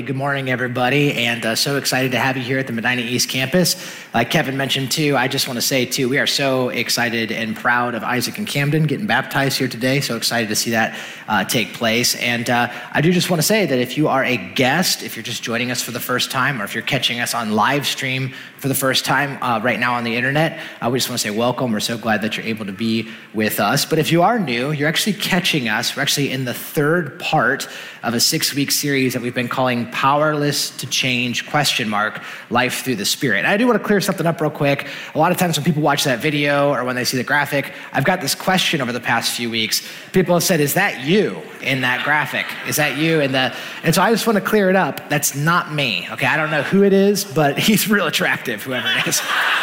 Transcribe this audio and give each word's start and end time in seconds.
Hey, 0.00 0.06
good 0.06 0.16
morning, 0.16 0.48
everybody. 0.48 1.12
And 1.12 1.44
uh, 1.44 1.54
so 1.54 1.76
excited 1.76 2.12
to 2.12 2.18
have 2.18 2.34
you 2.34 2.42
here 2.42 2.58
at 2.58 2.66
the 2.66 2.72
Medina 2.72 3.02
East 3.02 3.28
campus. 3.28 3.76
Like 4.14 4.30
Kevin 4.30 4.56
mentioned, 4.56 4.90
too, 4.90 5.14
I 5.14 5.28
just 5.28 5.46
want 5.46 5.58
to 5.58 5.62
say, 5.62 5.84
too, 5.84 6.08
we 6.08 6.18
are 6.18 6.26
so 6.26 6.70
excited 6.70 7.30
and 7.30 7.54
proud 7.54 7.94
of 7.94 8.02
Isaac 8.02 8.38
and 8.38 8.46
Camden 8.46 8.84
getting 8.84 9.06
baptized 9.06 9.58
here 9.58 9.68
today. 9.68 10.00
So 10.00 10.16
excited 10.16 10.48
to 10.48 10.56
see 10.56 10.70
that 10.70 10.98
uh, 11.28 11.44
take 11.44 11.74
place. 11.74 12.16
And 12.16 12.48
uh, 12.48 12.72
I 12.92 13.02
do 13.02 13.12
just 13.12 13.28
want 13.28 13.42
to 13.42 13.46
say 13.46 13.66
that 13.66 13.78
if 13.78 13.98
you 13.98 14.08
are 14.08 14.24
a 14.24 14.38
guest, 14.38 15.02
if 15.02 15.16
you're 15.16 15.22
just 15.22 15.42
joining 15.42 15.70
us 15.70 15.82
for 15.82 15.90
the 15.90 16.00
first 16.00 16.30
time, 16.30 16.62
or 16.62 16.64
if 16.64 16.74
you're 16.74 16.82
catching 16.82 17.20
us 17.20 17.34
on 17.34 17.52
live 17.52 17.86
stream 17.86 18.32
for 18.56 18.68
the 18.68 18.74
first 18.74 19.04
time 19.04 19.38
right 19.62 19.78
now 19.78 19.96
on 19.96 20.04
the 20.04 20.16
internet, 20.16 20.60
we 20.90 20.98
just 20.98 21.10
want 21.10 21.20
to 21.20 21.28
say 21.28 21.30
welcome. 21.30 21.72
We're 21.72 21.80
so 21.80 21.98
glad 21.98 22.22
that 22.22 22.38
you're 22.38 22.46
able 22.46 22.64
to 22.64 22.72
be 22.72 23.10
with 23.34 23.60
us. 23.60 23.84
But 23.84 23.98
if 23.98 24.10
you 24.10 24.22
are 24.22 24.38
new, 24.38 24.72
you're 24.72 24.88
actually 24.88 25.12
catching 25.12 25.68
us. 25.68 25.94
We're 25.94 26.02
actually 26.02 26.32
in 26.32 26.46
the 26.46 26.54
third 26.54 27.20
part 27.20 27.68
of 28.02 28.14
a 28.14 28.20
six 28.20 28.54
week 28.54 28.70
series 28.70 29.12
that 29.12 29.20
we've 29.20 29.34
been 29.34 29.48
calling 29.48 29.89
Powerless 29.92 30.70
to 30.78 30.86
Change 30.86 31.48
question 31.48 31.88
mark 31.88 32.22
Life 32.50 32.82
Through 32.84 32.96
the 32.96 33.04
Spirit. 33.04 33.38
And 33.38 33.46
I 33.46 33.56
do 33.56 33.66
want 33.66 33.78
to 33.78 33.84
clear 33.84 34.00
something 34.00 34.26
up 34.26 34.40
real 34.40 34.50
quick. 34.50 34.88
A 35.14 35.18
lot 35.18 35.32
of 35.32 35.38
times 35.38 35.56
when 35.56 35.64
people 35.64 35.82
watch 35.82 36.04
that 36.04 36.20
video 36.20 36.72
or 36.72 36.84
when 36.84 36.96
they 36.96 37.04
see 37.04 37.16
the 37.16 37.24
graphic, 37.24 37.72
I've 37.92 38.04
got 38.04 38.20
this 38.20 38.34
question 38.34 38.80
over 38.80 38.92
the 38.92 39.00
past 39.00 39.36
few 39.36 39.50
weeks. 39.50 39.86
People 40.12 40.34
have 40.34 40.42
said, 40.42 40.60
Is 40.60 40.74
that 40.74 41.04
you 41.04 41.40
in 41.62 41.80
that 41.82 42.04
graphic? 42.04 42.46
Is 42.66 42.76
that 42.76 42.96
you 42.96 43.20
in 43.20 43.32
the. 43.32 43.54
And 43.82 43.94
so 43.94 44.02
I 44.02 44.10
just 44.10 44.26
want 44.26 44.38
to 44.38 44.44
clear 44.44 44.70
it 44.70 44.76
up. 44.76 45.08
That's 45.08 45.34
not 45.34 45.72
me. 45.72 46.06
Okay, 46.10 46.26
I 46.26 46.36
don't 46.36 46.50
know 46.50 46.62
who 46.62 46.82
it 46.82 46.92
is, 46.92 47.24
but 47.24 47.58
he's 47.66 47.88
real 47.88 48.06
attractive, 48.06 48.62
whoever 48.62 48.88
it 48.88 49.06
is. 49.06 49.20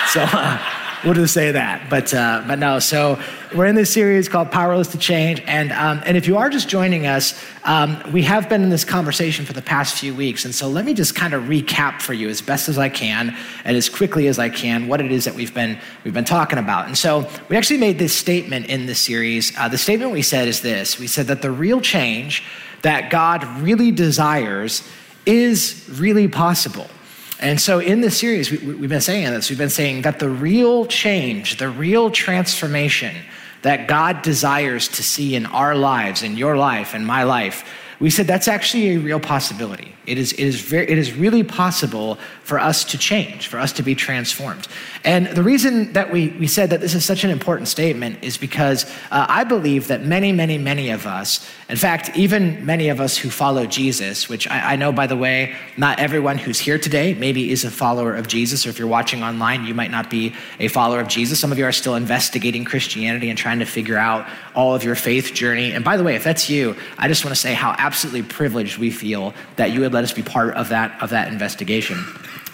So. 0.08 0.22
Uh, 0.24 0.84
we'll 1.04 1.14
just 1.14 1.34
say 1.34 1.52
that. 1.52 1.90
But 1.90 2.14
uh, 2.14 2.44
but 2.48 2.60
no. 2.60 2.80
So 2.80 3.20
we're 3.56 3.66
in 3.66 3.76
this 3.76 3.92
series 3.92 4.28
called 4.28 4.52
Powerless 4.52 4.90
to 4.90 4.98
Change, 4.98 5.42
and 5.46 5.72
um, 5.72 6.02
and 6.06 6.18
if 6.18 6.28
you 6.28 6.38
are 6.38 6.50
just 6.50 6.70
joining 6.70 7.06
us, 7.06 7.42
um, 7.64 8.02
we 8.12 8.24
have 8.24 8.50
been 8.50 8.64
in 8.64 8.70
this 8.70 8.84
conversation 8.84 9.46
for 9.46 9.54
the 9.54 9.62
past 9.62 9.98
few 9.98 10.14
weeks, 10.14 10.46
and 10.46 10.54
so 10.54 10.68
let 10.68 10.86
me 10.86 10.94
just 10.94 11.16
kind 11.16 11.34
of 11.34 11.44
recap 11.44 12.02
for 12.02 12.14
you 12.14 12.30
as 12.30 12.42
best 12.42 12.70
as 12.70 12.78
I 12.78 12.90
can 12.90 13.36
and 13.64 13.78
as 13.78 13.90
quickly 13.90 14.28
as 14.28 14.40
I 14.40 14.50
can 14.50 14.88
what 14.88 15.02
it 15.02 15.12
is 15.12 15.26
that 15.26 15.36
we've 15.36 15.54
been 15.54 15.80
we've 16.04 16.14
been 16.14 16.26
talking 16.26 16.60
about. 16.60 16.88
And 16.88 16.98
so 16.98 17.30
we 17.50 17.58
actually 17.58 17.80
made 17.80 18.00
this 18.00 18.16
statement 18.16 18.68
in 18.68 18.86
this 18.86 19.00
series. 19.00 19.58
Uh, 19.58 19.68
the 19.68 19.78
statement 19.78 20.12
we 20.12 20.22
said 20.22 20.48
is 20.48 20.62
this: 20.62 21.00
We 21.00 21.08
said 21.08 21.28
that 21.28 21.42
the 21.42 21.52
real 21.52 21.82
change 21.82 22.44
that 22.82 23.10
God 23.10 23.44
really 23.62 23.92
desires 23.92 24.88
is 25.26 25.88
really 26.00 26.28
possible. 26.28 26.88
And 27.40 27.62
so 27.62 27.80
in 27.80 28.02
this 28.02 28.18
series, 28.18 28.50
we, 28.50 28.58
have 28.58 28.90
been 28.90 29.02
saying 29.02 29.32
this. 29.32 29.50
We've 29.50 29.60
been 29.60 29.70
saying 29.70 30.02
that 30.04 30.20
the 30.20 30.30
real 30.30 30.86
change, 30.86 31.58
the 31.58 31.70
real 31.70 32.10
transformation 32.10 33.16
that 33.62 33.88
God 33.88 34.22
desires 34.22 34.88
to 34.90 35.04
see 35.04 35.36
in 35.36 35.46
our 35.48 35.76
lives, 35.76 36.24
in 36.24 36.38
your 36.38 36.58
life, 36.58 36.96
in 36.96 37.06
my 37.06 37.24
life, 37.24 37.64
we 38.00 38.12
said 38.12 38.28
that's 38.28 38.48
actually 38.48 38.90
a 38.90 38.98
real 38.98 39.20
possibility. 39.20 39.96
It 40.06 40.20
is, 40.20 40.32
it, 40.34 40.44
is 40.44 40.62
very, 40.62 40.88
it 40.88 40.98
is 41.00 41.14
really 41.14 41.44
possible 41.44 42.20
for 42.44 42.60
us 42.60 42.84
to 42.86 42.98
change, 42.98 43.48
for 43.48 43.58
us 43.58 43.74
to 43.74 43.84
be 43.84 43.96
transformed. 43.96 44.68
And 45.04 45.28
the 45.28 45.42
reason 45.42 45.94
that 45.94 46.12
we, 46.12 46.30
we 46.30 46.48
said 46.48 46.70
that 46.70 46.80
this 46.80 46.94
is 46.94 47.04
such 47.04 47.24
an 47.24 47.32
important 47.32 47.68
statement 47.68 48.24
is 48.24 48.38
because 48.38 48.86
uh, 49.10 49.26
I 49.28 49.44
believe 49.44 49.88
that 49.88 50.06
many, 50.06 50.32
many, 50.32 50.60
many 50.60 50.92
of 50.92 51.08
us, 51.08 51.48
in 51.70 51.76
fact, 51.76 52.16
even 52.16 52.66
many 52.66 52.88
of 52.88 53.02
us 53.02 53.18
who 53.18 53.30
follow 53.30 53.66
Jesus, 53.66 54.30
which 54.30 54.48
I, 54.48 54.74
I 54.74 54.76
know, 54.78 54.94
by 54.94 55.06
the 55.06 55.18
way, 55.18 55.54
not 55.76 56.00
everyone 56.00 56.38
who's 56.38 56.60
here 56.60 56.80
today 56.80 57.14
maybe 57.14 57.52
is 57.52 57.66
a 57.66 57.72
follower 57.72 58.16
of 58.16 58.30
Jesus, 58.30 58.66
or 58.66 58.70
if 58.70 58.80
you're 58.80 58.88
watching 58.88 59.22
online, 59.22 59.66
you 59.66 59.74
might 59.74 59.92
not 59.92 60.10
be 60.10 60.34
a 60.62 60.70
follower 60.70 61.02
of 61.02 61.10
Jesus. 61.10 61.42
Some 61.42 61.52
of 61.52 61.58
you 61.58 61.66
are 61.66 61.74
still 61.74 61.96
investigating 61.96 62.64
Christianity 62.64 63.30
and 63.30 63.38
trying 63.38 63.60
to 63.60 63.66
figure 63.66 63.98
out 63.98 64.30
all 64.56 64.76
of 64.76 64.86
your 64.86 64.96
faith 64.96 65.34
journey. 65.34 65.74
And 65.74 65.84
by 65.84 65.98
the 65.98 66.06
way, 66.06 66.16
if 66.16 66.24
that's 66.24 66.50
you, 66.50 66.78
I 66.98 67.10
just 67.10 67.26
want 67.26 67.36
to 67.36 67.42
say 67.42 67.54
how 67.54 67.76
absolutely 67.78 68.24
privileged 68.24 68.78
we 68.78 68.90
feel 68.90 69.34
that 69.58 69.72
you 69.72 69.82
would 69.82 69.92
let 69.92 70.06
us 70.06 70.14
be 70.14 70.24
part 70.24 70.56
of 70.56 70.70
that, 70.70 71.02
of 71.02 71.10
that 71.10 71.28
investigation. 71.28 71.98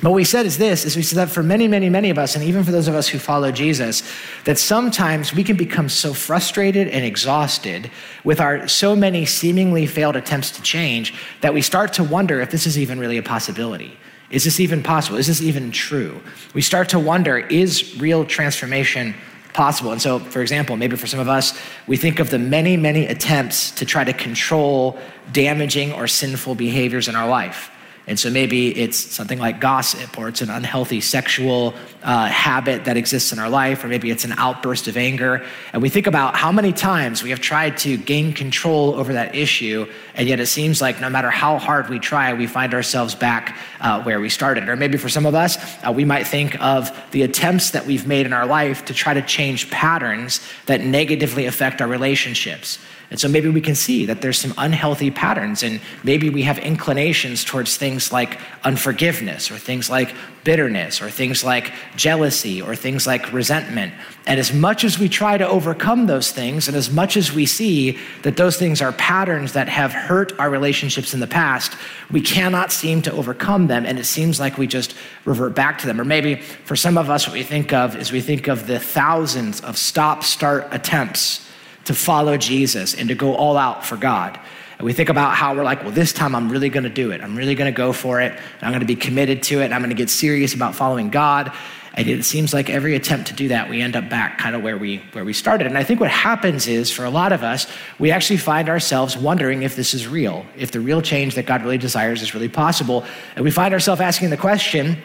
But 0.02 0.10
what 0.10 0.16
we 0.16 0.26
said 0.26 0.46
is 0.46 0.58
this, 0.58 0.86
is 0.86 0.96
we 0.96 1.04
said 1.04 1.18
that 1.18 1.30
for 1.30 1.44
many, 1.44 1.68
many, 1.68 1.90
many 1.90 2.10
of 2.10 2.18
us, 2.18 2.36
and 2.36 2.44
even 2.44 2.64
for 2.64 2.72
those 2.72 2.88
of 2.88 2.96
us 2.96 3.08
who 3.08 3.20
follow 3.20 3.52
Jesus, 3.52 4.04
that 4.44 4.58
sometimes 4.58 5.34
we 5.34 5.44
can 5.44 5.56
become 5.56 5.88
so 5.88 6.14
frustrated 6.14 6.90
and 6.90 7.06
exhausted 7.06 7.90
with 8.24 8.42
our 8.42 8.68
so 8.68 8.96
many 8.96 9.26
seemingly 9.26 9.86
failed 9.86 10.16
attempts 10.16 10.52
to 10.52 10.62
change 10.62 11.14
that 11.42 11.54
we 11.54 11.62
start 11.62 11.94
to 11.94 12.04
wonder 12.04 12.42
if 12.42 12.52
this 12.52 12.66
is 12.66 12.78
even 12.78 13.00
really 13.00 13.18
a 13.18 13.24
possibility. 13.24 13.98
Is 14.30 14.44
this 14.44 14.60
even 14.60 14.82
possible? 14.84 15.18
Is 15.18 15.28
this 15.28 15.42
even 15.42 15.72
true? 15.72 16.22
We 16.54 16.62
start 16.62 16.90
to 16.90 17.00
wonder, 17.00 17.38
is 17.38 17.98
real 18.00 18.26
transformation 18.26 19.14
possible. 19.54 19.92
And 19.92 20.02
so, 20.02 20.20
for 20.20 20.42
example, 20.42 20.76
maybe 20.76 20.96
for 20.96 21.08
some 21.08 21.20
of 21.20 21.30
us, 21.30 21.58
we 21.88 21.96
think 21.98 22.20
of 22.20 22.30
the 22.30 22.40
many, 22.40 22.76
many 22.76 23.06
attempts 23.06 23.72
to 23.72 23.86
try 23.86 24.04
to 24.04 24.14
control 24.14 24.98
damaging 25.32 25.94
or 25.94 26.08
sinful 26.08 26.56
behaviors 26.56 27.08
in 27.08 27.16
our 27.16 27.28
life. 27.28 27.70
And 28.06 28.20
so 28.20 28.30
maybe 28.30 28.78
it's 28.78 28.98
something 28.98 29.40
like 29.40 29.62
gossip, 29.62 30.18
or 30.18 30.28
it's 30.28 30.42
an 30.42 30.50
unhealthy 30.50 31.00
sexual 31.00 31.74
uh, 32.04 32.26
habit 32.26 32.84
that 32.84 32.98
exists 32.98 33.32
in 33.32 33.40
our 33.40 33.50
life, 33.50 33.82
or 33.84 33.88
maybe 33.88 34.12
it's 34.12 34.26
an 34.26 34.34
outburst 34.34 34.90
of 34.90 34.98
anger. 34.98 35.46
And 35.72 35.82
we 35.82 35.88
think 35.88 36.06
about 36.06 36.36
how 36.36 36.52
many 36.52 36.74
times 36.74 37.24
we 37.24 37.30
have 37.30 37.40
tried 37.40 37.78
to 37.80 37.96
gain 37.96 38.34
control 38.34 38.96
over 38.96 39.14
that 39.14 39.36
issue, 39.36 39.88
and 40.16 40.28
yet 40.28 40.42
it 40.42 40.48
seems 40.48 40.82
like 40.82 41.00
no 41.00 41.10
matter 41.10 41.30
how 41.30 41.58
hard 41.58 41.88
we 41.88 41.98
try, 41.98 42.34
we 42.34 42.46
find 42.46 42.74
ourselves 42.74 43.16
back 43.16 43.58
uh, 43.80 44.04
where 44.04 44.20
we 44.20 44.28
started. 44.28 44.68
Or 44.68 44.76
maybe 44.76 44.98
for 44.98 45.08
some 45.08 45.26
of 45.26 45.34
us, 45.34 45.58
uh, 45.86 45.94
we 45.94 46.04
might 46.04 46.28
think 46.28 46.62
of 46.62 46.92
the 47.12 47.22
attempts 47.22 47.72
that 47.72 47.86
we've 47.86 48.06
made 48.06 48.26
in 48.26 48.34
our 48.34 48.46
life 48.46 48.84
to 48.86 48.94
try 48.94 49.14
to 49.14 49.22
change 49.22 49.72
patterns 49.72 50.42
that 50.66 50.82
negatively 50.82 51.46
affect 51.46 51.82
our 51.82 51.88
relationships. 51.88 52.80
And 53.14 53.20
so 53.20 53.28
maybe 53.28 53.48
we 53.48 53.62
can 53.62 53.76
see 53.76 54.08
that 54.08 54.24
there's 54.24 54.40
some 54.40 54.56
unhealthy 54.58 55.12
patterns, 55.12 55.62
and 55.62 55.80
maybe 56.04 56.32
we 56.32 56.42
have 56.42 56.58
inclinations 56.58 57.44
towards 57.44 57.78
things 57.78 58.12
like 58.12 58.40
unforgiveness, 58.64 59.52
or 59.52 59.60
things 59.60 59.88
like 59.88 60.16
bitterness, 60.44 61.00
or 61.00 61.12
things 61.12 61.44
like 61.44 61.72
jealousy, 61.96 62.60
or 62.60 62.76
things 62.76 63.06
like 63.06 63.32
resentment. 63.32 63.94
And 64.26 64.40
as 64.40 64.52
much 64.52 64.84
as 64.84 64.98
we 64.98 65.10
try 65.10 65.38
to 65.38 65.48
overcome 65.48 66.08
those 66.08 66.32
things, 66.32 66.68
and 66.68 66.76
as 66.76 66.90
much 66.90 67.16
as 67.16 67.32
we 67.32 67.46
see 67.46 68.00
that 68.24 68.36
those 68.36 68.58
things 68.58 68.82
are 68.82 68.92
patterns 68.94 69.54
that 69.54 69.70
have 69.70 69.92
hurt 69.92 70.34
our 70.40 70.50
relationships 70.50 71.14
in 71.14 71.20
the 71.20 71.28
past, 71.28 71.78
we 72.10 72.20
cannot 72.20 72.72
seem 72.72 73.04
to 73.04 73.12
overcome 73.12 73.68
them, 73.68 73.86
and 73.86 74.00
it 74.00 74.06
seems 74.06 74.40
like 74.40 74.58
we 74.58 74.66
just 74.66 74.96
revert 75.24 75.54
back 75.54 75.78
to 75.78 75.86
them. 75.86 76.02
Or 76.02 76.04
maybe 76.04 76.38
for 76.38 76.76
some 76.76 76.98
of 76.98 77.12
us, 77.12 77.28
what 77.28 77.36
we 77.36 77.44
think 77.44 77.74
of 77.74 77.96
is 77.96 78.12
we 78.12 78.22
think 78.22 78.48
of 78.48 78.66
the 78.66 78.80
thousands 78.80 79.62
of 79.62 79.78
stop 79.78 80.24
start 80.24 80.68
attempts 80.72 81.43
to 81.86 81.94
follow 81.94 82.38
Jesus 82.38 82.94
and 82.94 83.10
to 83.10 83.16
go 83.16 83.36
all 83.36 83.58
out 83.58 83.86
for 83.86 83.98
God. 83.98 84.40
And 84.78 84.86
we 84.86 84.94
think 84.94 85.10
about 85.10 85.36
how 85.36 85.56
we're 85.56 85.64
like, 85.64 85.84
well, 85.84 85.92
this 85.92 86.14
time 86.14 86.36
I'm 86.36 86.50
really 86.50 86.70
going 86.70 86.84
to 86.84 86.90
do 86.90 87.12
it. 87.12 87.22
I'm 87.22 87.36
really 87.36 87.56
going 87.56 87.72
to 87.72 87.78
go 87.78 87.94
for 87.94 88.22
it. 88.22 88.38
I'm 88.62 88.72
going 88.72 88.80
to 88.82 88.86
be 88.86 88.96
committed 88.96 89.44
to 89.44 89.62
it. 89.62 89.66
And 89.66 89.74
I'm 89.74 89.82
going 89.82 89.90
to 89.90 89.96
get 89.96 90.10
serious 90.10 90.54
about 90.54 90.76
following 90.76 91.10
God. 91.10 91.52
And 91.96 92.08
it 92.08 92.26
seems 92.26 92.56
like 92.56 92.72
every 92.72 92.96
attempt 92.96 93.28
to 93.28 93.36
do 93.36 93.50
that, 93.50 93.70
we 93.70 93.80
end 93.80 93.96
up 93.96 94.10
back 94.10 94.40
kind 94.40 94.56
of 94.56 94.64
where 94.64 94.78
we 94.78 94.98
where 95.12 95.24
we 95.24 95.32
started. 95.32 95.68
And 95.68 95.78
I 95.78 95.84
think 95.84 96.00
what 96.00 96.10
happens 96.10 96.68
is, 96.68 96.90
for 96.90 97.06
a 97.06 97.10
lot 97.12 97.32
of 97.32 97.44
us, 97.44 97.68
we 98.00 98.10
actually 98.10 98.38
find 98.38 98.68
ourselves 98.68 99.16
wondering 99.16 99.62
if 99.62 99.76
this 99.76 99.94
is 99.94 100.08
real, 100.08 100.44
if 100.58 100.72
the 100.72 100.80
real 100.80 101.04
change 101.04 101.36
that 101.36 101.46
God 101.46 101.62
really 101.62 101.78
desires 101.78 102.24
is 102.24 102.34
really 102.34 102.50
possible. 102.50 103.06
And 103.36 103.46
we 103.46 103.52
find 103.52 103.76
ourselves 103.76 104.02
asking 104.02 104.32
the 104.32 104.38
question, 104.38 104.98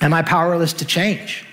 am 0.00 0.12
I 0.12 0.22
powerless 0.22 0.72
to 0.72 0.84
change? 0.84 1.46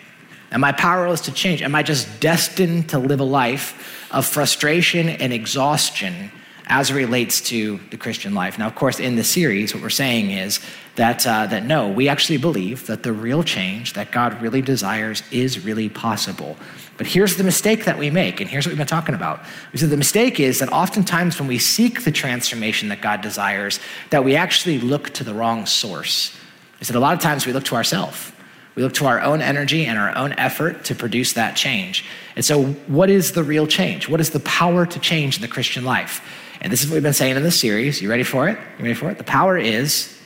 Am 0.51 0.63
I 0.63 0.71
powerless 0.71 1.21
to 1.21 1.31
change? 1.31 1.61
Am 1.61 1.75
I 1.75 1.83
just 1.83 2.19
destined 2.19 2.89
to 2.89 2.97
live 2.97 3.19
a 3.19 3.23
life 3.23 4.00
of 4.11 4.25
frustration 4.25 5.09
and 5.09 5.33
exhaustion 5.33 6.31
as 6.67 6.89
it 6.89 6.93
relates 6.93 7.41
to 7.41 7.79
the 7.89 7.97
Christian 7.97 8.33
life? 8.33 8.57
Now, 8.57 8.67
of 8.67 8.75
course, 8.75 8.99
in 8.99 9.15
the 9.15 9.23
series, 9.23 9.73
what 9.73 9.83
we're 9.83 9.89
saying 9.89 10.31
is 10.31 10.59
that, 10.95 11.25
uh, 11.25 11.47
that 11.47 11.65
no, 11.65 11.89
we 11.89 12.07
actually 12.07 12.37
believe 12.37 12.87
that 12.87 13.03
the 13.03 13.13
real 13.13 13.43
change 13.43 13.93
that 13.93 14.11
God 14.11 14.41
really 14.41 14.61
desires 14.61 15.23
is 15.31 15.65
really 15.65 15.89
possible. 15.89 16.57
But 16.97 17.07
here's 17.07 17.35
the 17.37 17.43
mistake 17.43 17.85
that 17.85 17.97
we 17.97 18.09
make, 18.11 18.41
and 18.41 18.49
here's 18.49 18.65
what 18.65 18.71
we've 18.71 18.77
been 18.77 18.85
talking 18.85 19.15
about. 19.15 19.41
We 19.73 19.79
said 19.79 19.89
the 19.89 19.97
mistake 19.97 20.39
is 20.39 20.59
that 20.59 20.71
oftentimes 20.71 21.39
when 21.39 21.47
we 21.47 21.57
seek 21.57 22.03
the 22.03 22.11
transformation 22.11 22.89
that 22.89 23.01
God 23.01 23.21
desires, 23.21 23.79
that 24.11 24.23
we 24.23 24.35
actually 24.35 24.79
look 24.79 25.09
to 25.11 25.23
the 25.23 25.33
wrong 25.33 25.65
source. 25.65 26.37
We 26.79 26.85
said 26.85 26.95
a 26.95 26.99
lot 26.99 27.15
of 27.15 27.19
times 27.19 27.47
we 27.47 27.53
look 27.53 27.63
to 27.65 27.75
ourselves. 27.75 28.31
We 28.75 28.83
look 28.83 28.93
to 28.95 29.05
our 29.05 29.19
own 29.21 29.41
energy 29.41 29.85
and 29.85 29.99
our 29.99 30.15
own 30.17 30.33
effort 30.33 30.85
to 30.85 30.95
produce 30.95 31.33
that 31.33 31.55
change. 31.55 32.05
And 32.35 32.45
so, 32.45 32.63
what 32.87 33.09
is 33.09 33.33
the 33.33 33.43
real 33.43 33.67
change? 33.67 34.07
What 34.07 34.21
is 34.21 34.29
the 34.29 34.39
power 34.41 34.85
to 34.85 34.99
change 34.99 35.35
in 35.35 35.41
the 35.41 35.47
Christian 35.47 35.83
life? 35.83 36.21
And 36.61 36.71
this 36.71 36.81
is 36.83 36.89
what 36.89 36.93
we've 36.95 37.03
been 37.03 37.13
saying 37.13 37.35
in 37.35 37.43
this 37.43 37.59
series. 37.59 38.01
You 38.01 38.09
ready 38.09 38.23
for 38.23 38.47
it? 38.47 38.57
You 38.77 38.85
ready 38.85 38.93
for 38.93 39.09
it? 39.09 39.17
The 39.17 39.23
power 39.23 39.57
is 39.57 40.17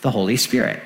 the 0.00 0.10
Holy 0.10 0.36
Spirit. 0.36 0.82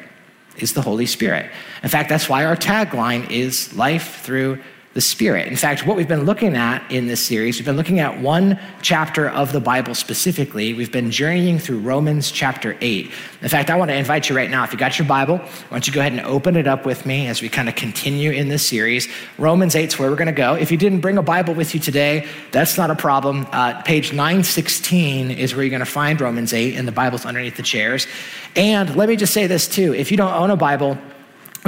Is 0.57 0.73
the 0.73 0.83
Holy 0.83 1.07
Spirit. 1.07 1.51
In 1.85 1.89
fact, 1.89 2.09
that's 2.09 2.29
why 2.29 2.45
our 2.45 2.57
tagline 2.57 3.31
is 3.31 3.73
life 3.77 4.23
through 4.23 4.61
the 4.95 5.01
Spirit. 5.03 5.47
In 5.47 5.57
fact, 5.57 5.87
what 5.87 5.97
we've 5.97 6.09
been 6.09 6.25
looking 6.25 6.57
at 6.57 6.91
in 6.91 7.07
this 7.07 7.25
series, 7.25 7.57
we've 7.59 7.67
been 7.67 7.77
looking 7.77 8.01
at 8.01 8.21
one 8.21 8.59
chapter 8.81 9.29
of 9.29 9.53
the 9.53 9.61
Bible 9.61 9.95
specifically. 9.95 10.73
We've 10.73 10.91
been 10.91 11.11
journeying 11.11 11.59
through 11.59 11.81
Romans 11.81 12.31
chapter 12.31 12.77
8. 12.81 13.11
In 13.43 13.49
fact, 13.49 13.71
I 13.71 13.77
want 13.77 13.91
to 13.91 13.95
invite 13.95 14.29
you 14.29 14.37
right 14.37 14.51
now, 14.51 14.65
if 14.65 14.73
you 14.73 14.79
got 14.79 14.99
your 14.99 15.07
Bible, 15.07 15.39
why 15.39 15.47
don't 15.71 15.87
you 15.87 15.93
go 15.93 16.01
ahead 16.01 16.13
and 16.13 16.23
open 16.23 16.57
it 16.57 16.67
up 16.67 16.87
with 16.87 17.05
me 17.05 17.27
as 17.27 17.43
we 17.43 17.49
kind 17.49 17.69
of 17.69 17.75
continue 17.75 18.31
in 18.31 18.49
this 18.49 18.67
series. 18.67 19.09
Romans 19.37 19.77
8 19.77 19.85
is 19.85 19.99
where 19.99 20.11
we're 20.11 20.17
going 20.17 20.27
to 20.27 20.33
go. 20.33 20.55
If 20.55 20.73
you 20.73 20.79
didn't 20.79 21.01
bring 21.01 21.19
a 21.19 21.23
Bible 21.23 21.55
with 21.55 21.75
you 21.75 21.81
today, 21.81 22.27
that's 22.51 22.79
not 22.79 22.91
a 22.91 22.97
problem. 22.97 23.47
Uh, 23.53 23.83
page 23.83 24.13
916 24.13 25.31
is 25.31 25.55
where 25.55 25.65
you're 25.65 25.71
going 25.71 25.81
to 25.81 25.87
find 25.87 26.21
Romans 26.21 26.53
8, 26.53 26.75
and 26.77 26.89
the 26.89 26.93
Bible's 26.93 27.27
underneath 27.27 27.57
the 27.57 27.63
chairs. 27.63 28.07
And 28.57 28.97
let 28.97 29.09
me 29.09 29.17
just 29.17 29.35
say 29.35 29.47
this 29.47 29.69
too 29.69 29.95
if 29.95 30.11
you 30.11 30.17
don't 30.17 30.33
own 30.33 30.51
a 30.51 30.57
Bible, 30.57 30.99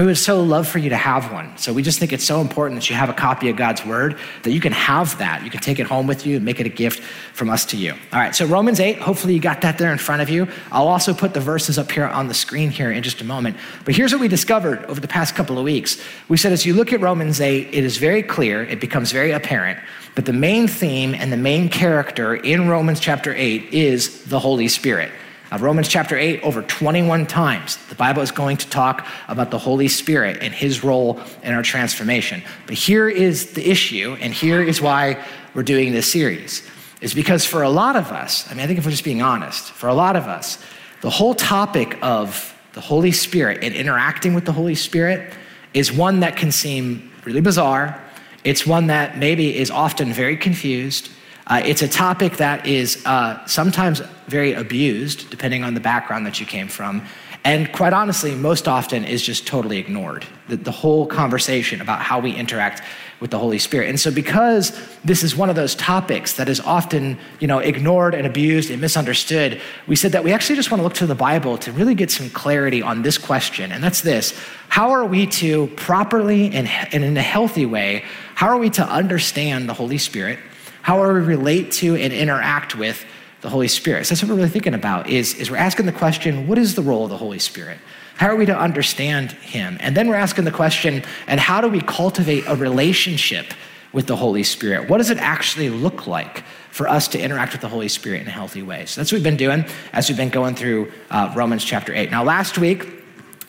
we 0.01 0.07
would 0.07 0.17
so 0.17 0.43
love 0.43 0.67
for 0.67 0.79
you 0.79 0.89
to 0.89 0.97
have 0.97 1.31
one. 1.31 1.55
So 1.59 1.75
we 1.75 1.83
just 1.83 1.99
think 1.99 2.15
it's 2.15 2.25
so 2.25 2.41
important 2.41 2.81
that 2.81 2.89
you 2.89 2.97
have 2.97 3.11
a 3.11 3.13
copy 3.13 3.51
of 3.51 3.57
God's 3.57 3.85
word, 3.85 4.19
that 4.45 4.51
you 4.51 4.61
can 4.61 4.73
have 4.73 5.19
that. 5.19 5.45
You 5.45 5.51
can 5.51 5.61
take 5.61 5.79
it 5.79 5.87
home 5.87 6.07
with 6.07 6.25
you 6.25 6.37
and 6.37 6.45
make 6.45 6.59
it 6.59 6.65
a 6.65 6.71
gift 6.71 7.03
from 7.35 7.51
us 7.51 7.67
to 7.67 7.77
you. 7.77 7.93
All 7.93 8.19
right, 8.19 8.35
so 8.35 8.47
Romans 8.47 8.81
8, 8.81 8.99
hopefully 8.99 9.35
you 9.35 9.41
got 9.41 9.61
that 9.61 9.77
there 9.77 9.93
in 9.93 9.99
front 9.99 10.23
of 10.23 10.31
you. 10.31 10.49
I'll 10.73 10.89
also 10.89 11.13
put 11.13 11.35
the 11.35 11.41
verses 11.41 11.79
up 11.79 11.93
here 11.93 12.07
on 12.07 12.29
the 12.29 12.35
screen 12.35 12.71
here 12.71 12.91
in 12.91 13.03
just 13.03 13.21
a 13.21 13.25
moment. 13.25 13.59
But 13.85 13.95
here's 13.95 14.11
what 14.11 14.23
we 14.23 14.29
discovered 14.29 14.83
over 14.87 15.01
the 15.01 15.09
past 15.09 15.35
couple 15.35 15.59
of 15.59 15.65
weeks. 15.65 16.01
We 16.31 16.39
said 16.39 16.53
as 16.53 16.65
you 16.65 16.73
look 16.73 16.95
at 16.95 17.03
Romans 17.03 17.39
8, 17.39 17.69
it 17.69 17.85
is 17.85 17.99
very 17.99 18.23
clear, 18.23 18.63
it 18.63 18.81
becomes 18.81 19.13
very 19.13 19.33
apparent, 19.33 19.79
but 20.15 20.25
the 20.25 20.33
main 20.33 20.67
theme 20.67 21.15
and 21.15 21.31
the 21.31 21.37
main 21.37 21.69
character 21.69 22.37
in 22.37 22.69
Romans 22.69 23.01
chapter 23.01 23.35
8 23.35 23.75
is 23.75 24.25
the 24.25 24.39
Holy 24.39 24.69
Spirit. 24.69 25.13
Uh, 25.53 25.59
Romans 25.59 25.89
chapter 25.89 26.17
8, 26.17 26.43
over 26.43 26.63
21 26.63 27.27
times, 27.27 27.77
the 27.89 27.97
Bible 27.97 28.23
is 28.23 28.31
going 28.31 28.57
to 28.57 28.71
talk 28.71 29.05
about 29.27 29.51
the 29.51 29.59
Holy 29.59 29.89
Spirit 29.89 30.39
and 30.41 30.55
his 30.55 30.85
role 30.85 31.21
in 31.43 31.53
our 31.53 31.63
transformation. 31.63 32.41
But 32.67 32.77
here 32.77 33.09
is 33.09 33.55
the 33.55 33.69
issue, 33.69 34.17
and 34.21 34.33
here 34.33 34.63
is 34.63 34.81
why 34.81 35.25
we're 35.53 35.65
doing 35.65 35.93
this 35.93 36.11
series. 36.11 36.63
Is 37.01 37.15
because 37.15 37.45
for 37.45 37.63
a 37.63 37.71
lot 37.71 37.97
of 37.97 38.13
us, 38.13 38.49
I 38.49 38.55
mean, 38.55 38.63
I 38.63 38.67
think 38.69 38.79
if 38.79 38.85
we're 38.85 38.93
just 38.93 39.03
being 39.03 39.23
honest, 39.23 39.73
for 39.73 39.89
a 39.89 39.95
lot 39.95 40.15
of 40.15 40.29
us, 40.29 40.63
the 41.01 41.11
whole 41.11 41.35
topic 41.35 41.99
of 42.01 42.55
the 42.75 42.81
Holy 42.81 43.11
Spirit 43.11 43.65
and 43.65 43.75
interacting 43.75 44.35
with 44.35 44.45
the 44.45 44.53
Holy 44.53 44.77
Spirit 44.77 45.33
is 45.75 45.91
one 45.91 46.21
that 46.21 46.37
can 46.37 46.53
seem 46.53 47.11
really 47.25 47.41
bizarre. 47.41 48.01
It's 48.45 48.67
one 48.67 48.87
that 48.87 49.19
maybe 49.19 49.57
is 49.57 49.71
often 49.71 50.13
very 50.13 50.37
confused. 50.37 51.11
Uh, 51.51 51.61
it's 51.65 51.83
a 51.83 51.89
topic 51.89 52.37
that 52.37 52.65
is 52.65 53.03
uh, 53.07 53.45
sometimes 53.45 53.99
very 54.29 54.53
abused, 54.53 55.29
depending 55.31 55.65
on 55.65 55.75
the 55.75 55.81
background 55.81 56.25
that 56.25 56.39
you 56.39 56.47
came 56.47 56.69
from. 56.69 57.05
And 57.43 57.73
quite 57.73 57.93
honestly, 57.93 58.37
most 58.37 58.69
often 58.69 59.05
is 59.05 59.21
just 59.21 59.49
totally 59.49 59.79
ignored. 59.79 60.25
The, 60.47 60.57
the, 60.57 60.71
whole 60.71 61.07
conversation 61.07 61.81
about 61.81 62.03
how 62.03 62.21
we 62.21 62.33
interact 62.37 62.83
with 63.19 63.33
the 63.33 63.39
Holy 63.39 63.59
Spirit. 63.59 63.89
And 63.89 63.99
so, 63.99 64.13
because 64.13 64.79
this 65.05 65.25
is 65.25 65.35
one 65.35 65.51
of 65.51 65.57
those 65.57 65.75
topics 65.75 66.35
that 66.35 66.49
is 66.49 66.61
often, 66.61 67.19
you 67.41 67.49
know, 67.49 67.59
ignored 67.59 68.15
and 68.15 68.29
abused 68.29 68.71
and 68.71 68.81
misunderstood, 68.81 69.61
we 69.89 69.97
said 69.97 70.13
that 70.13 70.23
we 70.23 70.33
actually 70.33 70.55
just 70.55 70.71
want 70.71 70.79
to 70.81 70.85
look 70.85 70.95
to 70.95 71.07
the 71.07 71.17
Bible 71.17 71.59
to 71.59 71.73
really 71.73 71.97
get 71.97 72.13
some 72.13 72.31
clarity 72.31 72.81
on 72.81 73.03
this 73.03 73.19
question. 73.19 73.73
And 73.73 73.83
that's 73.83 74.03
this 74.03 74.39
How 74.69 74.91
are 74.91 75.05
we 75.05 75.27
to 75.27 75.67
properly 75.69 76.55
and, 76.55 76.69
and 76.69 77.03
in 77.03 77.17
a 77.17 77.23
healthy 77.23 77.67
way, 77.67 78.05
how 78.37 78.47
are 78.47 78.59
we 78.59 78.71
to 78.71 78.85
understand 78.87 79.69
the 79.69 79.75
Holy 79.75 79.99
Spirit? 79.99 80.39
How 80.83 81.03
are 81.03 81.15
we 81.15 81.21
relate 81.21 81.73
to 81.73 81.97
and 81.97 82.13
interact 82.13 82.75
with 82.75 83.05
the 83.41 83.49
Holy 83.49 83.69
Spirit? 83.69 84.07
So 84.07 84.15
that's 84.15 84.23
what 84.23 84.31
we're 84.31 84.37
really 84.37 84.49
thinking 84.49 84.75
about 84.75 85.09
is, 85.09 85.35
is 85.35 85.51
we're 85.51 85.57
asking 85.57 85.87
the 85.87 85.93
question, 85.93 86.47
what 86.47 86.59
is 86.59 86.75
the 86.75 86.83
role 86.83 87.05
of 87.05 87.11
the 87.11 87.17
Holy 87.17 87.39
Spirit? 87.39 87.79
How 88.17 88.29
are 88.29 88.37
we 88.37 88.47
to 88.47 88.59
understand 88.59 89.33
him? 89.33 89.79
And 89.81 89.97
then 89.97 90.09
we're 90.09 90.17
asking 90.17 90.45
the 90.45 90.51
question, 90.51 91.03
and 91.27 91.41
how 91.41 91.61
do 91.61 91.69
we 91.69 91.81
cultivate 91.81 92.45
a 92.47 92.55
relationship 92.55 93.47
with 93.93 94.07
the 94.07 94.17
Holy 94.17 94.43
Spirit? 94.43 94.89
What 94.89 94.99
does 94.99 95.11
it 95.11 95.19
actually 95.19 95.71
look 95.71 96.07
like 96.07 96.45
for 96.71 96.87
us 96.87 97.09
to 97.09 97.21
interact 97.21 97.53
with 97.53 97.63
the 97.63 97.69
Holy 97.69 97.89
Spirit 97.89 98.21
in 98.21 98.29
a 98.29 98.31
healthy 98.31 98.63
way? 98.63 98.87
So 98.87 99.01
that's 99.01 99.11
what 99.11 99.17
we've 99.17 99.25
been 99.25 99.37
doing 99.37 99.65
as 99.93 100.09
we've 100.09 100.19
been 100.19 100.29
going 100.29 100.55
through 100.55 100.93
uh, 101.11 101.33
Romans 101.35 101.65
chapter 101.65 101.95
8. 101.95 102.11
Now, 102.11 102.23
last 102.23 102.59
week, 102.59 103.00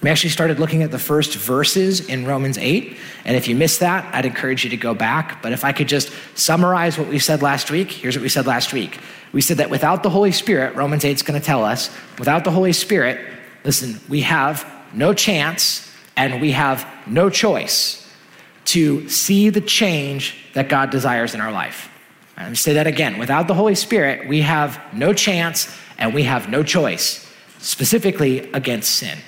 we 0.02 0.10
actually 0.10 0.32
started 0.32 0.60
looking 0.60 0.82
at 0.82 0.90
the 0.90 1.00
first 1.00 1.36
verses 1.36 2.08
in 2.08 2.26
Romans 2.26 2.58
8. 2.58 2.98
And 3.24 3.38
if 3.38 3.48
you 3.48 3.56
missed 3.56 3.82
that, 3.82 4.14
I'd 4.14 4.26
encourage 4.26 4.64
you 4.64 4.72
to 4.72 4.78
go 4.78 4.96
back. 4.96 5.44
But 5.44 5.52
if 5.52 5.64
I 5.64 5.72
could 5.74 5.88
just 5.88 6.12
summarize 6.34 6.98
what 6.98 7.08
we 7.08 7.20
said 7.20 7.44
last 7.44 7.70
week, 7.70 7.92
here's 7.92 8.16
what 8.16 8.24
we 8.24 8.30
said 8.30 8.48
last 8.48 8.74
week. 8.74 9.00
We 9.32 9.42
said 9.42 9.58
that 9.58 9.70
without 9.70 10.02
the 10.02 10.10
Holy 10.10 10.32
Spirit, 10.32 10.76
Romans 10.76 11.06
8 11.06 11.12
is 11.12 11.22
going 11.22 11.40
to 11.40 11.46
tell 11.46 11.64
us, 11.64 11.96
without 12.18 12.44
the 12.44 12.52
Holy 12.52 12.74
Spirit, 12.74 13.24
listen, 13.64 14.00
we 14.10 14.22
have 14.22 14.68
no 14.92 15.14
chance 15.14 15.90
and 16.18 16.42
we 16.42 16.52
have 16.52 16.88
no 17.06 17.30
choice 17.30 17.98
to 18.66 19.08
see 19.08 19.50
the 19.50 19.62
change 19.62 20.36
that 20.54 20.68
God 20.68 20.90
desires 20.90 21.36
in 21.36 21.42
our 21.42 21.52
life. 21.52 21.90
Let 22.38 22.50
me 22.50 22.56
say 22.56 22.74
that 22.74 22.88
again. 22.88 23.20
Without 23.20 23.48
the 23.48 23.54
Holy 23.54 23.76
Spirit, 23.76 24.28
we 24.28 24.42
have 24.42 24.82
no 24.94 25.14
chance 25.14 25.74
and 26.00 26.14
we 26.14 26.24
have 26.24 26.50
no 26.50 26.64
choice, 26.64 27.32
specifically 27.60 28.52
against 28.52 28.96
sin. 28.96 29.20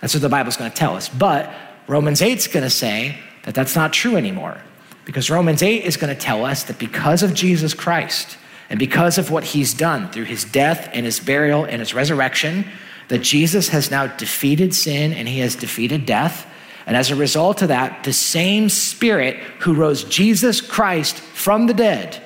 That's 0.00 0.14
what 0.14 0.22
the 0.22 0.28
Bible's 0.28 0.56
going 0.56 0.70
to 0.70 0.76
tell 0.76 0.96
us. 0.96 1.08
But 1.08 1.52
Romans 1.86 2.22
8 2.22 2.38
is 2.38 2.48
going 2.48 2.64
to 2.64 2.70
say 2.70 3.18
that 3.44 3.54
that's 3.54 3.76
not 3.76 3.92
true 3.92 4.16
anymore. 4.16 4.60
Because 5.04 5.30
Romans 5.30 5.62
8 5.62 5.84
is 5.84 5.96
going 5.96 6.14
to 6.14 6.20
tell 6.20 6.44
us 6.44 6.64
that 6.64 6.78
because 6.78 7.22
of 7.22 7.32
Jesus 7.32 7.74
Christ 7.74 8.36
and 8.68 8.78
because 8.78 9.18
of 9.18 9.30
what 9.30 9.44
he's 9.44 9.72
done 9.72 10.10
through 10.10 10.24
his 10.24 10.44
death 10.44 10.90
and 10.92 11.06
his 11.06 11.20
burial 11.20 11.64
and 11.64 11.80
his 11.80 11.94
resurrection, 11.94 12.64
that 13.08 13.18
Jesus 13.20 13.68
has 13.68 13.90
now 13.90 14.08
defeated 14.08 14.74
sin 14.74 15.12
and 15.12 15.28
he 15.28 15.38
has 15.38 15.54
defeated 15.54 16.06
death. 16.06 16.46
And 16.86 16.96
as 16.96 17.10
a 17.10 17.16
result 17.16 17.62
of 17.62 17.68
that, 17.68 18.04
the 18.04 18.12
same 18.12 18.68
Spirit 18.68 19.36
who 19.60 19.74
rose 19.74 20.02
Jesus 20.04 20.60
Christ 20.60 21.16
from 21.16 21.66
the 21.66 21.74
dead 21.74 22.20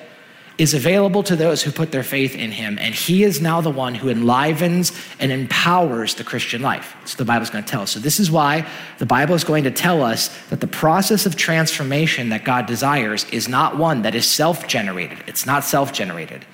is 0.61 0.75
available 0.75 1.23
to 1.23 1.35
those 1.35 1.63
who 1.63 1.71
put 1.71 1.91
their 1.91 2.03
faith 2.03 2.35
in 2.35 2.51
him. 2.51 2.77
And 2.79 2.93
he 2.93 3.23
is 3.23 3.41
now 3.41 3.61
the 3.61 3.71
one 3.71 3.95
who 3.95 4.09
enlivens 4.09 4.91
and 5.19 5.31
empowers 5.31 6.13
the 6.13 6.23
Christian 6.23 6.61
life. 6.61 6.95
So 7.03 7.17
the 7.17 7.25
Bible's 7.25 7.49
going 7.49 7.63
to 7.63 7.69
tell 7.69 7.81
us. 7.81 7.89
So 7.89 7.99
this 7.99 8.19
is 8.19 8.29
why 8.29 8.67
the 8.99 9.07
Bible 9.07 9.33
is 9.33 9.43
going 9.43 9.63
to 9.63 9.71
tell 9.71 10.03
us 10.03 10.27
that 10.49 10.61
the 10.61 10.67
process 10.67 11.25
of 11.25 11.35
transformation 11.35 12.29
that 12.29 12.43
God 12.43 12.67
desires 12.67 13.25
is 13.31 13.49
not 13.49 13.77
one 13.77 14.03
that 14.03 14.13
is 14.13 14.27
self 14.27 14.67
generated. 14.67 15.23
It's 15.25 15.47
not 15.47 15.63
self 15.63 15.93
generated, 15.93 16.45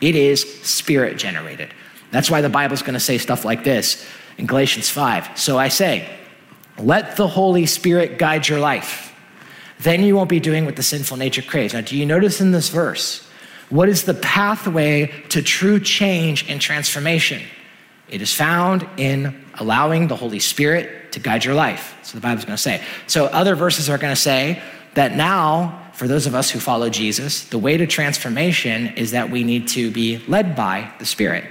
it 0.00 0.14
is 0.14 0.42
spirit 0.62 1.18
generated. 1.18 1.74
That's 2.12 2.30
why 2.30 2.42
the 2.42 2.48
Bible 2.48 2.74
is 2.74 2.82
going 2.82 2.94
to 2.94 3.00
say 3.00 3.18
stuff 3.18 3.44
like 3.44 3.64
this 3.64 4.06
in 4.38 4.46
Galatians 4.46 4.88
5. 4.90 5.36
So 5.36 5.58
I 5.58 5.68
say, 5.68 6.08
let 6.78 7.16
the 7.16 7.26
Holy 7.26 7.66
Spirit 7.66 8.16
guide 8.16 8.46
your 8.46 8.60
life. 8.60 9.12
Then 9.80 10.04
you 10.04 10.14
won't 10.14 10.30
be 10.30 10.38
doing 10.38 10.66
what 10.66 10.76
the 10.76 10.84
sinful 10.84 11.16
nature 11.16 11.42
craves. 11.42 11.74
Now, 11.74 11.80
do 11.80 11.96
you 11.96 12.06
notice 12.06 12.40
in 12.40 12.52
this 12.52 12.68
verse? 12.68 13.25
What 13.68 13.88
is 13.88 14.04
the 14.04 14.14
pathway 14.14 15.12
to 15.30 15.42
true 15.42 15.80
change 15.80 16.48
and 16.48 16.60
transformation? 16.60 17.42
It 18.08 18.22
is 18.22 18.32
found 18.32 18.88
in 18.96 19.44
allowing 19.54 20.06
the 20.06 20.16
Holy 20.16 20.38
Spirit 20.38 21.12
to 21.12 21.20
guide 21.20 21.44
your 21.44 21.54
life. 21.54 21.96
So 22.02 22.16
the 22.16 22.20
Bible's 22.20 22.44
going 22.44 22.56
to 22.56 22.62
say. 22.62 22.82
So 23.06 23.26
other 23.26 23.56
verses 23.56 23.90
are 23.90 23.98
going 23.98 24.14
to 24.14 24.20
say 24.20 24.62
that 24.94 25.16
now, 25.16 25.90
for 25.94 26.06
those 26.06 26.26
of 26.26 26.34
us 26.34 26.50
who 26.50 26.60
follow 26.60 26.88
Jesus, 26.88 27.44
the 27.44 27.58
way 27.58 27.76
to 27.76 27.86
transformation 27.86 28.88
is 28.88 29.10
that 29.10 29.30
we 29.30 29.42
need 29.42 29.66
to 29.68 29.90
be 29.90 30.18
led 30.28 30.54
by 30.54 30.92
the 30.98 31.06
Spirit, 31.06 31.44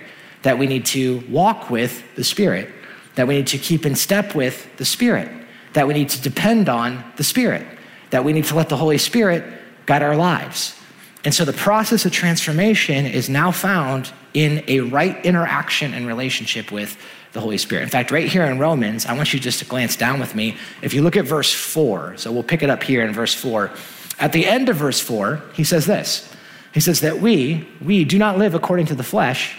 that 0.43 0.57
we 0.57 0.67
need 0.67 0.85
to 0.87 1.23
walk 1.29 1.69
with 1.69 2.03
the 2.15 2.23
Spirit, 2.23 2.69
that 3.15 3.27
we 3.27 3.35
need 3.37 3.47
to 3.47 3.57
keep 3.57 3.85
in 3.85 3.95
step 3.95 4.35
with 4.35 4.67
the 4.77 4.85
Spirit, 4.85 5.29
that 5.73 5.87
we 5.87 5.93
need 5.93 6.09
to 6.09 6.21
depend 6.21 6.69
on 6.69 7.03
the 7.17 7.23
Spirit, 7.23 7.65
that 8.11 8.23
we 8.23 8.31
need 8.31 8.45
to 8.45 8.55
let 8.55 8.69
the 8.69 8.77
Holy 8.77 8.97
Spirit 8.97 9.43
guide 9.85 10.03
our 10.03 10.15
lives. 10.15 10.79
And 11.25 11.33
so 11.33 11.43
the 11.43 11.53
process 11.53 12.05
of 12.05 12.11
transformation 12.11 13.07
is 13.07 13.29
now 13.29 13.49
found 13.49 14.13
in 14.35 14.63
a 14.67 14.81
right 14.81 15.25
interaction 15.25 15.95
and 15.95 16.05
relationship 16.05 16.71
with 16.71 16.97
the 17.33 17.41
Holy 17.41 17.57
Spirit. 17.57 17.81
In 17.81 17.89
fact, 17.89 18.11
right 18.11 18.27
here 18.27 18.45
in 18.45 18.59
Romans, 18.59 19.07
I 19.07 19.13
want 19.13 19.33
you 19.33 19.39
just 19.39 19.59
to 19.59 19.65
glance 19.65 19.95
down 19.95 20.19
with 20.19 20.35
me. 20.35 20.55
If 20.83 20.93
you 20.93 21.01
look 21.01 21.17
at 21.17 21.25
verse 21.25 21.51
4, 21.51 22.17
so 22.17 22.31
we'll 22.31 22.43
pick 22.43 22.61
it 22.61 22.69
up 22.69 22.83
here 22.83 23.03
in 23.03 23.11
verse 23.11 23.33
4. 23.33 23.71
At 24.19 24.33
the 24.33 24.45
end 24.45 24.69
of 24.69 24.77
verse 24.77 24.99
4, 25.01 25.41
he 25.53 25.63
says 25.63 25.87
this 25.87 26.31
He 26.73 26.79
says 26.79 27.01
that 27.01 27.19
we, 27.19 27.67
we 27.81 28.05
do 28.05 28.19
not 28.19 28.37
live 28.37 28.53
according 28.53 28.85
to 28.87 28.95
the 28.95 29.03
flesh, 29.03 29.57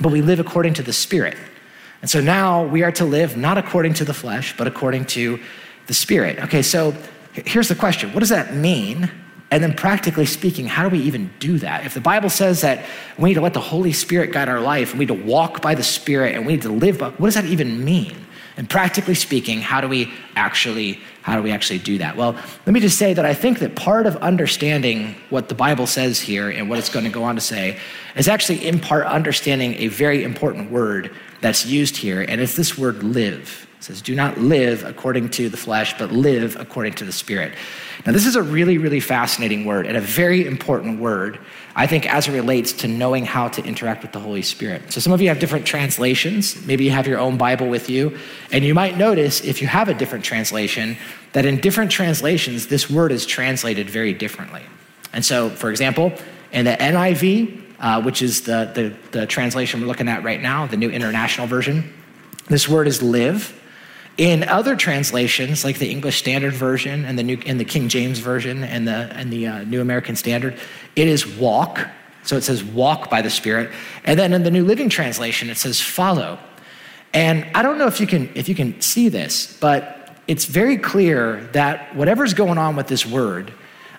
but 0.00 0.10
we 0.10 0.22
live 0.22 0.40
according 0.40 0.74
to 0.74 0.82
the 0.82 0.94
Spirit. 0.94 1.36
And 2.00 2.10
so 2.10 2.22
now 2.22 2.64
we 2.64 2.82
are 2.82 2.92
to 2.92 3.04
live 3.04 3.36
not 3.36 3.58
according 3.58 3.94
to 3.94 4.04
the 4.04 4.14
flesh, 4.14 4.56
but 4.56 4.66
according 4.66 5.04
to 5.06 5.38
the 5.88 5.94
Spirit. 5.94 6.38
Okay, 6.38 6.62
so 6.62 6.94
here's 7.32 7.68
the 7.68 7.74
question 7.74 8.14
what 8.14 8.20
does 8.20 8.30
that 8.30 8.54
mean? 8.54 9.10
And 9.50 9.62
then, 9.62 9.74
practically 9.74 10.26
speaking, 10.26 10.66
how 10.66 10.88
do 10.88 10.96
we 10.96 11.02
even 11.04 11.30
do 11.38 11.58
that? 11.60 11.86
If 11.86 11.94
the 11.94 12.00
Bible 12.00 12.30
says 12.30 12.62
that 12.62 12.84
we 13.16 13.30
need 13.30 13.34
to 13.34 13.40
let 13.40 13.54
the 13.54 13.60
Holy 13.60 13.92
Spirit 13.92 14.32
guide 14.32 14.48
our 14.48 14.60
life, 14.60 14.90
and 14.90 14.98
we 14.98 15.06
need 15.06 15.16
to 15.20 15.24
walk 15.24 15.62
by 15.62 15.74
the 15.74 15.84
Spirit, 15.84 16.34
and 16.34 16.44
we 16.44 16.54
need 16.54 16.62
to 16.62 16.72
live 16.72 16.98
by, 16.98 17.10
what 17.10 17.28
does 17.28 17.36
that 17.36 17.44
even 17.44 17.84
mean? 17.84 18.16
And 18.56 18.68
practically 18.68 19.14
speaking, 19.14 19.60
how 19.60 19.80
do 19.80 19.88
we 19.88 20.12
actually 20.34 21.00
how 21.26 21.34
do 21.34 21.42
we 21.42 21.50
actually 21.50 21.80
do 21.80 21.98
that? 21.98 22.16
Well, 22.16 22.34
let 22.66 22.72
me 22.72 22.78
just 22.78 22.98
say 22.98 23.12
that 23.12 23.24
I 23.24 23.34
think 23.34 23.58
that 23.58 23.74
part 23.74 24.06
of 24.06 24.14
understanding 24.18 25.16
what 25.28 25.48
the 25.48 25.56
Bible 25.56 25.88
says 25.88 26.20
here 26.20 26.48
and 26.48 26.70
what 26.70 26.78
it's 26.78 26.88
going 26.88 27.04
to 27.04 27.10
go 27.10 27.24
on 27.24 27.34
to 27.34 27.40
say 27.40 27.80
is 28.14 28.28
actually 28.28 28.64
in 28.64 28.78
part 28.78 29.06
understanding 29.06 29.74
a 29.74 29.88
very 29.88 30.22
important 30.22 30.70
word 30.70 31.10
that's 31.40 31.66
used 31.66 31.96
here, 31.96 32.22
and 32.22 32.40
it's 32.40 32.54
this 32.54 32.78
word 32.78 33.02
live. 33.02 33.65
Says, 33.86 34.02
Do 34.02 34.14
not 34.16 34.38
live 34.38 34.84
according 34.84 35.30
to 35.30 35.48
the 35.48 35.56
flesh, 35.56 35.96
but 35.96 36.10
live 36.10 36.56
according 36.58 36.94
to 36.94 37.04
the 37.04 37.12
Spirit. 37.12 37.54
Now, 38.04 38.12
this 38.12 38.26
is 38.26 38.34
a 38.34 38.42
really, 38.42 38.78
really 38.78 38.98
fascinating 38.98 39.64
word 39.64 39.86
and 39.86 39.96
a 39.96 40.00
very 40.00 40.44
important 40.44 40.98
word, 40.98 41.38
I 41.74 41.86
think, 41.86 42.12
as 42.12 42.26
it 42.26 42.32
relates 42.32 42.72
to 42.72 42.88
knowing 42.88 43.24
how 43.24 43.48
to 43.48 43.62
interact 43.62 44.02
with 44.02 44.10
the 44.12 44.18
Holy 44.18 44.42
Spirit. 44.42 44.92
So, 44.92 45.00
some 45.00 45.12
of 45.12 45.22
you 45.22 45.28
have 45.28 45.38
different 45.38 45.66
translations. 45.66 46.66
Maybe 46.66 46.84
you 46.84 46.90
have 46.90 47.06
your 47.06 47.20
own 47.20 47.38
Bible 47.38 47.68
with 47.68 47.88
you. 47.88 48.18
And 48.50 48.64
you 48.64 48.74
might 48.74 48.98
notice, 48.98 49.40
if 49.44 49.62
you 49.62 49.68
have 49.68 49.88
a 49.88 49.94
different 49.94 50.24
translation, 50.24 50.96
that 51.32 51.46
in 51.46 51.60
different 51.60 51.92
translations, 51.92 52.66
this 52.66 52.90
word 52.90 53.12
is 53.12 53.24
translated 53.24 53.88
very 53.88 54.12
differently. 54.12 54.62
And 55.12 55.24
so, 55.24 55.48
for 55.48 55.70
example, 55.70 56.12
in 56.50 56.64
the 56.64 56.72
NIV, 56.72 57.62
uh, 57.78 58.02
which 58.02 58.20
is 58.20 58.42
the, 58.42 58.70
the, 58.74 59.18
the 59.18 59.26
translation 59.26 59.80
we're 59.80 59.86
looking 59.86 60.08
at 60.08 60.24
right 60.24 60.42
now, 60.42 60.66
the 60.66 60.76
New 60.76 60.90
International 60.90 61.46
Version, 61.46 61.92
this 62.48 62.68
word 62.68 62.88
is 62.88 63.02
live. 63.02 63.55
In 64.16 64.44
other 64.44 64.76
translations, 64.76 65.62
like 65.62 65.78
the 65.78 65.90
English 65.90 66.18
Standard 66.18 66.54
Version 66.54 67.04
and 67.04 67.18
the, 67.18 67.22
New, 67.22 67.38
and 67.44 67.60
the 67.60 67.66
King 67.66 67.88
James 67.88 68.18
Version 68.18 68.64
and 68.64 68.88
the, 68.88 69.10
and 69.14 69.30
the 69.30 69.46
uh, 69.46 69.64
New 69.64 69.82
American 69.82 70.16
Standard, 70.16 70.58
it 70.94 71.06
is 71.06 71.26
walk. 71.26 71.86
So 72.22 72.36
it 72.36 72.42
says 72.42 72.64
walk 72.64 73.10
by 73.10 73.20
the 73.20 73.30
Spirit. 73.30 73.70
And 74.04 74.18
then 74.18 74.32
in 74.32 74.42
the 74.42 74.50
New 74.50 74.64
Living 74.64 74.88
Translation, 74.88 75.50
it 75.50 75.58
says 75.58 75.80
follow. 75.82 76.38
And 77.12 77.46
I 77.54 77.62
don't 77.62 77.78
know 77.78 77.86
if 77.86 78.00
you 78.00 78.06
can, 78.06 78.30
if 78.34 78.48
you 78.48 78.54
can 78.54 78.80
see 78.80 79.10
this, 79.10 79.58
but 79.60 80.16
it's 80.26 80.46
very 80.46 80.78
clear 80.78 81.44
that 81.52 81.94
whatever's 81.94 82.34
going 82.34 82.58
on 82.58 82.74
with 82.74 82.88
this 82.88 83.04
word, 83.04 83.52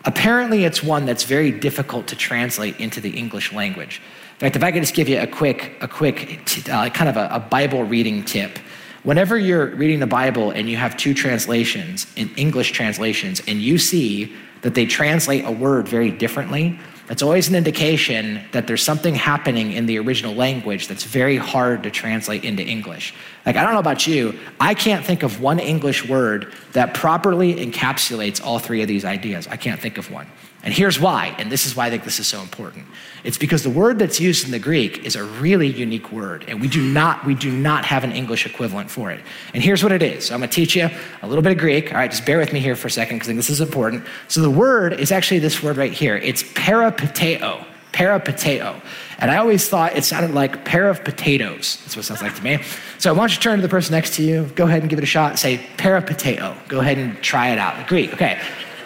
apparently 0.03 0.65
it's 0.65 0.81
one 0.81 1.05
that's 1.05 1.23
very 1.23 1.51
difficult 1.51 2.07
to 2.07 2.15
translate 2.15 2.79
into 2.79 2.99
the 2.99 3.11
English 3.11 3.53
language. 3.53 4.01
In 4.33 4.39
fact, 4.39 4.55
if 4.55 4.63
I 4.63 4.71
could 4.71 4.81
just 4.81 4.93
give 4.93 5.09
you 5.09 5.19
a 5.19 5.27
quick, 5.27 5.77
a 5.81 5.87
quick 5.87 6.41
uh, 6.69 6.89
kind 6.89 7.09
of 7.09 7.17
a, 7.17 7.29
a 7.31 7.39
Bible 7.39 7.83
reading 7.83 8.23
tip. 8.23 8.59
Whenever 9.07 9.37
you're 9.37 9.67
reading 9.67 10.01
the 10.01 10.05
Bible 10.05 10.51
and 10.51 10.69
you 10.69 10.75
have 10.75 10.97
two 10.97 11.13
translations, 11.13 12.07
in 12.17 12.29
English 12.35 12.73
translations, 12.73 13.41
and 13.47 13.61
you 13.61 13.77
see 13.77 14.35
that 14.63 14.75
they 14.75 14.85
translate 14.85 15.45
a 15.45 15.51
word 15.51 15.87
very 15.87 16.11
differently, 16.11 16.77
that's 17.07 17.21
always 17.21 17.47
an 17.47 17.55
indication 17.55 18.41
that 18.51 18.67
there's 18.67 18.83
something 18.83 19.15
happening 19.15 19.71
in 19.71 19.85
the 19.85 19.97
original 19.97 20.35
language 20.35 20.89
that's 20.89 21.05
very 21.05 21.37
hard 21.37 21.83
to 21.83 21.89
translate 21.89 22.43
into 22.43 22.61
English. 22.61 23.13
Like, 23.45 23.55
I 23.55 23.63
don't 23.63 23.71
know 23.71 23.79
about 23.79 24.07
you, 24.07 24.37
I 24.59 24.73
can't 24.73 25.05
think 25.05 25.23
of 25.23 25.39
one 25.39 25.59
English 25.59 26.05
word 26.09 26.53
that 26.73 26.93
properly 26.93 27.65
encapsulates 27.65 28.43
all 28.43 28.59
three 28.59 28.81
of 28.81 28.89
these 28.89 29.05
ideas. 29.05 29.47
I 29.47 29.55
can't 29.55 29.79
think 29.79 29.97
of 29.97 30.11
one. 30.11 30.27
And 30.67 30.75
here's 30.75 30.99
why, 30.99 31.33
and 31.37 31.49
this 31.49 31.65
is 31.65 31.77
why 31.77 31.87
I 31.87 31.89
think 31.89 32.03
this 32.03 32.19
is 32.19 32.27
so 32.27 32.41
important. 32.41 32.87
It's 33.23 33.37
because 33.37 33.63
the 33.63 33.69
word 33.69 33.99
that's 33.99 34.19
used 34.19 34.43
in 34.43 34.51
the 34.51 34.59
Greek 34.59 35.05
is 35.05 35.15
a 35.15 35.23
really 35.23 35.67
unique 35.67 36.11
word, 36.11 36.43
and 36.45 36.59
we 36.59 36.67
do 36.67 36.81
not, 36.81 37.25
we 37.25 37.35
do 37.35 37.49
not 37.49 37.85
have 37.85 38.03
an 38.03 38.11
English 38.11 38.45
equivalent 38.45 38.91
for 38.91 39.09
it. 39.09 39.21
And 39.53 39.63
here's 39.63 39.81
what 39.81 39.93
it 39.93 40.03
is. 40.03 40.25
So 40.25 40.33
I'm 40.33 40.41
gonna 40.41 40.51
teach 40.51 40.75
you 40.75 40.89
a 41.21 41.25
little 41.25 41.41
bit 41.41 41.53
of 41.53 41.57
Greek. 41.57 41.93
All 41.93 41.97
right, 41.97 42.11
just 42.11 42.25
bear 42.25 42.37
with 42.37 42.51
me 42.51 42.59
here 42.59 42.75
for 42.75 42.89
a 42.89 42.91
second 42.91 43.15
because 43.15 43.33
this 43.33 43.49
is 43.49 43.61
important. 43.61 44.03
So 44.27 44.41
the 44.41 44.49
word 44.49 44.91
is 44.91 45.09
actually 45.09 45.39
this 45.39 45.63
word 45.63 45.77
right 45.77 45.93
here. 45.93 46.17
It's 46.17 46.43
peripateo. 46.43 47.63
Peripateo. 47.93 48.81
And 49.19 49.31
I 49.31 49.37
always 49.37 49.69
thought 49.69 49.95
it 49.95 50.03
sounded 50.03 50.31
like 50.31 50.65
pair 50.65 50.89
of 50.89 51.01
potatoes. 51.01 51.77
That's 51.83 51.95
what 51.95 52.03
it 52.03 52.07
sounds 52.07 52.21
like 52.21 52.35
to 52.35 52.43
me. 52.43 52.61
So 52.97 53.09
I 53.09 53.13
want 53.13 53.31
you 53.31 53.37
to 53.37 53.41
turn 53.41 53.55
to 53.55 53.61
the 53.61 53.69
person 53.69 53.93
next 53.93 54.15
to 54.15 54.21
you. 54.21 54.51
Go 54.53 54.65
ahead 54.65 54.81
and 54.81 54.89
give 54.89 54.99
it 54.99 55.03
a 55.03 55.05
shot. 55.05 55.39
Say 55.39 55.59
peripateo. 55.77 56.67
Go 56.67 56.81
ahead 56.81 56.97
and 56.97 57.17
try 57.23 57.51
it 57.51 57.57
out. 57.57 57.87
Greek. 57.87 58.13
Okay. 58.13 58.37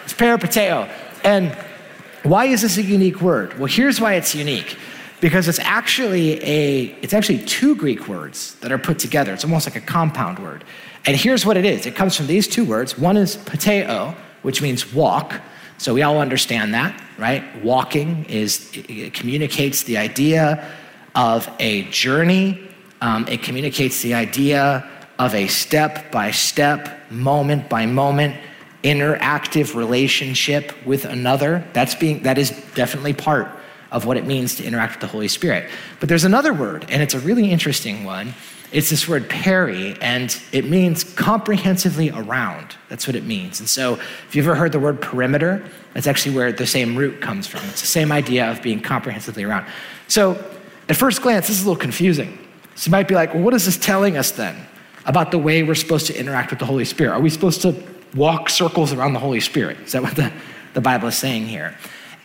It's 0.04 0.14
peripateo. 0.14 0.88
And 1.24 1.56
why 2.22 2.46
is 2.46 2.62
this 2.62 2.78
a 2.78 2.82
unique 2.82 3.20
word? 3.20 3.58
Well, 3.58 3.66
here's 3.66 4.00
why 4.00 4.14
it's 4.14 4.34
unique. 4.34 4.76
Because 5.20 5.46
it's 5.46 5.60
actually 5.60 6.42
a 6.42 6.84
it's 7.00 7.14
actually 7.14 7.38
two 7.44 7.76
Greek 7.76 8.08
words 8.08 8.56
that 8.56 8.72
are 8.72 8.78
put 8.78 8.98
together. 8.98 9.32
It's 9.32 9.44
almost 9.44 9.68
like 9.68 9.76
a 9.76 9.86
compound 9.86 10.40
word. 10.40 10.64
And 11.04 11.16
here's 11.16 11.46
what 11.46 11.56
it 11.56 11.64
is. 11.64 11.86
It 11.86 11.94
comes 11.94 12.16
from 12.16 12.26
these 12.26 12.48
two 12.48 12.64
words. 12.64 12.98
One 12.98 13.16
is 13.16 13.36
pateo, 13.36 14.16
which 14.42 14.60
means 14.62 14.92
walk. 14.92 15.40
So 15.78 15.94
we 15.94 16.02
all 16.02 16.18
understand 16.18 16.74
that, 16.74 17.00
right? 17.18 17.42
Walking 17.62 18.24
is 18.24 18.70
it 18.74 19.14
communicates 19.14 19.84
the 19.84 19.96
idea 19.96 20.68
of 21.14 21.48
a 21.60 21.82
journey. 21.84 22.60
Um, 23.00 23.26
it 23.28 23.42
communicates 23.42 24.02
the 24.02 24.14
idea 24.14 24.88
of 25.18 25.34
a 25.34 25.46
step 25.46 26.10
by 26.10 26.30
step, 26.30 27.10
moment 27.10 27.68
by 27.68 27.86
moment 27.86 28.36
interactive 28.82 29.74
relationship 29.74 30.72
with 30.84 31.04
another. 31.04 31.66
That's 31.72 31.94
being 31.94 32.22
that 32.24 32.38
is 32.38 32.50
definitely 32.74 33.12
part 33.12 33.48
of 33.92 34.06
what 34.06 34.16
it 34.16 34.26
means 34.26 34.54
to 34.56 34.64
interact 34.64 34.94
with 34.94 35.00
the 35.00 35.06
Holy 35.06 35.28
Spirit. 35.28 35.70
But 36.00 36.08
there's 36.08 36.24
another 36.24 36.52
word, 36.52 36.86
and 36.88 37.02
it's 37.02 37.14
a 37.14 37.20
really 37.20 37.50
interesting 37.50 38.04
one. 38.04 38.34
It's 38.72 38.88
this 38.88 39.06
word 39.06 39.28
peri, 39.28 39.94
and 40.00 40.34
it 40.50 40.64
means 40.64 41.04
comprehensively 41.04 42.10
around. 42.10 42.74
That's 42.88 43.06
what 43.06 43.14
it 43.14 43.24
means. 43.24 43.60
And 43.60 43.68
so, 43.68 43.94
if 43.94 44.34
you've 44.34 44.46
ever 44.46 44.54
heard 44.54 44.72
the 44.72 44.80
word 44.80 45.02
perimeter, 45.02 45.62
that's 45.92 46.06
actually 46.06 46.34
where 46.34 46.52
the 46.52 46.66
same 46.66 46.96
root 46.96 47.20
comes 47.20 47.46
from. 47.46 47.60
It's 47.66 47.82
the 47.82 47.86
same 47.86 48.10
idea 48.10 48.50
of 48.50 48.62
being 48.62 48.80
comprehensively 48.80 49.44
around. 49.44 49.66
So, 50.08 50.42
at 50.88 50.96
first 50.96 51.20
glance, 51.20 51.48
this 51.48 51.58
is 51.58 51.64
a 51.64 51.68
little 51.68 51.80
confusing. 51.80 52.38
So, 52.74 52.88
you 52.88 52.92
might 52.92 53.08
be 53.08 53.14
like, 53.14 53.34
well, 53.34 53.42
what 53.42 53.52
is 53.52 53.66
this 53.66 53.76
telling 53.76 54.16
us 54.16 54.30
then 54.30 54.56
about 55.04 55.32
the 55.32 55.38
way 55.38 55.62
we're 55.62 55.74
supposed 55.74 56.06
to 56.06 56.18
interact 56.18 56.48
with 56.48 56.58
the 56.58 56.66
Holy 56.66 56.86
Spirit? 56.86 57.12
Are 57.12 57.20
we 57.20 57.28
supposed 57.28 57.60
to 57.62 57.74
walk 58.14 58.50
circles 58.50 58.92
around 58.92 59.12
the 59.12 59.18
Holy 59.18 59.40
Spirit. 59.40 59.78
Is 59.80 59.92
that 59.92 60.02
what 60.02 60.16
the, 60.16 60.32
the 60.74 60.80
Bible 60.80 61.08
is 61.08 61.16
saying 61.16 61.46
here? 61.46 61.76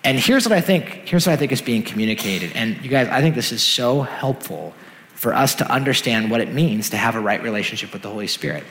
And 0.03 0.19
here's 0.19 0.45
what 0.45 0.57
I 0.57 0.61
think, 0.61 0.85
here's 1.05 1.25
what 1.25 1.33
I 1.33 1.35
think 1.35 1.51
is 1.51 1.61
being 1.61 1.83
communicated. 1.83 2.51
And 2.55 2.81
you 2.83 2.89
guys, 2.89 3.07
I 3.07 3.21
think 3.21 3.35
this 3.35 3.51
is 3.51 3.63
so 3.63 4.01
helpful 4.01 4.73
for 5.13 5.33
us 5.33 5.55
to 5.55 5.69
understand 5.71 6.29
what 6.29 6.41
it 6.41 6.53
means 6.53 6.91
to 6.91 6.97
have 6.97 7.15
a 7.15 7.19
right 7.19 7.41
relationship 7.41 7.91
with 7.91 8.03
the 8.03 8.09
Holy 8.09 8.27
Spirit. 8.27 8.63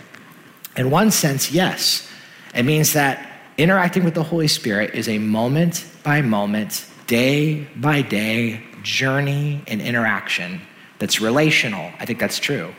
In 0.76 0.90
one 0.90 1.10
sense, 1.10 1.50
yes. 1.50 2.08
It 2.54 2.62
means 2.62 2.92
that 2.92 3.32
interacting 3.58 4.04
with 4.04 4.14
the 4.14 4.22
Holy 4.22 4.48
Spirit 4.48 4.94
is 4.94 5.08
a 5.08 5.18
moment 5.18 5.84
by 6.04 6.22
moment, 6.22 6.86
day 7.06 7.66
by 7.76 8.02
day 8.02 8.62
journey 8.82 9.62
and 9.66 9.82
interaction 9.82 10.60
that's 10.98 11.20
relational. 11.20 11.90
I 11.98 12.06
think 12.06 12.18
that's 12.18 12.38
true. 12.38 12.74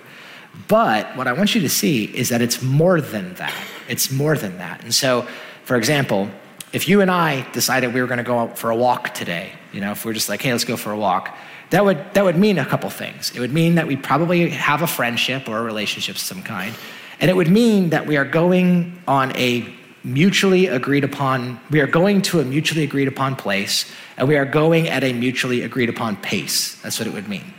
But 0.68 1.16
what 1.16 1.28
I 1.28 1.34
want 1.34 1.54
you 1.54 1.62
to 1.62 1.70
see 1.70 2.06
is 2.06 2.30
that 2.30 2.42
it's 2.42 2.62
more 2.62 3.02
than 3.02 3.36
that. 3.36 3.54
It's 3.88 4.12
more 4.12 4.38
than 4.38 4.58
that. 4.58 4.84
And 4.84 4.94
so, 4.94 5.28
for 5.64 5.76
example, 5.76 6.30
if 6.74 6.88
you 6.88 7.02
and 7.02 7.10
I 7.10 7.50
decided 7.52 7.94
we 7.94 8.02
were 8.02 8.08
going 8.08 8.18
to 8.18 8.24
go 8.24 8.40
out 8.40 8.58
for 8.58 8.70
a 8.70 8.76
walk 8.76 9.14
today, 9.14 9.52
you 9.72 9.82
know, 9.82 9.92
if 9.92 10.06
we're 10.06 10.14
just 10.14 10.30
like, 10.30 10.42
hey, 10.42 10.52
let's 10.52 10.66
go 10.66 10.78
for 10.78 10.92
a 10.92 10.98
walk, 10.98 11.36
that 11.70 11.84
would, 11.84 12.14
that 12.14 12.24
would 12.24 12.38
mean 12.38 12.58
a 12.58 12.66
couple 12.66 12.90
things. 12.90 13.32
It 13.36 13.40
would 13.40 13.54
mean 13.54 13.76
that 13.76 13.88
we 13.88 13.96
probably 13.96 14.50
have 14.50 14.82
a 14.82 14.88
friendship 14.88 15.50
or 15.50 15.58
a 15.58 15.64
relationship 15.64 16.16
of 16.16 16.22
some 16.22 16.42
kind. 16.42 16.74
And 17.20 17.30
it 17.30 17.36
would 17.36 17.50
mean 17.50 17.90
that 17.90 18.06
we 18.06 18.16
are 18.18 18.26
going 18.26 19.02
on 19.08 19.36
a 19.36 19.74
mutually 20.04 20.68
agreed 20.68 21.04
upon, 21.04 21.60
we 21.70 21.82
are 21.82 21.88
going 21.88 22.22
to 22.22 22.40
a 22.40 22.46
mutually 22.46 22.84
agreed 22.84 23.08
upon 23.08 23.36
place, 23.36 23.92
and 24.16 24.28
we 24.28 24.38
are 24.38 24.46
going 24.46 24.88
at 24.88 25.04
a 25.04 25.12
mutually 25.12 25.64
agreed 25.64 25.90
upon 25.90 26.16
pace. 26.18 26.76
That's 26.82 27.00
what 27.00 27.08
it 27.08 27.14
would 27.14 27.28
mean. 27.28 27.54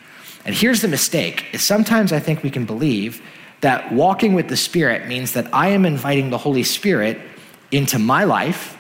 And 0.44 0.54
here's 0.54 0.80
the 0.80 0.88
mistake 0.88 1.44
is 1.52 1.62
sometimes 1.62 2.12
I 2.12 2.20
think 2.20 2.42
we 2.42 2.50
can 2.50 2.64
believe 2.64 3.20
that 3.60 3.92
walking 3.92 4.34
with 4.34 4.48
the 4.48 4.56
Spirit 4.56 5.08
means 5.08 5.32
that 5.32 5.52
I 5.52 5.68
am 5.68 5.84
inviting 5.84 6.30
the 6.30 6.38
Holy 6.38 6.62
Spirit 6.62 7.18
into 7.70 7.98
my 7.98 8.24
life 8.24 8.78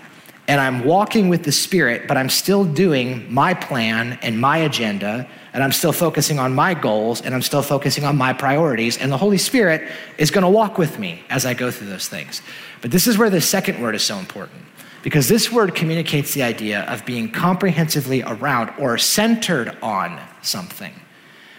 and 0.48 0.62
I'm 0.62 0.82
walking 0.84 1.28
with 1.28 1.44
the 1.44 1.52
Spirit, 1.52 2.08
but 2.08 2.16
I'm 2.16 2.30
still 2.30 2.64
doing 2.64 3.32
my 3.32 3.52
plan 3.52 4.18
and 4.22 4.40
my 4.40 4.56
agenda, 4.56 5.28
and 5.52 5.62
I'm 5.62 5.72
still 5.72 5.92
focusing 5.92 6.38
on 6.38 6.54
my 6.54 6.72
goals, 6.72 7.20
and 7.20 7.34
I'm 7.34 7.42
still 7.42 7.60
focusing 7.60 8.04
on 8.04 8.16
my 8.16 8.32
priorities, 8.32 8.96
and 8.96 9.12
the 9.12 9.18
Holy 9.18 9.36
Spirit 9.36 9.86
is 10.16 10.30
gonna 10.30 10.48
walk 10.48 10.78
with 10.78 10.98
me 10.98 11.22
as 11.28 11.44
I 11.44 11.52
go 11.52 11.70
through 11.70 11.88
those 11.88 12.08
things. 12.08 12.40
But 12.80 12.92
this 12.92 13.06
is 13.06 13.18
where 13.18 13.28
the 13.28 13.42
second 13.42 13.82
word 13.82 13.94
is 13.94 14.02
so 14.02 14.16
important, 14.16 14.62
because 15.02 15.28
this 15.28 15.52
word 15.52 15.74
communicates 15.74 16.32
the 16.32 16.44
idea 16.44 16.80
of 16.84 17.04
being 17.04 17.30
comprehensively 17.30 18.22
around 18.22 18.72
or 18.78 18.96
centered 18.96 19.76
on 19.82 20.18
something. 20.40 20.94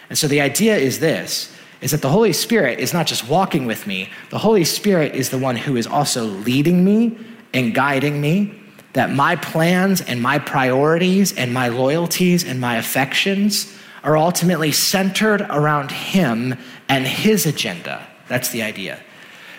And 0.10 0.18
so 0.18 0.28
the 0.28 0.42
idea 0.42 0.76
is 0.78 1.00
this 1.00 1.56
is 1.82 1.92
that 1.92 2.02
the 2.02 2.10
Holy 2.10 2.34
Spirit 2.34 2.80
is 2.80 2.94
not 2.94 3.08
just 3.08 3.28
walking 3.28 3.66
with 3.66 3.88
me, 3.88 4.10
the 4.30 4.38
Holy 4.38 4.66
Spirit 4.66 5.16
is 5.16 5.30
the 5.30 5.38
one 5.38 5.56
who 5.56 5.76
is 5.78 5.88
also 5.88 6.24
leading 6.26 6.84
me 6.84 7.18
and 7.54 7.74
guiding 7.74 8.20
me. 8.20 8.56
That 8.94 9.12
my 9.12 9.36
plans 9.36 10.02
and 10.02 10.20
my 10.20 10.40
priorities 10.40 11.32
and 11.38 11.54
my 11.54 11.68
loyalties 11.68 12.44
and 12.44 12.60
my 12.60 12.78
affections 12.78 13.78
are 14.04 14.18
ultimately 14.18 14.72
centered 14.72 15.42
around 15.42 15.92
Him 15.92 16.58
and 16.88 17.06
His 17.06 17.46
agenda. 17.46 18.06
That's 18.28 18.50
the 18.50 18.64
idea. 18.64 19.00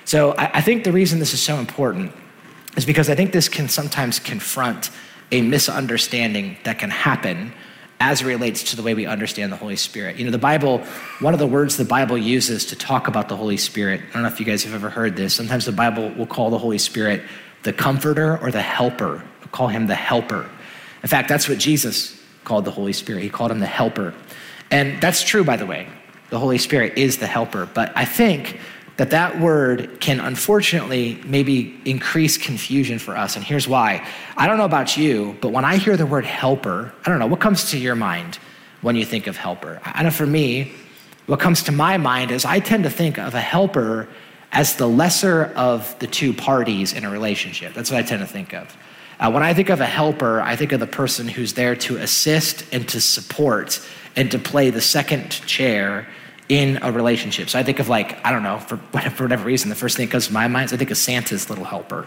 So 0.05 0.35
I, 0.37 0.61
think 0.61 0.83
the 0.83 0.91
reason 0.91 1.21
this 1.21 1.33
is 1.33 1.41
so 1.41 1.57
important 1.57 2.13
is 2.77 2.85
because 2.85 3.09
I 3.09 3.15
think 3.15 3.33
this 3.33 3.49
can 3.49 3.69
sometimes 3.69 4.19
confront 4.19 4.91
a 5.31 5.43
misunderstanding 5.43 6.57
that 6.65 6.79
can 6.79 6.91
happen 6.91 7.53
as 8.01 8.23
it 8.23 8.27
relates 8.27 8.63
to 8.65 8.77
the 8.77 8.83
way 8.83 8.95
we 8.95 9.05
understand 9.05 9.53
the 9.53 9.57
Holy 9.57 9.77
Spirit. 9.77 10.17
You 10.17 10.25
know, 10.25 10.31
the 10.31 10.39
Bible, 10.39 10.79
one 11.21 11.35
of 11.35 11.39
the 11.39 11.47
words 11.47 11.77
the 11.77 11.85
Bible 11.85 12.17
uses 12.17 12.65
to 12.67 12.77
talk 12.77 13.09
about 13.09 13.29
the 13.29 13.37
Holy 13.37 13.59
Spirit, 13.59 14.01
I 14.01 14.13
don't 14.15 14.23
know 14.23 14.29
if 14.29 14.41
you 14.41 14.47
guys 14.47 14.65
have 14.65 14.75
ever 14.75 14.89
heard 14.89 15.17
this, 15.17 15.35
sometimes 15.35 15.67
the 15.67 15.73
Bible 15.73 16.11
will 16.15 16.27
call 16.27 16.49
the 16.49 16.59
Holy 16.59 16.79
Spirit 16.79 17.23
the 17.63 17.75
comforter 17.75 18.39
or 18.39 18.51
the 18.51 18.63
helper. 18.63 19.23
We'll 19.41 19.49
call 19.53 19.69
him 19.69 19.87
the 19.87 19.95
helper. 19.95 20.49
In 21.03 21.09
fact, 21.09 21.29
that's 21.29 21.47
what 21.47 21.59
Jesus 21.59 22.19
called 22.45 22.65
the 22.65 22.71
Holy 22.71 22.95
Spirit. 22.95 23.23
He 23.23 23.29
called 23.29 23.51
him 23.51 23.61
the 23.61 23.67
helper. 23.67 24.15
And 24.71 25.01
that's 25.03 25.23
true, 25.23 25.45
by 25.45 25.57
the 25.57 25.67
way. 25.67 25.87
The 26.31 26.39
Holy 26.39 26.59
Spirit 26.59 26.97
is 26.97 27.19
the 27.19 27.27
helper. 27.27 27.69
But 27.73 27.93
I 27.97 28.07
think 28.07 28.59
that 29.01 29.09
that 29.09 29.41
word 29.41 29.99
can 29.99 30.21
unfortunately 30.21 31.19
maybe 31.25 31.81
increase 31.87 32.37
confusion 32.37 32.99
for 32.99 33.17
us. 33.17 33.35
And 33.35 33.43
here's 33.43 33.67
why. 33.67 34.07
I 34.37 34.47
don't 34.47 34.59
know 34.59 34.67
about 34.67 34.95
you, 34.99 35.39
but 35.41 35.53
when 35.53 35.65
I 35.65 35.79
hear 35.79 35.97
the 35.97 36.05
word 36.05 36.27
helper, 36.27 36.93
I 37.03 37.09
don't 37.09 37.19
know, 37.19 37.27
what 37.27 37.41
comes 37.41 37.71
to 37.71 37.79
your 37.79 37.95
mind 37.95 38.39
when 38.83 38.97
you 38.97 39.07
think 39.07 39.27
of 39.27 39.39
helper? 39.39 39.81
I 39.87 40.03
know 40.03 40.11
for 40.11 40.27
me, 40.27 40.73
what 41.25 41.41
comes 41.41 41.63
to 41.63 41.73
my 41.73 41.97
mind 41.97 42.31
is 42.31 42.45
I 42.45 42.61
tend 42.61 42.85
to 42.85 42.91
think 42.91 43.19
of 43.19 43.35
a 43.35 43.41
helper 43.41 44.07
as 44.53 44.77
the 44.77 44.87
lesser 44.87 45.47
of 45.57 45.99
the 46.01 46.07
two 46.07 46.35
parties 46.35 46.93
in 46.93 47.07
a 47.07 47.11
relationship. 47.11 47.73
That's 47.73 47.91
what 47.91 48.01
I 48.01 48.03
tend 48.03 48.21
to 48.21 48.27
think 48.27 48.53
of. 48.53 48.77
Uh, 49.19 49.31
when 49.31 49.43
I 49.43 49.55
think 49.55 49.71
of 49.71 49.81
a 49.81 49.87
helper, 49.87 50.43
I 50.43 50.57
think 50.57 50.73
of 50.73 50.81
the 50.81 50.87
person 50.87 51.27
who's 51.27 51.55
there 51.55 51.75
to 51.75 51.97
assist 51.97 52.67
and 52.71 52.87
to 52.91 53.01
support 53.01 53.81
and 54.15 54.31
to 54.31 54.39
play 54.39 54.69
the 54.69 54.83
second 54.83 55.31
chair 55.31 56.07
in 56.51 56.81
a 56.83 56.91
relationship. 56.91 57.49
So 57.49 57.61
I 57.61 57.63
think 57.63 57.79
of 57.79 57.89
like, 57.89 58.23
I 58.27 58.33
don't 58.33 58.43
know, 58.43 58.59
for, 58.59 58.77
for 59.11 59.23
whatever 59.25 59.45
reason, 59.45 59.71
the 59.71 59.77
first 59.77 59.97
thing 59.97 60.07
that 60.07 60.13
comes 60.13 60.27
to 60.27 60.33
my 60.33 60.49
mind 60.49 60.67
is 60.67 60.73
I 60.73 60.77
think 60.77 60.91
of 60.91 60.99
Santa's 60.99 61.49
little 61.49 61.65
helper. 61.65 62.07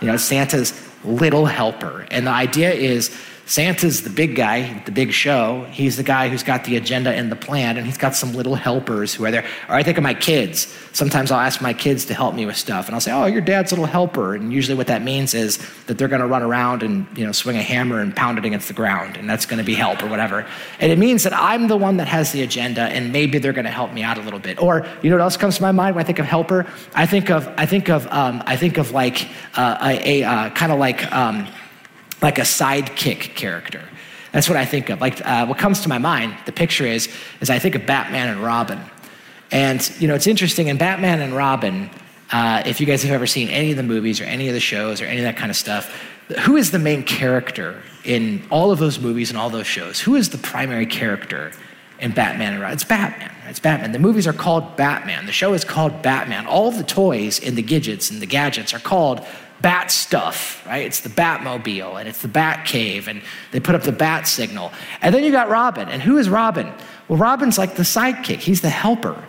You 0.00 0.06
know, 0.06 0.16
Santa's 0.18 0.72
little 1.02 1.46
helper. 1.46 2.06
And 2.10 2.26
the 2.26 2.30
idea 2.30 2.72
is 2.72 3.10
Santa's 3.50 4.02
the 4.02 4.10
big 4.10 4.36
guy, 4.36 4.80
the 4.84 4.92
big 4.92 5.10
show. 5.10 5.64
He's 5.72 5.96
the 5.96 6.04
guy 6.04 6.28
who's 6.28 6.44
got 6.44 6.62
the 6.62 6.76
agenda 6.76 7.10
and 7.10 7.32
the 7.32 7.36
plan, 7.36 7.78
and 7.78 7.84
he's 7.84 7.98
got 7.98 8.14
some 8.14 8.32
little 8.32 8.54
helpers 8.54 9.12
who 9.12 9.24
are 9.24 9.32
there. 9.32 9.44
Or 9.68 9.74
I 9.74 9.82
think 9.82 9.98
of 9.98 10.04
my 10.04 10.14
kids. 10.14 10.72
Sometimes 10.92 11.32
I'll 11.32 11.40
ask 11.40 11.60
my 11.60 11.72
kids 11.72 12.04
to 12.04 12.14
help 12.14 12.36
me 12.36 12.46
with 12.46 12.56
stuff, 12.56 12.86
and 12.86 12.94
I'll 12.94 13.00
say, 13.00 13.10
"Oh, 13.10 13.26
your 13.26 13.40
dad's 13.40 13.72
little 13.72 13.86
helper." 13.86 14.36
And 14.36 14.52
usually, 14.52 14.76
what 14.76 14.86
that 14.86 15.02
means 15.02 15.34
is 15.34 15.58
that 15.86 15.98
they're 15.98 16.06
going 16.06 16.20
to 16.20 16.28
run 16.28 16.44
around 16.44 16.84
and 16.84 17.08
you 17.18 17.26
know 17.26 17.32
swing 17.32 17.56
a 17.56 17.62
hammer 17.62 17.98
and 17.98 18.14
pound 18.14 18.38
it 18.38 18.44
against 18.44 18.68
the 18.68 18.74
ground, 18.74 19.16
and 19.16 19.28
that's 19.28 19.46
going 19.46 19.58
to 19.58 19.64
be 19.64 19.74
help 19.74 20.00
or 20.00 20.06
whatever. 20.06 20.46
And 20.78 20.92
it 20.92 20.98
means 21.00 21.24
that 21.24 21.32
I'm 21.32 21.66
the 21.66 21.76
one 21.76 21.96
that 21.96 22.06
has 22.06 22.30
the 22.30 22.42
agenda, 22.42 22.82
and 22.82 23.12
maybe 23.12 23.38
they're 23.38 23.52
going 23.52 23.64
to 23.64 23.72
help 23.72 23.92
me 23.92 24.04
out 24.04 24.16
a 24.16 24.22
little 24.22 24.38
bit. 24.38 24.62
Or 24.62 24.86
you 25.02 25.10
know 25.10 25.16
what 25.16 25.24
else 25.24 25.36
comes 25.36 25.56
to 25.56 25.62
my 25.62 25.72
mind 25.72 25.96
when 25.96 26.04
I 26.04 26.06
think 26.06 26.20
of 26.20 26.26
helper? 26.26 26.66
I 26.94 27.04
think 27.04 27.30
of 27.30 27.48
I 27.56 27.66
think 27.66 27.90
of 27.90 28.06
um, 28.12 28.44
I 28.46 28.56
think 28.56 28.78
of 28.78 28.92
like 28.92 29.28
uh, 29.56 29.76
a, 29.82 30.22
a 30.22 30.24
uh, 30.24 30.50
kind 30.50 30.70
of 30.70 30.78
like. 30.78 31.10
Um, 31.10 31.48
like 32.22 32.38
a 32.38 32.42
sidekick 32.42 33.34
character. 33.34 33.82
That's 34.32 34.48
what 34.48 34.56
I 34.56 34.64
think 34.64 34.90
of. 34.90 35.00
Like 35.00 35.24
uh, 35.26 35.46
what 35.46 35.58
comes 35.58 35.80
to 35.80 35.88
my 35.88 35.98
mind, 35.98 36.36
the 36.46 36.52
picture 36.52 36.86
is, 36.86 37.08
is 37.40 37.50
I 37.50 37.58
think 37.58 37.74
of 37.74 37.86
Batman 37.86 38.28
and 38.28 38.40
Robin. 38.40 38.80
And 39.50 39.90
you 39.98 40.06
know, 40.06 40.14
it's 40.14 40.26
interesting 40.26 40.68
in 40.68 40.76
Batman 40.76 41.20
and 41.20 41.34
Robin. 41.34 41.90
Uh, 42.32 42.62
if 42.64 42.80
you 42.80 42.86
guys 42.86 43.02
have 43.02 43.12
ever 43.12 43.26
seen 43.26 43.48
any 43.48 43.72
of 43.72 43.76
the 43.76 43.82
movies 43.82 44.20
or 44.20 44.24
any 44.24 44.46
of 44.46 44.54
the 44.54 44.60
shows 44.60 45.00
or 45.00 45.06
any 45.06 45.18
of 45.18 45.24
that 45.24 45.36
kind 45.36 45.50
of 45.50 45.56
stuff, 45.56 45.92
who 46.40 46.56
is 46.56 46.70
the 46.70 46.78
main 46.78 47.02
character 47.02 47.82
in 48.04 48.42
all 48.50 48.70
of 48.70 48.78
those 48.78 49.00
movies 49.00 49.30
and 49.30 49.38
all 49.38 49.50
those 49.50 49.66
shows? 49.66 49.98
Who 50.00 50.14
is 50.14 50.30
the 50.30 50.38
primary 50.38 50.86
character 50.86 51.50
in 51.98 52.12
Batman 52.12 52.52
and 52.52 52.62
Robin? 52.62 52.74
It's 52.74 52.84
Batman. 52.84 53.32
It's 53.48 53.58
Batman. 53.58 53.90
The 53.90 53.98
movies 53.98 54.28
are 54.28 54.32
called 54.32 54.76
Batman. 54.76 55.26
The 55.26 55.32
show 55.32 55.54
is 55.54 55.64
called 55.64 56.02
Batman. 56.02 56.46
All 56.46 56.70
the 56.70 56.84
toys 56.84 57.40
and 57.44 57.56
the 57.56 57.62
gadgets 57.62 58.12
and 58.12 58.22
the 58.22 58.26
gadgets 58.26 58.72
are 58.72 58.78
called 58.78 59.26
bat 59.60 59.90
stuff, 59.90 60.64
right? 60.66 60.84
It's 60.86 61.00
the 61.00 61.08
Batmobile 61.08 61.98
and 61.98 62.08
it's 62.08 62.22
the 62.22 62.28
Bat 62.28 62.66
Cave, 62.66 63.08
and 63.08 63.22
they 63.52 63.60
put 63.60 63.74
up 63.74 63.82
the 63.82 63.92
bat 63.92 64.26
signal. 64.26 64.72
And 65.02 65.14
then 65.14 65.24
you 65.24 65.30
got 65.30 65.48
Robin. 65.48 65.88
And 65.88 66.02
who 66.02 66.18
is 66.18 66.28
Robin? 66.28 66.72
Well, 67.08 67.18
Robin's 67.18 67.58
like 67.58 67.76
the 67.76 67.82
sidekick, 67.82 68.38
he's 68.38 68.60
the 68.60 68.70
helper. 68.70 69.22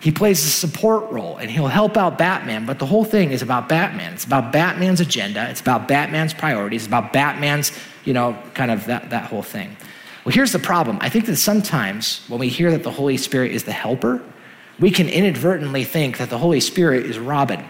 He 0.00 0.10
plays 0.10 0.42
a 0.44 0.48
support 0.48 1.10
role 1.12 1.36
and 1.36 1.50
he'll 1.50 1.68
help 1.68 1.98
out 1.98 2.16
Batman, 2.16 2.64
but 2.64 2.78
the 2.78 2.86
whole 2.86 3.04
thing 3.04 3.32
is 3.32 3.42
about 3.42 3.68
Batman. 3.68 4.14
It's 4.14 4.24
about 4.24 4.50
Batman's 4.50 5.00
agenda, 5.00 5.48
it's 5.50 5.60
about 5.60 5.86
Batman's 5.86 6.32
priorities, 6.32 6.82
it's 6.82 6.88
about 6.88 7.12
Batman's, 7.12 7.70
you 8.04 8.14
know, 8.14 8.36
kind 8.54 8.70
of 8.70 8.86
that, 8.86 9.10
that 9.10 9.24
whole 9.24 9.42
thing. 9.42 9.76
Well, 10.24 10.34
here's 10.34 10.52
the 10.52 10.58
problem. 10.58 10.98
I 11.02 11.10
think 11.10 11.26
that 11.26 11.36
sometimes 11.36 12.24
when 12.28 12.40
we 12.40 12.48
hear 12.48 12.70
that 12.70 12.82
the 12.82 12.90
Holy 12.90 13.18
Spirit 13.18 13.52
is 13.52 13.64
the 13.64 13.72
helper, 13.72 14.22
we 14.78 14.90
can 14.90 15.08
inadvertently 15.08 15.84
think 15.84 16.16
that 16.16 16.30
the 16.30 16.38
Holy 16.38 16.60
Spirit 16.60 17.04
is 17.04 17.18
Robin 17.18 17.62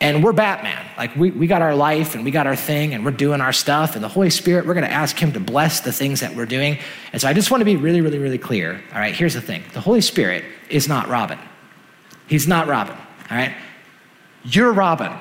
and 0.00 0.22
we're 0.22 0.32
Batman. 0.32 0.84
Like, 0.96 1.16
we, 1.16 1.30
we 1.32 1.46
got 1.48 1.60
our 1.60 1.74
life 1.74 2.14
and 2.14 2.24
we 2.24 2.30
got 2.30 2.46
our 2.46 2.54
thing 2.54 2.94
and 2.94 3.04
we're 3.04 3.10
doing 3.10 3.40
our 3.40 3.52
stuff. 3.52 3.96
And 3.96 4.04
the 4.04 4.08
Holy 4.08 4.30
Spirit, 4.30 4.66
we're 4.66 4.74
going 4.74 4.86
to 4.86 4.92
ask 4.92 5.18
Him 5.18 5.32
to 5.32 5.40
bless 5.40 5.80
the 5.80 5.92
things 5.92 6.20
that 6.20 6.36
we're 6.36 6.46
doing. 6.46 6.78
And 7.12 7.20
so 7.20 7.28
I 7.28 7.32
just 7.32 7.50
want 7.50 7.62
to 7.62 7.64
be 7.64 7.76
really, 7.76 8.00
really, 8.00 8.18
really 8.18 8.38
clear. 8.38 8.80
All 8.92 9.00
right, 9.00 9.14
here's 9.14 9.34
the 9.34 9.40
thing 9.40 9.62
the 9.72 9.80
Holy 9.80 10.00
Spirit 10.00 10.44
is 10.70 10.88
not 10.88 11.08
Robin. 11.08 11.38
He's 12.28 12.46
not 12.46 12.68
Robin. 12.68 12.94
All 13.30 13.36
right? 13.36 13.54
You're 14.44 14.72
Robin. 14.72 15.12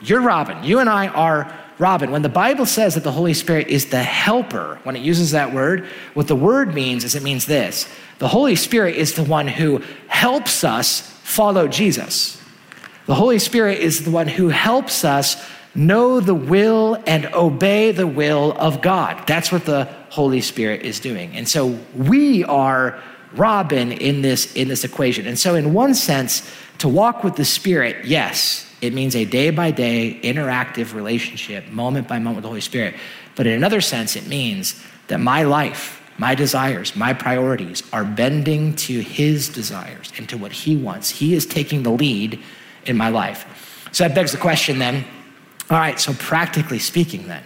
You're 0.00 0.20
Robin. 0.20 0.62
You 0.64 0.78
and 0.78 0.88
I 0.88 1.08
are 1.08 1.52
Robin. 1.78 2.10
When 2.10 2.22
the 2.22 2.28
Bible 2.28 2.64
says 2.64 2.94
that 2.94 3.04
the 3.04 3.12
Holy 3.12 3.34
Spirit 3.34 3.68
is 3.68 3.86
the 3.86 4.02
helper, 4.02 4.78
when 4.84 4.96
it 4.96 5.02
uses 5.02 5.32
that 5.32 5.52
word, 5.52 5.86
what 6.14 6.28
the 6.28 6.36
word 6.36 6.74
means 6.74 7.04
is 7.04 7.14
it 7.14 7.22
means 7.22 7.46
this 7.46 7.88
the 8.18 8.28
Holy 8.28 8.56
Spirit 8.56 8.96
is 8.96 9.14
the 9.14 9.24
one 9.24 9.46
who 9.46 9.82
helps 10.08 10.64
us 10.64 11.00
follow 11.22 11.68
Jesus. 11.68 12.40
The 13.06 13.14
Holy 13.14 13.38
Spirit 13.38 13.78
is 13.78 14.04
the 14.04 14.10
one 14.10 14.26
who 14.26 14.48
helps 14.48 15.04
us 15.04 15.42
know 15.76 16.18
the 16.20 16.34
will 16.34 17.00
and 17.06 17.26
obey 17.26 17.92
the 17.92 18.06
will 18.06 18.52
of 18.58 18.82
God. 18.82 19.26
That's 19.26 19.52
what 19.52 19.64
the 19.64 19.84
Holy 20.10 20.40
Spirit 20.40 20.82
is 20.82 20.98
doing. 20.98 21.36
And 21.36 21.48
so 21.48 21.78
we 21.94 22.42
are 22.44 23.00
Robin 23.34 23.92
in 23.92 24.22
this 24.22 24.52
in 24.54 24.68
this 24.68 24.82
equation. 24.82 25.26
And 25.26 25.38
so 25.38 25.54
in 25.54 25.72
one 25.72 25.94
sense, 25.94 26.50
to 26.78 26.88
walk 26.88 27.22
with 27.22 27.36
the 27.36 27.44
Spirit, 27.44 28.04
yes, 28.04 28.66
it 28.80 28.92
means 28.92 29.14
a 29.14 29.24
day 29.24 29.50
by 29.50 29.70
day 29.70 30.18
interactive 30.22 30.94
relationship, 30.94 31.68
moment 31.68 32.08
by 32.08 32.18
moment 32.18 32.36
with 32.36 32.42
the 32.42 32.48
Holy 32.48 32.60
Spirit. 32.60 32.94
But 33.36 33.46
in 33.46 33.52
another 33.52 33.80
sense, 33.80 34.16
it 34.16 34.26
means 34.26 34.82
that 35.08 35.18
my 35.18 35.42
life, 35.44 36.02
my 36.18 36.34
desires, 36.34 36.96
my 36.96 37.12
priorities 37.12 37.82
are 37.92 38.04
bending 38.04 38.74
to 38.76 39.00
his 39.00 39.48
desires 39.48 40.12
and 40.18 40.28
to 40.28 40.36
what 40.36 40.52
he 40.52 40.76
wants. 40.76 41.10
He 41.10 41.34
is 41.34 41.46
taking 41.46 41.82
the 41.82 41.90
lead 41.90 42.42
in 42.88 42.96
my 42.96 43.08
life. 43.08 43.88
So 43.92 44.04
that 44.04 44.14
begs 44.14 44.32
the 44.32 44.38
question 44.38 44.78
then 44.78 45.04
all 45.68 45.78
right, 45.78 45.98
so 45.98 46.14
practically 46.14 46.78
speaking, 46.78 47.26
then, 47.26 47.42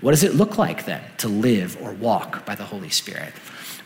what 0.00 0.12
does 0.12 0.22
it 0.22 0.34
look 0.34 0.56
like 0.56 0.84
then 0.84 1.02
to 1.18 1.26
live 1.26 1.76
or 1.82 1.92
walk 1.92 2.46
by 2.46 2.54
the 2.54 2.62
Holy 2.62 2.90
Spirit? 2.90 3.32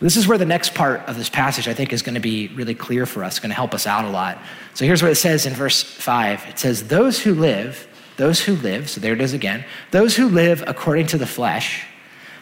This 0.01 0.17
is 0.17 0.27
where 0.27 0.37
the 0.37 0.47
next 0.47 0.75
part 0.75 1.01
of 1.09 1.17
this 1.17 1.31
passage 1.31 1.67
I 1.67 1.75
think 1.75 1.93
is 1.93 2.03
going 2.03 2.15
to 2.15 2.21
be 2.21 2.49
really 2.49 2.75
clear 2.75 3.07
for 3.07 3.25
us, 3.25 3.39
going 3.39 3.51
to 3.51 3.57
help 3.57 3.75
us 3.75 3.87
out 3.87 4.05
a 4.05 4.11
lot. 4.11 4.39
So 4.75 4.85
here's 4.85 5.03
what 5.03 5.11
it 5.11 5.17
says 5.17 5.47
in 5.47 5.55
verse 5.55 5.83
5 5.83 6.47
it 6.49 6.59
says, 6.59 6.89
Those 6.89 7.21
who 7.21 7.35
live, 7.35 7.87
those 8.19 8.41
who 8.41 8.55
live, 8.57 8.91
so 8.91 9.01
there 9.01 9.15
it 9.15 9.21
is 9.21 9.33
again, 9.33 9.65
those 9.91 10.17
who 10.17 10.29
live 10.29 10.63
according 10.67 11.07
to 11.09 11.19
the 11.19 11.27
flesh 11.27 11.87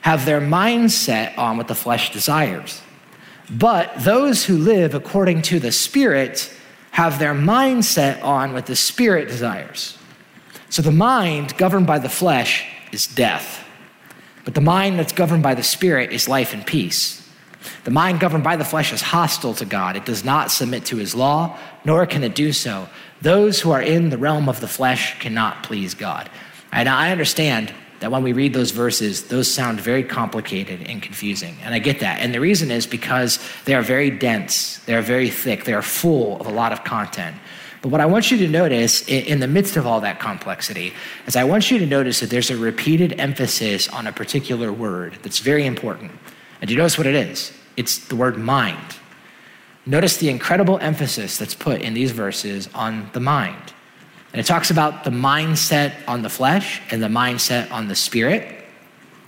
have 0.03 0.25
their 0.25 0.41
mind 0.41 0.91
set 0.91 1.37
on 1.39 1.57
what 1.57 1.69
the 1.69 1.75
flesh 1.75 2.13
desires. 2.13 2.81
But 3.51 3.93
those 3.99 4.45
who 4.45 4.59
live 4.59 4.95
according 4.95 5.43
to 5.43 5.61
the 5.61 5.73
Spirit 5.73 6.53
have 6.99 7.21
their 7.21 7.33
mind 7.33 7.85
set 7.85 8.21
on 8.25 8.53
what 8.53 8.67
the 8.67 8.75
spirit 8.75 9.29
desires. 9.29 9.97
So 10.69 10.83
the 10.83 10.91
mind 10.91 11.57
governed 11.57 11.87
by 11.87 12.01
the 12.01 12.09
flesh 12.09 12.67
is 12.91 13.07
death, 13.07 13.65
but 14.45 14.57
the 14.57 14.61
mind 14.61 14.99
that's 14.99 15.13
governed 15.13 15.45
by 15.45 15.55
the 15.55 15.63
spirit 15.63 16.11
is 16.11 16.29
life 16.29 16.53
and 16.53 16.67
peace. 16.67 17.25
The 17.85 17.93
mind 17.93 18.19
governed 18.19 18.43
by 18.43 18.57
the 18.57 18.65
flesh 18.65 18.93
is 18.93 19.01
hostile 19.01 19.55
to 19.55 19.65
God. 19.65 19.95
It 19.95 20.07
does 20.07 20.25
not 20.25 20.51
submit 20.51 20.87
to 20.87 20.97
his 20.97 21.15
law, 21.15 21.57
nor 21.85 22.05
can 22.05 22.25
it 22.25 22.35
do 22.35 22.53
so. 22.53 22.89
Those 23.23 23.61
who 23.61 23.71
are 23.71 23.81
in 23.81 24.11
the 24.11 24.19
realm 24.19 24.49
of 24.49 24.59
the 24.59 24.67
flesh 24.67 25.21
cannot 25.21 25.63
please 25.63 25.95
God. 25.95 26.29
And 26.73 26.89
I 26.89 27.13
understand 27.13 27.73
that 28.01 28.11
when 28.13 28.23
we 28.23 28.33
read 28.33 28.53
those 28.53 28.71
verses, 28.71 29.25
those 29.29 29.51
sound 29.51 29.81
very 29.81 30.05
complicated 30.05 30.83
and 30.89 31.03
confusing. 31.03 31.57
And 31.63 31.75
I 31.75 31.79
get 31.79 32.01
that. 32.01 32.21
And 32.21 32.33
the 32.33 32.41
reason 32.41 32.71
is 32.71 32.87
because 32.87 33.39
they 33.65 33.75
are 33.75 33.83
very 33.83 34.11
dense, 34.11 34.79
they 34.87 34.95
are 34.95 35.03
very 35.03 35.31
thick, 35.31 35.65
they 35.65 35.75
are 35.75 35.83
full 35.83 36.41
of 36.41 36.47
a 36.47 36.51
lot 36.51 36.73
of 36.73 36.85
content. 36.85 37.37
But 37.81 37.91
what 37.91 38.01
I 38.01 38.07
want 38.07 38.31
you 38.31 38.39
to 38.39 38.49
notice 38.49 39.07
in 39.09 39.39
the 39.39 39.47
midst 39.47 39.77
of 39.77 39.87
all 39.87 40.01
that 40.01 40.19
complexity 40.19 40.93
is 41.27 41.37
I 41.37 41.45
want 41.45 41.71
you 41.71 41.79
to 41.79 41.87
notice 41.87 42.21
that 42.21 42.31
there's 42.31 42.51
a 42.51 42.57
repeated 42.57 43.21
emphasis 43.21 43.89
on 43.89 44.07
a 44.07 44.13
particular 44.13 44.73
word 44.73 45.19
that's 45.23 45.39
very 45.39 45.65
important. 45.65 46.11
And 46.61 46.69
do 46.69 46.75
you 46.75 46.79
notice 46.79 46.99
what 46.99 47.07
it 47.07 47.15
is? 47.15 47.53
It's 47.77 47.99
the 48.09 48.17
word 48.17 48.37
mind. 48.37 48.97
Notice 49.87 50.17
the 50.17 50.29
incredible 50.29 50.79
emphasis 50.81 51.39
that's 51.39 51.55
put 51.55 51.81
in 51.81 51.95
these 51.95 52.11
verses 52.11 52.69
on 52.75 53.11
the 53.13 53.21
mind. 53.21 53.73
And 54.39 54.45
it 54.45 54.47
talks 54.47 54.71
about 54.71 55.03
the 55.03 55.11
mindset 55.11 55.95
on 56.07 56.23
the 56.23 56.29
flesh 56.29 56.81
and 56.93 57.03
the 57.03 57.09
mindset 57.09 57.73
on 57.73 57.89
the 57.89 57.97
spirit. 57.97 58.65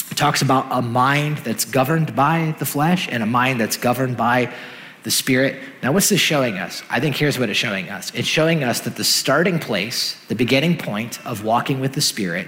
It 0.08 0.16
talks 0.16 0.40
about 0.40 0.68
a 0.70 0.82
mind 0.82 1.38
that's 1.38 1.64
governed 1.64 2.14
by 2.14 2.54
the 2.60 2.64
flesh 2.64 3.08
and 3.10 3.20
a 3.20 3.26
mind 3.26 3.60
that's 3.60 3.76
governed 3.76 4.16
by 4.16 4.54
the 5.02 5.10
spirit. 5.10 5.60
Now, 5.82 5.90
what's 5.90 6.10
this 6.10 6.20
showing 6.20 6.58
us? 6.58 6.84
I 6.88 7.00
think 7.00 7.16
here's 7.16 7.40
what 7.40 7.48
it's 7.48 7.58
showing 7.58 7.88
us 7.88 8.12
it's 8.14 8.28
showing 8.28 8.62
us 8.62 8.78
that 8.82 8.94
the 8.94 9.02
starting 9.02 9.58
place, 9.58 10.16
the 10.28 10.36
beginning 10.36 10.78
point 10.78 11.18
of 11.26 11.42
walking 11.42 11.80
with 11.80 11.94
the 11.94 12.00
spirit, 12.00 12.46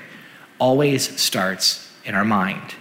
always 0.61 1.21
starts 1.21 1.93
in 2.05 2.15
our 2.15 2.25
mind. 2.25 2.77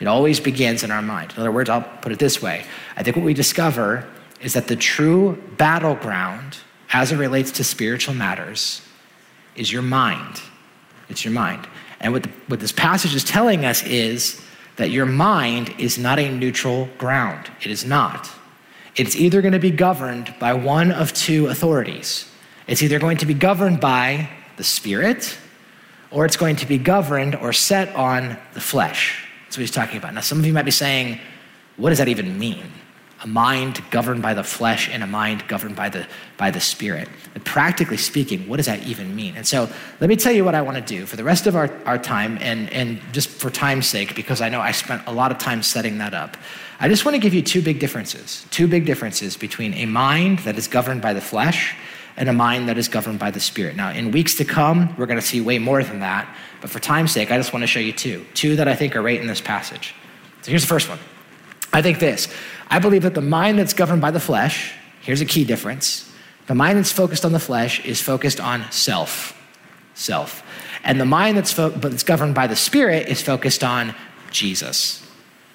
It 0.00 0.06
always 0.06 0.38
begins 0.38 0.82
in 0.82 0.90
our 0.90 1.00
mind. 1.00 1.32
In 1.32 1.38
other 1.38 1.50
words, 1.50 1.70
I'll 1.70 1.80
put 2.02 2.12
it 2.12 2.18
this 2.18 2.42
way 2.42 2.66
I 2.94 3.02
think 3.02 3.16
what 3.16 3.24
we 3.24 3.32
discover 3.32 4.06
is 4.42 4.52
that 4.52 4.68
the 4.68 4.76
true 4.76 5.42
battleground 5.56 6.58
as 6.92 7.10
it 7.10 7.16
relates 7.16 7.52
to 7.52 7.64
spiritual 7.64 8.12
matters 8.12 8.82
is 9.58 9.70
your 9.72 9.82
mind. 9.82 10.40
It's 11.08 11.24
your 11.24 11.34
mind. 11.34 11.66
And 12.00 12.12
what, 12.12 12.22
the, 12.22 12.30
what 12.46 12.60
this 12.60 12.72
passage 12.72 13.14
is 13.14 13.24
telling 13.24 13.64
us 13.64 13.82
is 13.84 14.40
that 14.76 14.90
your 14.90 15.06
mind 15.06 15.74
is 15.78 15.98
not 15.98 16.18
a 16.18 16.30
neutral 16.30 16.88
ground. 16.98 17.50
It 17.60 17.70
is 17.70 17.84
not. 17.84 18.30
it's 18.98 19.14
either 19.14 19.40
going 19.40 19.52
to 19.52 19.58
be 19.58 19.70
governed 19.70 20.34
by 20.40 20.52
one 20.54 20.90
of 20.90 21.12
two 21.12 21.46
authorities. 21.46 22.28
It's 22.66 22.82
either 22.82 22.98
going 22.98 23.18
to 23.18 23.26
be 23.26 23.34
governed 23.34 23.80
by 23.80 24.28
the 24.56 24.64
Spirit, 24.64 25.38
or 26.10 26.24
it's 26.24 26.36
going 26.36 26.56
to 26.56 26.66
be 26.66 26.78
governed 26.78 27.36
or 27.36 27.52
set 27.52 27.94
on 27.94 28.36
the 28.54 28.60
flesh. 28.60 29.26
That's 29.44 29.56
what 29.56 29.62
he's 29.62 29.70
talking 29.70 29.98
about. 29.98 30.14
Now, 30.14 30.20
some 30.20 30.38
of 30.38 30.46
you 30.46 30.52
might 30.52 30.64
be 30.64 30.72
saying, 30.72 31.20
what 31.76 31.90
does 31.90 31.98
that 31.98 32.08
even 32.08 32.38
mean? 32.38 32.64
A 33.22 33.26
mind 33.26 33.82
governed 33.90 34.22
by 34.22 34.34
the 34.34 34.44
flesh 34.44 34.88
and 34.88 35.02
a 35.02 35.06
mind 35.06 35.42
governed 35.48 35.74
by 35.74 35.88
the, 35.88 36.06
by 36.36 36.52
the 36.52 36.60
spirit. 36.60 37.08
And 37.34 37.44
practically 37.44 37.96
speaking, 37.96 38.48
what 38.48 38.58
does 38.58 38.66
that 38.66 38.86
even 38.86 39.16
mean? 39.16 39.36
And 39.36 39.46
so 39.46 39.68
let 40.00 40.08
me 40.08 40.14
tell 40.14 40.32
you 40.32 40.44
what 40.44 40.54
I 40.54 40.62
want 40.62 40.76
to 40.76 40.82
do 40.82 41.04
for 41.04 41.16
the 41.16 41.24
rest 41.24 41.46
of 41.48 41.56
our, 41.56 41.68
our 41.84 41.98
time, 41.98 42.38
and, 42.40 42.72
and 42.72 43.00
just 43.12 43.28
for 43.28 43.50
time's 43.50 43.88
sake, 43.88 44.14
because 44.14 44.40
I 44.40 44.48
know 44.48 44.60
I 44.60 44.70
spent 44.70 45.02
a 45.06 45.12
lot 45.12 45.32
of 45.32 45.38
time 45.38 45.64
setting 45.64 45.98
that 45.98 46.14
up. 46.14 46.36
I 46.78 46.88
just 46.88 47.04
want 47.04 47.16
to 47.16 47.18
give 47.18 47.34
you 47.34 47.42
two 47.42 47.60
big 47.60 47.80
differences. 47.80 48.46
Two 48.50 48.68
big 48.68 48.86
differences 48.86 49.36
between 49.36 49.74
a 49.74 49.86
mind 49.86 50.38
that 50.40 50.56
is 50.56 50.68
governed 50.68 51.02
by 51.02 51.12
the 51.12 51.20
flesh 51.20 51.74
and 52.16 52.28
a 52.28 52.32
mind 52.32 52.68
that 52.68 52.78
is 52.78 52.88
governed 52.88 53.18
by 53.18 53.30
the 53.30 53.40
Spirit. 53.40 53.76
Now, 53.76 53.90
in 53.90 54.10
weeks 54.10 54.34
to 54.36 54.44
come, 54.44 54.94
we're 54.96 55.06
going 55.06 55.20
to 55.20 55.26
see 55.26 55.40
way 55.40 55.58
more 55.58 55.82
than 55.82 56.00
that. 56.00 56.28
But 56.60 56.70
for 56.70 56.80
time's 56.80 57.12
sake, 57.12 57.30
I 57.30 57.36
just 57.36 57.52
want 57.52 57.62
to 57.62 57.68
show 57.68 57.80
you 57.80 57.92
two. 57.92 58.26
Two 58.34 58.56
that 58.56 58.68
I 58.68 58.74
think 58.74 58.96
are 58.96 59.02
right 59.02 59.20
in 59.20 59.28
this 59.28 59.40
passage. 59.40 59.94
So 60.42 60.50
here's 60.50 60.62
the 60.62 60.68
first 60.68 60.88
one. 60.88 60.98
I 61.72 61.82
think 61.82 61.98
this 61.98 62.28
I 62.70 62.78
believe 62.78 63.02
that 63.02 63.14
the 63.14 63.20
mind 63.20 63.58
that's 63.58 63.72
governed 63.72 64.02
by 64.02 64.10
the 64.10 64.20
flesh, 64.20 64.72
here's 65.00 65.20
a 65.20 65.26
key 65.26 65.44
difference. 65.44 66.10
The 66.46 66.54
mind 66.54 66.78
that's 66.78 66.92
focused 66.92 67.24
on 67.24 67.32
the 67.32 67.40
flesh 67.40 67.84
is 67.84 68.00
focused 68.00 68.40
on 68.40 68.70
self. 68.70 69.34
Self. 69.94 70.42
And 70.84 71.00
the 71.00 71.04
mind 71.04 71.36
that's, 71.36 71.52
fo- 71.52 71.70
that's 71.70 72.02
governed 72.02 72.34
by 72.34 72.46
the 72.46 72.56
Spirit 72.56 73.08
is 73.08 73.20
focused 73.20 73.64
on 73.64 73.94
Jesus. 74.30 75.06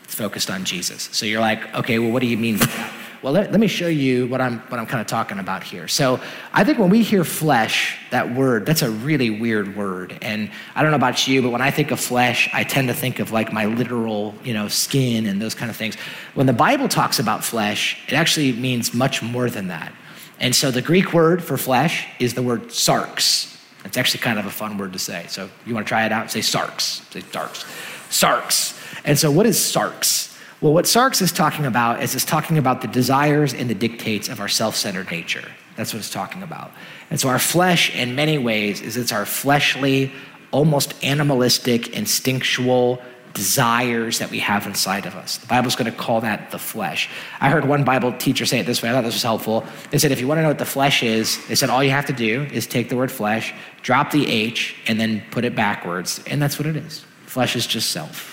It's 0.03 0.15
focused 0.15 0.49
on 0.49 0.65
Jesus. 0.65 1.09
So 1.11 1.25
you're 1.25 1.41
like, 1.41 1.73
okay, 1.75 1.99
well, 1.99 2.11
what 2.11 2.21
do 2.21 2.27
you 2.27 2.37
mean 2.37 2.57
by 2.57 2.65
that? 2.65 2.93
Well, 3.23 3.31
let, 3.31 3.51
let 3.51 3.61
me 3.61 3.67
show 3.67 3.87
you 3.87 4.27
what 4.27 4.41
I'm, 4.41 4.59
what 4.59 4.81
I'm 4.81 4.85
kind 4.85 4.99
of 4.99 5.07
talking 5.07 5.39
about 5.39 5.63
here. 5.63 5.87
So 5.87 6.19
I 6.51 6.65
think 6.65 6.77
when 6.77 6.89
we 6.89 7.03
hear 7.03 7.23
flesh, 7.23 7.97
that 8.11 8.35
word, 8.35 8.65
that's 8.65 8.81
a 8.81 8.91
really 8.91 9.29
weird 9.29 9.77
word. 9.77 10.17
And 10.21 10.51
I 10.75 10.81
don't 10.81 10.91
know 10.91 10.97
about 10.97 11.25
you, 11.25 11.41
but 11.41 11.49
when 11.49 11.61
I 11.61 11.71
think 11.71 11.91
of 11.91 12.01
flesh, 12.01 12.49
I 12.51 12.65
tend 12.65 12.89
to 12.89 12.93
think 12.93 13.19
of 13.19 13.31
like 13.31 13.53
my 13.53 13.63
literal, 13.63 14.35
you 14.43 14.53
know, 14.53 14.67
skin 14.67 15.25
and 15.25 15.41
those 15.41 15.55
kind 15.55 15.71
of 15.71 15.77
things. 15.77 15.95
When 16.33 16.47
the 16.47 16.53
Bible 16.53 16.89
talks 16.89 17.17
about 17.17 17.45
flesh, 17.45 17.97
it 18.09 18.13
actually 18.13 18.51
means 18.51 18.93
much 18.93 19.23
more 19.23 19.49
than 19.49 19.69
that. 19.69 19.93
And 20.41 20.53
so 20.53 20.69
the 20.69 20.81
Greek 20.81 21.13
word 21.13 21.41
for 21.41 21.55
flesh 21.57 22.05
is 22.19 22.33
the 22.33 22.43
word 22.43 22.63
sarx. 22.63 23.57
It's 23.85 23.95
actually 23.95 24.19
kind 24.19 24.37
of 24.37 24.47
a 24.47 24.51
fun 24.51 24.77
word 24.77 24.91
to 24.93 24.99
say. 24.99 25.27
So 25.29 25.49
you 25.65 25.73
want 25.73 25.87
to 25.87 25.89
try 25.89 26.05
it 26.05 26.11
out? 26.11 26.29
Say 26.29 26.41
sarx. 26.41 27.09
Say 27.13 27.21
sarx. 27.21 27.63
Sarx. 28.09 29.01
And 29.05 29.17
so 29.17 29.31
what 29.31 29.45
is 29.45 29.57
sarx? 29.57 30.32
Well, 30.63 30.71
what 30.71 30.85
Sarx 30.85 31.21
is 31.21 31.33
talking 31.33 31.65
about 31.65 32.01
is 32.01 32.15
it's 32.15 32.23
talking 32.23 32.57
about 32.57 32.79
the 32.79 32.87
desires 32.87 33.53
and 33.53 33.69
the 33.69 33.75
dictates 33.75 34.29
of 34.29 34.39
our 34.39 34.47
self 34.47 34.77
centered 34.77 35.11
nature. 35.11 35.43
That's 35.75 35.93
what 35.93 35.99
it's 35.99 36.09
talking 36.09 36.41
about. 36.41 36.71
And 37.09 37.19
so 37.19 37.27
our 37.27 37.37
flesh, 37.37 37.93
in 37.93 38.15
many 38.15 38.37
ways, 38.37 38.79
is 38.79 38.95
it's 38.95 39.11
our 39.11 39.25
fleshly, 39.25 40.13
almost 40.51 40.93
animalistic, 41.03 41.89
instinctual 41.89 43.01
desires 43.33 44.19
that 44.19 44.31
we 44.31 44.39
have 44.39 44.65
inside 44.65 45.05
of 45.05 45.15
us. 45.15 45.35
The 45.35 45.47
Bible's 45.47 45.75
going 45.75 45.91
to 45.91 45.97
call 45.97 46.21
that 46.21 46.51
the 46.51 46.59
flesh. 46.59 47.09
I 47.41 47.49
heard 47.49 47.65
one 47.65 47.83
Bible 47.83 48.13
teacher 48.13 48.45
say 48.45 48.59
it 48.59 48.65
this 48.65 48.81
way. 48.81 48.89
I 48.89 48.93
thought 48.93 49.03
this 49.03 49.15
was 49.15 49.23
helpful. 49.23 49.65
They 49.91 49.97
said, 49.97 50.13
if 50.13 50.21
you 50.21 50.29
want 50.29 50.37
to 50.37 50.43
know 50.43 50.47
what 50.47 50.59
the 50.59 50.65
flesh 50.65 51.03
is, 51.03 51.45
they 51.47 51.55
said, 51.55 51.71
all 51.71 51.83
you 51.83 51.89
have 51.89 52.05
to 52.05 52.13
do 52.13 52.43
is 52.53 52.67
take 52.67 52.87
the 52.87 52.95
word 52.95 53.11
flesh, 53.11 53.53
drop 53.81 54.11
the 54.11 54.31
H, 54.31 54.77
and 54.87 54.97
then 54.97 55.23
put 55.29 55.43
it 55.43 55.57
backwards. 55.57 56.23
And 56.25 56.41
that's 56.41 56.57
what 56.57 56.67
it 56.67 56.77
is. 56.77 57.05
Flesh 57.25 57.57
is 57.57 57.67
just 57.67 57.91
self. 57.91 58.32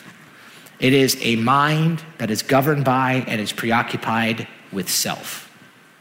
It 0.80 0.94
is 0.94 1.16
a 1.20 1.36
mind 1.36 2.02
that 2.18 2.30
is 2.30 2.42
governed 2.42 2.84
by 2.84 3.24
and 3.26 3.40
is 3.40 3.52
preoccupied 3.52 4.48
with 4.72 4.88
self. 4.88 5.50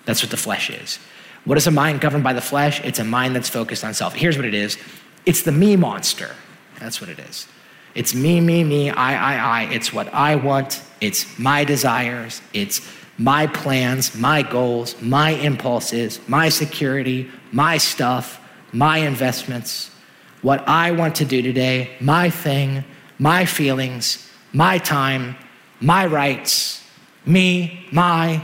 That's 0.06 0.24
what 0.24 0.32
the 0.32 0.38
flesh 0.38 0.70
is. 0.70 1.00
What 1.46 1.58
is 1.58 1.68
a 1.68 1.72
mind 1.72 2.02
governed 2.02 2.24
by 2.24 2.34
the 2.34 2.42
flesh? 2.42 2.82
It's 2.84 3.00
a 3.00 3.04
mind 3.04 3.36
that's 3.36 3.50
focused 3.50 3.84
on 3.84 3.94
self. 3.94 4.14
Here's 4.14 4.38
what 4.38 4.46
it 4.46 4.54
is 4.54 4.78
it's 5.26 5.44
the 5.44 5.52
me 5.52 5.76
monster. 5.76 6.36
That's 6.80 7.02
what 7.02 7.10
it 7.10 7.20
is. 7.20 7.48
It's 7.94 8.16
me, 8.16 8.40
me, 8.40 8.64
me, 8.64 8.90
I, 8.90 9.34
I, 9.36 9.64
I. 9.64 9.74
It's 9.74 9.92
what 9.92 10.14
I 10.14 10.36
want. 10.36 10.82
It's 11.02 11.38
my 11.38 11.64
desires. 11.66 12.42
It's 12.54 12.88
my 13.18 13.48
plans, 13.48 14.16
my 14.16 14.42
goals, 14.44 15.00
my 15.02 15.32
impulses, 15.32 16.22
my 16.28 16.48
security, 16.48 17.30
my 17.52 17.78
stuff, 17.78 18.42
my 18.72 19.00
investments, 19.00 19.92
what 20.42 20.66
I 20.68 20.92
want 20.92 21.16
to 21.16 21.26
do 21.26 21.42
today, 21.42 21.98
my 22.00 22.30
thing, 22.30 22.86
my 23.18 23.44
feelings, 23.44 24.29
my 24.54 24.78
time, 24.78 25.36
my 25.80 26.06
rights, 26.06 26.84
me, 27.26 27.88
my, 27.92 28.42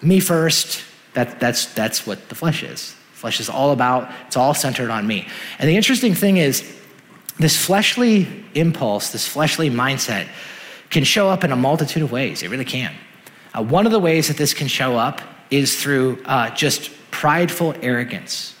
me 0.00 0.20
first. 0.20 0.82
That, 1.14 1.38
that's, 1.40 1.66
that's 1.66 2.06
what 2.06 2.28
the 2.28 2.34
flesh 2.34 2.62
is. 2.62 2.94
Flesh 3.12 3.38
is 3.38 3.48
all 3.48 3.72
about, 3.72 4.10
it's 4.26 4.36
all 4.36 4.54
centered 4.54 4.90
on 4.90 5.06
me. 5.06 5.28
And 5.58 5.68
the 5.68 5.76
interesting 5.76 6.14
thing 6.14 6.38
is, 6.38 6.78
this 7.38 7.56
fleshly 7.56 8.44
impulse, 8.54 9.10
this 9.10 9.26
fleshly 9.26 9.70
mindset, 9.70 10.26
can 10.90 11.04
show 11.04 11.28
up 11.28 11.44
in 11.44 11.52
a 11.52 11.56
multitude 11.56 12.02
of 12.02 12.12
ways. 12.12 12.42
It 12.42 12.50
really 12.50 12.64
can. 12.64 12.94
Uh, 13.54 13.62
one 13.62 13.86
of 13.86 13.92
the 13.92 13.98
ways 13.98 14.28
that 14.28 14.36
this 14.36 14.54
can 14.54 14.68
show 14.68 14.96
up 14.96 15.20
is 15.50 15.80
through 15.80 16.22
uh, 16.24 16.50
just 16.50 16.90
prideful 17.10 17.74
arrogance. 17.82 18.54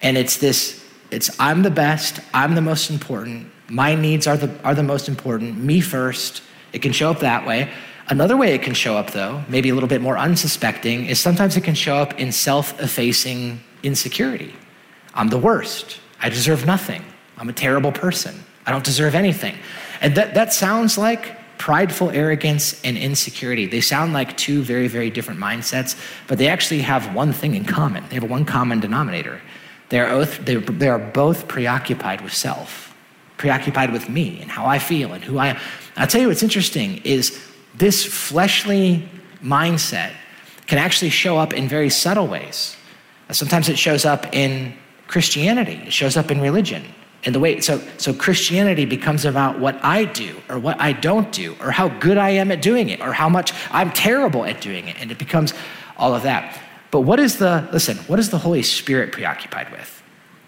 And 0.00 0.16
it's 0.16 0.36
this 0.38 0.82
it's 1.10 1.38
I'm 1.38 1.62
the 1.62 1.70
best, 1.70 2.20
I'm 2.32 2.54
the 2.54 2.62
most 2.62 2.90
important, 2.90 3.51
my 3.72 3.94
needs 3.94 4.26
are 4.26 4.36
the, 4.36 4.54
are 4.64 4.74
the 4.74 4.82
most 4.82 5.08
important, 5.08 5.56
me 5.56 5.80
first. 5.80 6.42
It 6.74 6.82
can 6.82 6.92
show 6.92 7.10
up 7.10 7.20
that 7.20 7.46
way. 7.46 7.70
Another 8.06 8.36
way 8.36 8.54
it 8.54 8.60
can 8.60 8.74
show 8.74 8.98
up, 8.98 9.12
though, 9.12 9.42
maybe 9.48 9.70
a 9.70 9.74
little 9.74 9.88
bit 9.88 10.02
more 10.02 10.18
unsuspecting, 10.18 11.06
is 11.06 11.18
sometimes 11.18 11.56
it 11.56 11.64
can 11.64 11.74
show 11.74 11.96
up 11.96 12.20
in 12.20 12.32
self 12.32 12.78
effacing 12.82 13.60
insecurity. 13.82 14.54
I'm 15.14 15.28
the 15.28 15.38
worst. 15.38 16.00
I 16.20 16.28
deserve 16.28 16.66
nothing. 16.66 17.02
I'm 17.38 17.48
a 17.48 17.54
terrible 17.54 17.92
person. 17.92 18.34
I 18.66 18.72
don't 18.72 18.84
deserve 18.84 19.14
anything. 19.14 19.56
And 20.02 20.14
that, 20.16 20.34
that 20.34 20.52
sounds 20.52 20.98
like 20.98 21.38
prideful 21.56 22.10
arrogance 22.10 22.78
and 22.84 22.98
insecurity. 22.98 23.64
They 23.64 23.80
sound 23.80 24.12
like 24.12 24.36
two 24.36 24.60
very, 24.60 24.86
very 24.86 25.08
different 25.08 25.40
mindsets, 25.40 25.98
but 26.28 26.36
they 26.36 26.48
actually 26.48 26.82
have 26.82 27.14
one 27.14 27.32
thing 27.32 27.54
in 27.54 27.64
common. 27.64 28.04
They 28.10 28.16
have 28.16 28.28
one 28.28 28.44
common 28.44 28.80
denominator. 28.80 29.40
They 29.88 29.98
are 29.98 30.10
both, 30.10 30.44
they 30.44 30.88
are 30.88 30.98
both 30.98 31.48
preoccupied 31.48 32.20
with 32.20 32.34
self 32.34 32.91
preoccupied 33.42 33.92
with 33.92 34.08
me 34.08 34.40
and 34.40 34.48
how 34.48 34.64
I 34.66 34.78
feel 34.78 35.12
and 35.12 35.24
who 35.24 35.36
I 35.36 35.48
am. 35.48 35.58
I'll 35.96 36.06
tell 36.06 36.20
you 36.20 36.28
what's 36.28 36.44
interesting 36.44 36.98
is 36.98 37.36
this 37.74 38.06
fleshly 38.06 39.08
mindset 39.42 40.12
can 40.68 40.78
actually 40.78 41.10
show 41.10 41.38
up 41.38 41.52
in 41.52 41.68
very 41.68 41.90
subtle 41.90 42.28
ways. 42.28 42.76
Sometimes 43.32 43.68
it 43.68 43.76
shows 43.76 44.04
up 44.04 44.32
in 44.32 44.74
Christianity, 45.08 45.82
it 45.84 45.92
shows 45.92 46.16
up 46.16 46.30
in 46.30 46.40
religion. 46.40 46.84
And 47.24 47.34
the 47.34 47.40
way 47.40 47.60
so 47.60 47.80
so 47.98 48.14
Christianity 48.14 48.84
becomes 48.84 49.24
about 49.24 49.58
what 49.58 49.76
I 49.82 50.04
do 50.04 50.30
or 50.48 50.60
what 50.60 50.80
I 50.80 50.92
don't 50.92 51.30
do 51.32 51.56
or 51.60 51.72
how 51.72 51.88
good 51.88 52.18
I 52.18 52.30
am 52.30 52.52
at 52.52 52.62
doing 52.62 52.90
it 52.90 53.00
or 53.00 53.12
how 53.12 53.28
much 53.28 53.52
I'm 53.72 53.90
terrible 53.90 54.44
at 54.44 54.60
doing 54.60 54.86
it 54.86 54.96
and 55.00 55.10
it 55.10 55.18
becomes 55.18 55.52
all 55.96 56.14
of 56.14 56.22
that. 56.22 56.44
But 56.92 57.00
what 57.00 57.18
is 57.18 57.38
the 57.38 57.68
listen, 57.72 57.96
what 58.06 58.20
is 58.20 58.30
the 58.30 58.38
Holy 58.38 58.62
Spirit 58.62 59.10
preoccupied 59.10 59.72
with? 59.72 59.91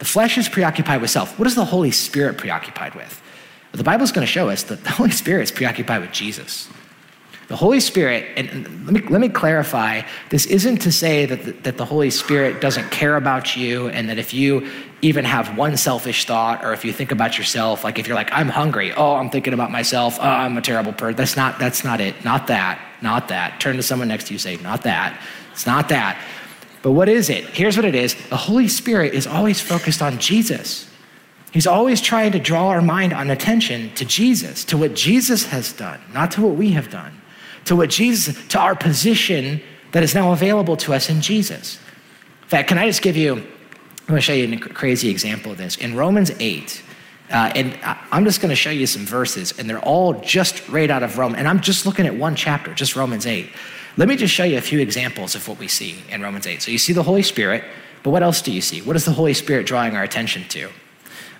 The 0.04 0.10
flesh 0.10 0.36
is 0.36 0.50
preoccupied 0.50 1.00
with 1.00 1.08
self. 1.08 1.38
What 1.38 1.48
is 1.48 1.54
the 1.54 1.64
Holy 1.64 1.90
Spirit 1.90 2.36
preoccupied 2.36 2.94
with? 2.94 3.22
Well, 3.72 3.78
the 3.78 3.84
Bible 3.84 4.04
is 4.04 4.12
going 4.12 4.26
to 4.26 4.30
show 4.30 4.50
us 4.50 4.64
that 4.64 4.84
the 4.84 4.90
Holy 5.00 5.10
Spirit 5.10 5.44
is 5.44 5.50
preoccupied 5.50 6.02
with 6.02 6.12
Jesus. 6.12 6.68
The 7.48 7.56
Holy 7.56 7.80
Spirit, 7.80 8.26
and 8.36 8.84
let 8.84 8.92
me, 8.92 9.00
let 9.08 9.22
me 9.22 9.30
clarify, 9.30 10.02
this 10.28 10.44
isn't 10.44 10.82
to 10.82 10.92
say 10.92 11.24
that 11.24 11.44
the, 11.44 11.52
that 11.52 11.78
the 11.78 11.86
Holy 11.86 12.10
Spirit 12.10 12.60
doesn't 12.60 12.90
care 12.90 13.16
about 13.16 13.56
you 13.56 13.88
and 13.88 14.10
that 14.10 14.18
if 14.18 14.34
you 14.34 14.70
even 15.00 15.24
have 15.24 15.56
one 15.56 15.74
selfish 15.78 16.26
thought 16.26 16.62
or 16.62 16.74
if 16.74 16.84
you 16.84 16.92
think 16.92 17.10
about 17.10 17.38
yourself, 17.38 17.82
like 17.82 17.98
if 17.98 18.06
you're 18.06 18.14
like, 18.14 18.30
I'm 18.30 18.50
hungry, 18.50 18.92
oh, 18.92 19.14
I'm 19.14 19.30
thinking 19.30 19.54
about 19.54 19.70
myself, 19.70 20.18
oh, 20.20 20.22
I'm 20.22 20.58
a 20.58 20.62
terrible 20.62 20.92
person. 20.92 21.16
That's 21.16 21.34
not, 21.34 21.58
that's 21.58 21.82
not 21.82 22.02
it. 22.02 22.22
Not 22.26 22.48
that, 22.48 22.78
not 23.00 23.28
that. 23.28 23.58
Turn 23.58 23.76
to 23.76 23.82
someone 23.82 24.08
next 24.08 24.26
to 24.26 24.34
you, 24.34 24.38
say, 24.38 24.58
not 24.58 24.82
that. 24.82 25.18
It's 25.52 25.64
not 25.66 25.88
that. 25.88 26.20
But 26.84 26.92
what 26.92 27.08
is 27.08 27.30
it? 27.30 27.46
Here's 27.46 27.76
what 27.76 27.86
it 27.86 27.94
is 27.94 28.14
the 28.28 28.36
Holy 28.36 28.68
Spirit 28.68 29.14
is 29.14 29.26
always 29.26 29.58
focused 29.58 30.02
on 30.02 30.18
Jesus. 30.18 30.86
He's 31.50 31.66
always 31.66 32.02
trying 32.02 32.32
to 32.32 32.38
draw 32.38 32.68
our 32.68 32.82
mind 32.82 33.14
on 33.14 33.30
attention 33.30 33.94
to 33.94 34.04
Jesus, 34.04 34.64
to 34.66 34.76
what 34.76 34.94
Jesus 34.94 35.46
has 35.46 35.72
done, 35.72 35.98
not 36.12 36.30
to 36.32 36.42
what 36.42 36.56
we 36.56 36.72
have 36.72 36.90
done, 36.90 37.22
to 37.64 37.74
what 37.74 37.88
Jesus, 37.88 38.36
to 38.48 38.58
our 38.58 38.74
position 38.74 39.62
that 39.92 40.02
is 40.02 40.14
now 40.14 40.32
available 40.32 40.76
to 40.76 40.92
us 40.92 41.08
in 41.08 41.22
Jesus. 41.22 41.78
In 42.42 42.48
fact, 42.48 42.68
can 42.68 42.76
I 42.76 42.86
just 42.86 43.00
give 43.00 43.16
you, 43.16 43.36
I'm 43.36 43.46
going 44.06 44.16
to 44.16 44.20
show 44.20 44.34
you 44.34 44.52
a 44.52 44.58
crazy 44.58 45.08
example 45.08 45.52
of 45.52 45.58
this. 45.58 45.76
In 45.76 45.96
Romans 45.96 46.32
8, 46.38 46.82
uh, 47.34 47.50
and 47.56 47.76
I'm 48.12 48.24
just 48.24 48.40
going 48.40 48.50
to 48.50 48.56
show 48.56 48.70
you 48.70 48.86
some 48.86 49.04
verses, 49.04 49.58
and 49.58 49.68
they're 49.68 49.80
all 49.80 50.12
just 50.20 50.68
right 50.68 50.88
out 50.88 51.02
of 51.02 51.18
Rome. 51.18 51.34
And 51.34 51.48
I'm 51.48 51.58
just 51.58 51.84
looking 51.84 52.06
at 52.06 52.14
one 52.14 52.36
chapter, 52.36 52.72
just 52.72 52.94
Romans 52.94 53.26
8. 53.26 53.50
Let 53.96 54.06
me 54.06 54.14
just 54.14 54.32
show 54.32 54.44
you 54.44 54.56
a 54.56 54.60
few 54.60 54.78
examples 54.78 55.34
of 55.34 55.48
what 55.48 55.58
we 55.58 55.66
see 55.66 55.96
in 56.08 56.22
Romans 56.22 56.46
8. 56.46 56.62
So 56.62 56.70
you 56.70 56.78
see 56.78 56.92
the 56.92 57.02
Holy 57.02 57.24
Spirit, 57.24 57.64
but 58.04 58.10
what 58.10 58.22
else 58.22 58.40
do 58.40 58.52
you 58.52 58.60
see? 58.60 58.82
What 58.82 58.94
is 58.94 59.04
the 59.04 59.10
Holy 59.10 59.34
Spirit 59.34 59.66
drawing 59.66 59.96
our 59.96 60.04
attention 60.04 60.44
to? 60.50 60.70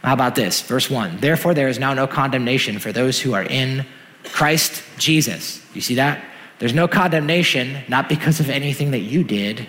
How 0.03 0.15
about 0.15 0.35
this? 0.35 0.63
Verse 0.63 0.91
1 0.91 1.19
Therefore, 1.21 1.55
there 1.55 1.69
is 1.69 1.79
now 1.79 1.95
no 1.95 2.09
condemnation 2.09 2.81
for 2.81 2.91
those 2.91 3.21
who 3.21 3.33
are 3.33 3.45
in 3.45 3.87
Christ 4.25 4.83
Jesus. 4.99 5.65
You 5.75 5.81
see 5.81 5.95
that? 5.95 6.25
There's 6.59 6.75
no 6.75 6.89
condemnation, 6.89 7.85
not 7.87 8.09
because 8.09 8.41
of 8.41 8.51
anything 8.51 8.91
that 8.91 9.01
you 9.01 9.23
did, 9.23 9.69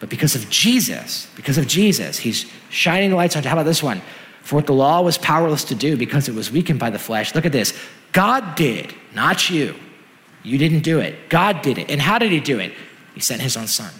but 0.00 0.08
because 0.08 0.34
of 0.34 0.50
Jesus. 0.50 1.28
Because 1.36 1.58
of 1.58 1.68
Jesus. 1.68 2.18
He's 2.18 2.46
shining 2.70 3.10
the 3.10 3.16
lights 3.16 3.36
on. 3.36 3.44
How 3.44 3.52
about 3.52 3.66
this 3.66 3.84
one? 3.84 4.02
For 4.44 4.56
what 4.56 4.66
the 4.66 4.74
law 4.74 5.00
was 5.00 5.18
powerless 5.18 5.64
to 5.64 5.74
do 5.74 5.96
because 5.96 6.28
it 6.28 6.34
was 6.34 6.50
weakened 6.50 6.78
by 6.78 6.90
the 6.90 6.98
flesh. 6.98 7.34
Look 7.34 7.46
at 7.46 7.52
this. 7.52 7.76
God 8.12 8.54
did, 8.54 8.94
not 9.14 9.50
you. 9.50 9.74
You 10.42 10.58
didn't 10.58 10.80
do 10.80 11.00
it. 11.00 11.30
God 11.30 11.62
did 11.62 11.78
it. 11.78 11.90
And 11.90 12.00
how 12.00 12.18
did 12.18 12.30
He 12.30 12.40
do 12.40 12.58
it? 12.58 12.72
He 13.14 13.20
sent 13.20 13.40
His 13.40 13.56
own 13.56 13.66
Son. 13.66 13.90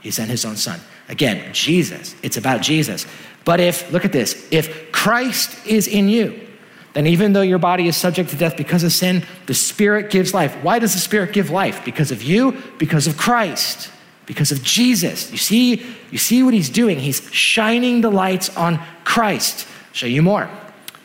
He 0.00 0.10
sent 0.10 0.30
His 0.30 0.44
own 0.44 0.56
Son. 0.56 0.80
Again, 1.08 1.52
Jesus. 1.52 2.16
It's 2.22 2.38
about 2.38 2.62
Jesus. 2.62 3.06
But 3.44 3.60
if, 3.60 3.92
look 3.92 4.06
at 4.06 4.12
this, 4.12 4.48
if 4.50 4.90
Christ 4.90 5.66
is 5.66 5.86
in 5.86 6.08
you, 6.08 6.48
then 6.94 7.06
even 7.06 7.34
though 7.34 7.42
your 7.42 7.58
body 7.58 7.86
is 7.86 7.96
subject 7.96 8.30
to 8.30 8.36
death 8.36 8.56
because 8.56 8.82
of 8.82 8.92
sin, 8.92 9.24
the 9.46 9.54
Spirit 9.54 10.10
gives 10.10 10.32
life. 10.32 10.54
Why 10.62 10.78
does 10.78 10.94
the 10.94 10.98
Spirit 10.98 11.32
give 11.32 11.50
life? 11.50 11.84
Because 11.84 12.10
of 12.10 12.22
you, 12.22 12.56
because 12.78 13.06
of 13.06 13.16
Christ, 13.16 13.90
because 14.26 14.50
of 14.50 14.62
Jesus. 14.62 15.30
You 15.30 15.38
see, 15.38 15.86
you 16.10 16.18
see 16.18 16.42
what 16.42 16.54
he's 16.54 16.70
doing? 16.70 16.98
He's 16.98 17.30
shining 17.32 18.00
the 18.00 18.10
lights 18.10 18.54
on 18.56 18.80
Christ. 19.04 19.66
Show 19.92 20.06
you 20.06 20.22
more. 20.22 20.48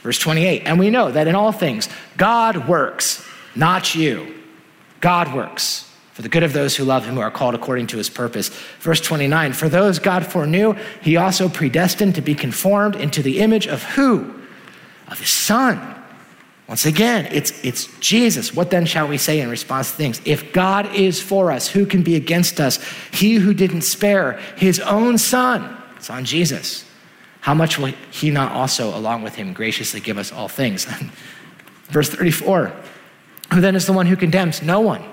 Verse 0.01 0.19
28. 0.19 0.63
And 0.65 0.79
we 0.79 0.89
know 0.89 1.11
that 1.11 1.27
in 1.27 1.35
all 1.35 1.51
things, 1.51 1.89
God 2.17 2.67
works, 2.67 3.25
not 3.55 3.95
you. 3.95 4.33
God 5.01 5.33
works 5.33 5.91
for 6.13 6.21
the 6.21 6.29
good 6.29 6.43
of 6.43 6.53
those 6.53 6.75
who 6.75 6.83
love 6.83 7.05
him, 7.05 7.15
who 7.15 7.21
are 7.21 7.31
called 7.31 7.55
according 7.55 7.87
to 7.87 7.97
his 7.97 8.09
purpose. 8.09 8.49
Verse 8.79 9.01
29 9.01 9.53
For 9.53 9.67
those 9.67 9.99
God 9.99 10.25
foreknew, 10.25 10.73
he 11.01 11.17
also 11.17 11.49
predestined 11.49 12.15
to 12.15 12.21
be 12.21 12.35
conformed 12.35 12.95
into 12.95 13.21
the 13.21 13.39
image 13.39 13.67
of 13.67 13.83
who? 13.83 14.35
of 15.07 15.19
his 15.19 15.29
son. 15.29 15.93
Once 16.67 16.85
again, 16.85 17.27
it's, 17.31 17.63
it's 17.63 17.87
Jesus. 17.99 18.53
What 18.53 18.71
then 18.71 18.85
shall 18.85 19.07
we 19.07 19.17
say 19.17 19.39
in 19.39 19.49
response 19.49 19.91
to 19.91 19.97
things? 19.97 20.19
If 20.25 20.51
God 20.51 20.93
is 20.95 21.21
for 21.21 21.51
us, 21.51 21.67
who 21.67 21.85
can 21.85 22.01
be 22.01 22.15
against 22.15 22.59
us? 22.59 22.83
He 23.11 23.35
who 23.35 23.53
didn't 23.53 23.81
spare 23.81 24.39
his 24.57 24.79
own 24.79 25.19
son, 25.19 25.77
it's 25.95 26.09
on 26.09 26.25
Jesus. 26.25 26.83
How 27.45 27.53
much 27.53 27.77
will 27.77 27.93
he 28.09 28.31
not 28.31 28.53
also, 28.53 28.97
along 28.97 29.21
with 29.21 29.35
him, 29.35 29.53
graciously 29.53 29.99
give 29.99 30.17
us 30.17 30.31
all 30.31 30.47
things? 30.47 30.85
Verse 31.89 32.09
34 32.09 32.73
Who 33.53 33.61
then 33.61 33.75
is 33.75 33.85
the 33.85 33.93
one 33.93 34.07
who 34.07 34.15
condemns? 34.15 34.63
No 34.63 34.79
one. 34.79 35.03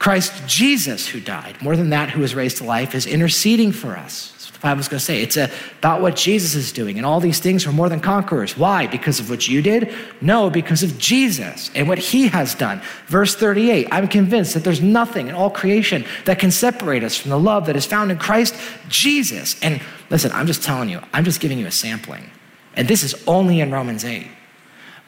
Christ 0.00 0.32
Jesus, 0.46 1.06
who 1.06 1.20
died, 1.20 1.60
more 1.60 1.76
than 1.76 1.90
that, 1.90 2.08
who 2.08 2.22
was 2.22 2.34
raised 2.34 2.56
to 2.56 2.64
life, 2.64 2.94
is 2.94 3.06
interceding 3.06 3.70
for 3.70 3.98
us. 3.98 4.32
That's 4.32 4.46
what 4.46 4.54
The 4.54 4.60
Bible's 4.60 4.88
going 4.88 4.98
to 4.98 5.04
say. 5.04 5.22
It's 5.22 5.36
about 5.36 6.00
what 6.00 6.16
Jesus 6.16 6.54
is 6.54 6.72
doing. 6.72 6.96
And 6.96 7.04
all 7.04 7.20
these 7.20 7.38
things 7.38 7.66
are 7.66 7.72
more 7.72 7.90
than 7.90 8.00
conquerors. 8.00 8.56
Why? 8.56 8.86
Because 8.86 9.20
of 9.20 9.28
what 9.28 9.46
you 9.46 9.60
did? 9.60 9.94
No, 10.22 10.48
because 10.48 10.82
of 10.82 10.96
Jesus 10.96 11.70
and 11.74 11.86
what 11.86 11.98
he 11.98 12.28
has 12.28 12.54
done. 12.54 12.80
Verse 13.08 13.36
38 13.36 13.88
I'm 13.92 14.08
convinced 14.08 14.54
that 14.54 14.64
there's 14.64 14.80
nothing 14.80 15.28
in 15.28 15.34
all 15.34 15.50
creation 15.50 16.06
that 16.24 16.38
can 16.38 16.50
separate 16.50 17.04
us 17.04 17.14
from 17.18 17.30
the 17.30 17.38
love 17.38 17.66
that 17.66 17.76
is 17.76 17.84
found 17.84 18.10
in 18.10 18.16
Christ 18.16 18.54
Jesus. 18.88 19.62
And 19.62 19.82
listen, 20.08 20.32
I'm 20.32 20.46
just 20.46 20.62
telling 20.62 20.88
you, 20.88 21.02
I'm 21.12 21.24
just 21.24 21.40
giving 21.40 21.58
you 21.58 21.66
a 21.66 21.70
sampling. 21.70 22.30
And 22.74 22.88
this 22.88 23.02
is 23.02 23.22
only 23.26 23.60
in 23.60 23.70
Romans 23.70 24.06
8. 24.06 24.26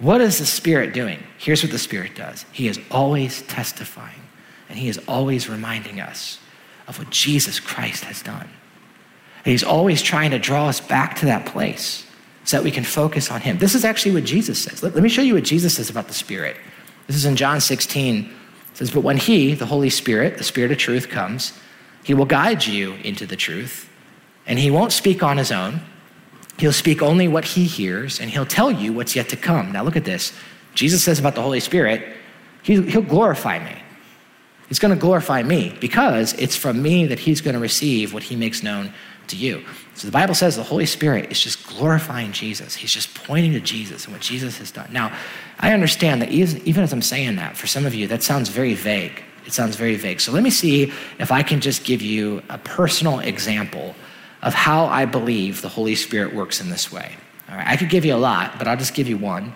What 0.00 0.20
is 0.20 0.38
the 0.38 0.44
Spirit 0.46 0.92
doing? 0.92 1.22
Here's 1.38 1.62
what 1.62 1.72
the 1.72 1.78
Spirit 1.78 2.14
does 2.14 2.44
He 2.52 2.68
is 2.68 2.78
always 2.90 3.40
testifying, 3.40 4.21
and 4.72 4.80
He 4.80 4.88
is 4.88 4.98
always 5.06 5.48
reminding 5.48 6.00
us 6.00 6.40
of 6.88 6.98
what 6.98 7.10
Jesus 7.10 7.60
Christ 7.60 8.04
has 8.04 8.22
done. 8.22 8.48
And 9.44 9.50
he's 9.50 9.64
always 9.64 10.02
trying 10.02 10.30
to 10.30 10.38
draw 10.38 10.68
us 10.68 10.80
back 10.80 11.16
to 11.16 11.26
that 11.26 11.46
place 11.46 12.06
so 12.44 12.56
that 12.56 12.64
we 12.64 12.70
can 12.70 12.84
focus 12.84 13.30
on 13.30 13.40
him. 13.40 13.58
This 13.58 13.74
is 13.74 13.84
actually 13.84 14.14
what 14.14 14.24
Jesus 14.24 14.62
says. 14.62 14.82
Let, 14.82 14.94
let 14.94 15.02
me 15.02 15.08
show 15.08 15.22
you 15.22 15.34
what 15.34 15.44
Jesus 15.44 15.74
says 15.74 15.90
about 15.90 16.08
the 16.08 16.14
Spirit. 16.14 16.56
This 17.06 17.16
is 17.16 17.24
in 17.24 17.36
John 17.36 17.60
16. 17.60 18.24
It 18.24 18.76
says, 18.76 18.90
But 18.90 19.02
when 19.02 19.16
he, 19.16 19.54
the 19.54 19.66
Holy 19.66 19.90
Spirit, 19.90 20.38
the 20.38 20.44
Spirit 20.44 20.70
of 20.72 20.78
truth, 20.78 21.08
comes, 21.08 21.58
he 22.04 22.14
will 22.14 22.24
guide 22.24 22.66
you 22.66 22.94
into 23.04 23.26
the 23.26 23.36
truth, 23.36 23.88
and 24.46 24.58
he 24.58 24.70
won't 24.70 24.92
speak 24.92 25.22
on 25.22 25.36
his 25.36 25.52
own. 25.52 25.80
He'll 26.58 26.72
speak 26.72 27.00
only 27.00 27.28
what 27.28 27.44
he 27.44 27.64
hears, 27.64 28.20
and 28.20 28.30
he'll 28.30 28.46
tell 28.46 28.70
you 28.70 28.92
what's 28.92 29.14
yet 29.16 29.28
to 29.30 29.36
come. 29.36 29.72
Now, 29.72 29.82
look 29.82 29.96
at 29.96 30.04
this. 30.04 30.32
Jesus 30.74 31.02
says 31.02 31.18
about 31.18 31.34
the 31.34 31.42
Holy 31.42 31.60
Spirit, 31.60 32.16
he, 32.62 32.78
will 32.78 33.02
glorify 33.02 33.58
me. 33.58 33.81
He's 34.72 34.78
going 34.78 34.94
to 34.94 34.98
glorify 34.98 35.42
me 35.42 35.76
because 35.82 36.32
it's 36.38 36.56
from 36.56 36.80
me 36.80 37.04
that 37.08 37.18
he's 37.18 37.42
going 37.42 37.52
to 37.52 37.60
receive 37.60 38.14
what 38.14 38.22
he 38.22 38.36
makes 38.36 38.62
known 38.62 38.90
to 39.26 39.36
you. 39.36 39.62
So 39.96 40.08
the 40.08 40.12
Bible 40.12 40.34
says 40.34 40.56
the 40.56 40.62
Holy 40.62 40.86
Spirit 40.86 41.30
is 41.30 41.38
just 41.38 41.66
glorifying 41.66 42.32
Jesus. 42.32 42.74
He's 42.74 42.90
just 42.90 43.14
pointing 43.14 43.52
to 43.52 43.60
Jesus 43.60 44.06
and 44.06 44.14
what 44.14 44.22
Jesus 44.22 44.56
has 44.56 44.70
done. 44.70 44.90
Now, 44.90 45.14
I 45.60 45.74
understand 45.74 46.22
that 46.22 46.30
even 46.30 46.82
as 46.82 46.90
I'm 46.90 47.02
saying 47.02 47.36
that, 47.36 47.54
for 47.54 47.66
some 47.66 47.84
of 47.84 47.94
you, 47.94 48.06
that 48.06 48.22
sounds 48.22 48.48
very 48.48 48.72
vague. 48.72 49.22
It 49.44 49.52
sounds 49.52 49.76
very 49.76 49.96
vague. 49.96 50.22
So 50.22 50.32
let 50.32 50.42
me 50.42 50.48
see 50.48 50.90
if 51.18 51.30
I 51.30 51.42
can 51.42 51.60
just 51.60 51.84
give 51.84 52.00
you 52.00 52.42
a 52.48 52.56
personal 52.56 53.18
example 53.18 53.94
of 54.40 54.54
how 54.54 54.86
I 54.86 55.04
believe 55.04 55.60
the 55.60 55.68
Holy 55.68 55.96
Spirit 55.96 56.34
works 56.34 56.62
in 56.62 56.70
this 56.70 56.90
way. 56.90 57.14
All 57.50 57.56
right, 57.56 57.68
I 57.68 57.76
could 57.76 57.90
give 57.90 58.06
you 58.06 58.14
a 58.14 58.16
lot, 58.16 58.56
but 58.56 58.66
I'll 58.66 58.78
just 58.78 58.94
give 58.94 59.06
you 59.06 59.18
one. 59.18 59.52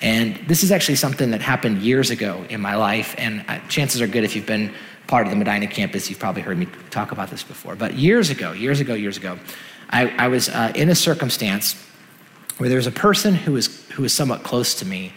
And 0.00 0.36
this 0.46 0.62
is 0.62 0.70
actually 0.70 0.96
something 0.96 1.30
that 1.32 1.40
happened 1.40 1.82
years 1.82 2.10
ago 2.10 2.44
in 2.48 2.60
my 2.60 2.76
life, 2.76 3.14
and 3.18 3.44
uh, 3.48 3.58
chances 3.68 4.00
are 4.00 4.06
good 4.06 4.24
if 4.24 4.36
you've 4.36 4.46
been 4.46 4.72
part 5.06 5.26
of 5.26 5.30
the 5.30 5.36
Medina 5.36 5.66
campus. 5.66 6.08
You've 6.08 6.18
probably 6.18 6.42
heard 6.42 6.58
me 6.58 6.68
talk 6.90 7.12
about 7.12 7.30
this 7.30 7.42
before. 7.42 7.74
But 7.74 7.94
years 7.94 8.30
ago, 8.30 8.52
years 8.52 8.80
ago, 8.80 8.94
years 8.94 9.16
ago, 9.16 9.38
I, 9.90 10.08
I 10.10 10.28
was 10.28 10.48
uh, 10.48 10.72
in 10.74 10.88
a 10.88 10.94
circumstance 10.94 11.74
where 12.58 12.68
there 12.68 12.76
was 12.76 12.86
a 12.86 12.92
person 12.92 13.34
who 13.34 13.52
was, 13.52 13.88
who 13.90 14.02
was 14.02 14.12
somewhat 14.12 14.42
close 14.42 14.74
to 14.76 14.86
me 14.86 15.12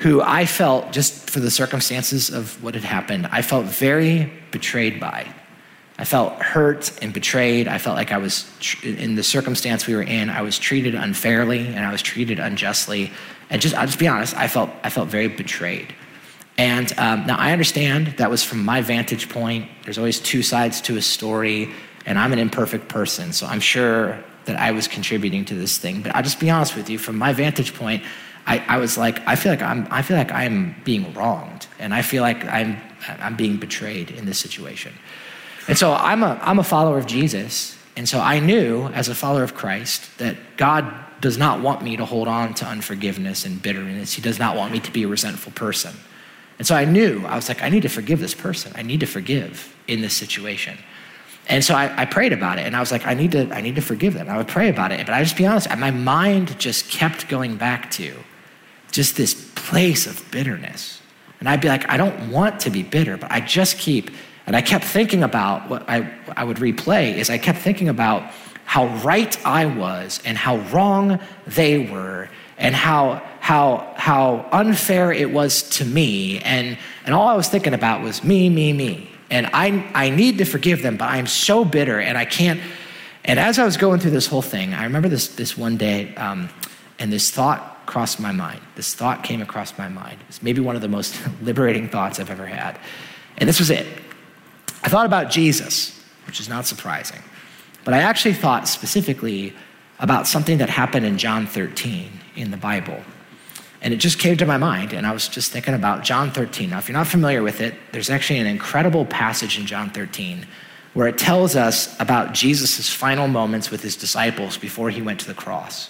who 0.00 0.22
I 0.22 0.46
felt, 0.46 0.92
just 0.92 1.28
for 1.28 1.40
the 1.40 1.50
circumstances 1.50 2.30
of 2.30 2.62
what 2.62 2.74
had 2.74 2.84
happened, 2.84 3.28
I 3.30 3.42
felt 3.42 3.66
very 3.66 4.32
betrayed 4.50 4.98
by. 4.98 5.26
I 6.00 6.04
felt 6.04 6.40
hurt 6.40 6.98
and 7.02 7.12
betrayed. 7.12 7.68
I 7.68 7.76
felt 7.76 7.94
like 7.94 8.10
I 8.10 8.16
was, 8.16 8.50
in 8.82 9.16
the 9.16 9.22
circumstance 9.22 9.86
we 9.86 9.94
were 9.94 10.02
in, 10.02 10.30
I 10.30 10.40
was 10.40 10.58
treated 10.58 10.94
unfairly 10.94 11.66
and 11.66 11.80
I 11.80 11.92
was 11.92 12.00
treated 12.00 12.38
unjustly. 12.38 13.10
And 13.50 13.60
just, 13.60 13.74
I'll 13.74 13.84
just 13.84 13.98
be 13.98 14.08
honest, 14.08 14.34
I 14.34 14.48
felt, 14.48 14.70
I 14.82 14.88
felt 14.88 15.10
very 15.10 15.28
betrayed. 15.28 15.94
And 16.56 16.90
um, 16.98 17.26
now 17.26 17.36
I 17.36 17.52
understand 17.52 18.14
that 18.16 18.30
was 18.30 18.42
from 18.42 18.64
my 18.64 18.80
vantage 18.80 19.28
point. 19.28 19.68
There's 19.84 19.98
always 19.98 20.20
two 20.20 20.42
sides 20.42 20.80
to 20.82 20.96
a 20.96 21.02
story, 21.02 21.70
and 22.06 22.18
I'm 22.18 22.32
an 22.32 22.38
imperfect 22.38 22.88
person, 22.88 23.34
so 23.34 23.46
I'm 23.46 23.60
sure 23.60 24.24
that 24.46 24.58
I 24.58 24.70
was 24.70 24.88
contributing 24.88 25.44
to 25.46 25.54
this 25.54 25.76
thing. 25.76 26.00
But 26.00 26.14
I'll 26.14 26.22
just 26.22 26.40
be 26.40 26.48
honest 26.48 26.76
with 26.76 26.88
you, 26.88 26.98
from 26.98 27.18
my 27.18 27.34
vantage 27.34 27.74
point, 27.74 28.02
I, 28.46 28.58
I 28.68 28.78
was 28.78 28.96
like, 28.96 29.20
I 29.28 29.36
feel 29.36 29.52
like 29.52 29.62
I'm, 29.62 29.86
I 29.90 30.00
feel 30.00 30.16
like 30.16 30.32
I'm 30.32 30.76
being 30.84 31.12
wronged, 31.12 31.66
and 31.78 31.92
I 31.92 32.00
feel 32.00 32.22
like 32.22 32.42
I'm, 32.46 32.78
I'm 33.06 33.36
being 33.36 33.58
betrayed 33.58 34.10
in 34.10 34.24
this 34.24 34.38
situation. 34.38 34.94
And 35.68 35.76
so 35.78 35.92
I'm 35.92 36.22
a, 36.22 36.38
I'm 36.42 36.58
a 36.58 36.64
follower 36.64 36.98
of 36.98 37.06
Jesus, 37.06 37.76
and 37.96 38.08
so 38.08 38.18
I 38.20 38.40
knew 38.40 38.86
as 38.88 39.08
a 39.08 39.14
follower 39.14 39.42
of 39.42 39.54
Christ 39.54 40.18
that 40.18 40.36
God 40.56 40.92
does 41.20 41.36
not 41.36 41.60
want 41.60 41.82
me 41.82 41.96
to 41.96 42.04
hold 42.04 42.28
on 42.28 42.54
to 42.54 42.66
unforgiveness 42.66 43.44
and 43.44 43.60
bitterness. 43.60 44.14
He 44.14 44.22
does 44.22 44.38
not 44.38 44.56
want 44.56 44.72
me 44.72 44.80
to 44.80 44.90
be 44.90 45.02
a 45.02 45.08
resentful 45.08 45.52
person. 45.52 45.94
And 46.58 46.66
so 46.66 46.74
I 46.74 46.84
knew, 46.84 47.24
I 47.26 47.36
was 47.36 47.48
like, 47.48 47.62
I 47.62 47.68
need 47.68 47.82
to 47.82 47.88
forgive 47.88 48.20
this 48.20 48.34
person. 48.34 48.72
I 48.74 48.82
need 48.82 49.00
to 49.00 49.06
forgive 49.06 49.74
in 49.86 50.00
this 50.02 50.14
situation. 50.14 50.78
And 51.48 51.64
so 51.64 51.74
I, 51.74 52.02
I, 52.02 52.04
prayed 52.04 52.32
about 52.32 52.58
it 52.58 52.66
and 52.66 52.76
I 52.76 52.80
was 52.80 52.92
like, 52.92 53.06
I 53.06 53.14
need 53.14 53.32
to, 53.32 53.50
I 53.52 53.60
need 53.60 53.74
to 53.74 53.80
forgive 53.80 54.14
them. 54.14 54.28
I 54.28 54.36
would 54.36 54.46
pray 54.46 54.68
about 54.68 54.92
it. 54.92 55.04
But 55.06 55.14
I 55.14 55.22
just 55.22 55.36
be 55.36 55.46
honest, 55.46 55.68
my 55.78 55.90
mind 55.90 56.58
just 56.60 56.90
kept 56.90 57.28
going 57.28 57.56
back 57.56 57.90
to 57.92 58.14
just 58.92 59.16
this 59.16 59.50
place 59.54 60.06
of 60.06 60.30
bitterness. 60.30 61.00
And 61.40 61.48
I'd 61.48 61.60
be 61.60 61.68
like, 61.68 61.88
I 61.88 61.96
don't 61.96 62.30
want 62.30 62.60
to 62.60 62.70
be 62.70 62.82
bitter, 62.82 63.16
but 63.16 63.32
I 63.32 63.40
just 63.40 63.78
keep, 63.78 64.10
and 64.50 64.56
I 64.56 64.62
kept 64.62 64.84
thinking 64.84 65.22
about 65.22 65.70
what 65.70 65.88
I, 65.88 66.12
I 66.36 66.42
would 66.42 66.56
replay 66.56 67.14
is 67.14 67.30
I 67.30 67.38
kept 67.38 67.60
thinking 67.60 67.88
about 67.88 68.32
how 68.64 68.86
right 69.04 69.46
I 69.46 69.66
was 69.66 70.20
and 70.24 70.36
how 70.36 70.56
wrong 70.72 71.20
they 71.46 71.86
were 71.86 72.28
and 72.58 72.74
how 72.74 73.22
how 73.38 73.94
how 73.96 74.48
unfair 74.50 75.12
it 75.12 75.30
was 75.30 75.62
to 75.78 75.84
me. 75.84 76.40
And 76.40 76.76
and 77.04 77.14
all 77.14 77.28
I 77.28 77.36
was 77.36 77.48
thinking 77.48 77.74
about 77.74 78.02
was 78.02 78.24
me 78.24 78.50
me 78.50 78.72
me. 78.72 79.08
And 79.30 79.48
I 79.52 79.88
I 79.94 80.10
need 80.10 80.38
to 80.38 80.44
forgive 80.44 80.82
them 80.82 80.96
but 80.96 81.10
I'm 81.10 81.28
so 81.28 81.64
bitter 81.64 82.00
and 82.00 82.18
I 82.18 82.24
can't. 82.24 82.60
And 83.24 83.38
as 83.38 83.60
I 83.60 83.64
was 83.64 83.76
going 83.76 84.00
through 84.00 84.10
this 84.10 84.26
whole 84.26 84.42
thing 84.42 84.74
I 84.74 84.82
remember 84.82 85.08
this 85.08 85.28
this 85.28 85.56
one 85.56 85.76
day 85.76 86.12
um, 86.16 86.48
and 86.98 87.12
this 87.12 87.30
thought 87.30 87.86
crossed 87.86 88.18
my 88.18 88.32
mind. 88.32 88.60
This 88.74 88.94
thought 88.94 89.22
came 89.22 89.42
across 89.42 89.78
my 89.78 89.88
mind. 89.88 90.18
It's 90.28 90.42
maybe 90.42 90.60
one 90.60 90.74
of 90.74 90.82
the 90.82 90.88
most 90.88 91.16
liberating 91.40 91.88
thoughts 91.88 92.18
I've 92.18 92.32
ever 92.32 92.46
had. 92.46 92.80
And 93.38 93.48
this 93.48 93.60
was 93.60 93.70
it 93.70 93.86
I 94.82 94.88
thought 94.88 95.06
about 95.06 95.30
Jesus 95.30 95.96
which 96.26 96.40
is 96.40 96.48
not 96.48 96.66
surprising 96.66 97.22
but 97.84 97.94
I 97.94 97.98
actually 97.98 98.34
thought 98.34 98.68
specifically 98.68 99.54
about 99.98 100.26
something 100.26 100.58
that 100.58 100.70
happened 100.70 101.06
in 101.06 101.18
John 101.18 101.46
13 101.46 102.10
in 102.36 102.50
the 102.50 102.56
Bible. 102.56 103.00
And 103.82 103.94
it 103.94 103.98
just 103.98 104.18
came 104.18 104.36
to 104.36 104.46
my 104.46 104.58
mind, 104.58 104.92
and 104.92 105.06
I 105.06 105.12
was 105.12 105.28
just 105.28 105.52
thinking 105.52 105.74
about 105.74 106.04
John 106.04 106.30
13. 106.30 106.70
Now, 106.70 106.78
if 106.78 106.88
you're 106.88 106.96
not 106.96 107.06
familiar 107.06 107.42
with 107.42 107.60
it, 107.60 107.74
there's 107.92 108.10
actually 108.10 108.38
an 108.38 108.46
incredible 108.46 109.06
passage 109.06 109.58
in 109.58 109.66
John 109.66 109.90
13 109.90 110.46
where 110.92 111.06
it 111.06 111.16
tells 111.16 111.54
us 111.54 111.98
about 112.00 112.34
Jesus' 112.34 112.92
final 112.92 113.28
moments 113.28 113.70
with 113.70 113.80
his 113.80 113.96
disciples 113.96 114.58
before 114.58 114.90
he 114.90 115.00
went 115.00 115.20
to 115.20 115.26
the 115.26 115.34
cross. 115.34 115.88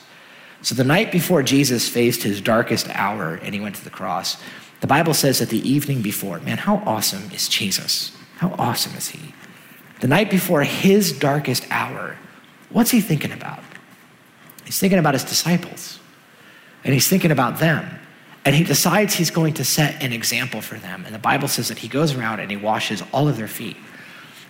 So, 0.63 0.75
the 0.75 0.85
night 0.85 1.11
before 1.11 1.43
Jesus 1.43 1.89
faced 1.89 2.23
his 2.23 2.41
darkest 2.41 2.87
hour 2.91 3.41
and 3.43 3.55
he 3.55 3.61
went 3.61 3.77
to 3.77 3.85
the 3.85 3.91
cross, 3.91 4.37
The 4.81 4.87
Bible 4.87 5.15
says 5.15 5.39
that 5.39 5.49
the 5.49 5.67
evening 5.69 6.03
before, 6.03 6.39
man, 6.41 6.59
how 6.59 6.83
awesome 6.87 7.31
is 7.33 7.49
Jesus? 7.49 8.13
How 8.41 8.55
awesome 8.59 8.97
is 8.97 9.11
he? 9.11 9.35
The 10.01 10.09
night 10.09 10.31
before 10.31 10.63
his 10.63 11.13
darkest 11.13 11.67
hour, 11.71 12.17
what's 12.71 12.91
he 12.91 13.03
thinking 13.03 13.33
about? 13.33 13.63
He's 14.65 14.79
thinking 14.79 14.99
about 14.99 15.13
his 15.13 15.25
disciples, 15.25 16.01
and 16.83 16.95
he's 16.95 17.07
thinking 17.07 17.33
about 17.33 17.59
them. 17.59 17.99
And 18.47 18.57
he 18.57 18.65
decides 18.65 19.15
he's 19.15 19.31
going 19.31 19.53
to 19.55 19.65
set 19.65 20.03
an 20.03 20.15
example 20.15 20.63
for 20.63 20.77
them. 20.77 21.05
And 21.05 21.15
the 21.15 21.19
Bible 21.19 21.49
says 21.49 21.69
that 21.69 21.77
he 21.77 21.89
goes 21.89 22.15
around 22.15 22.41
and 22.41 22.51
he 22.51 22.57
washes 22.57 23.03
all 23.13 23.29
of 23.29 23.37
their 23.37 23.47
feet. 23.47 23.77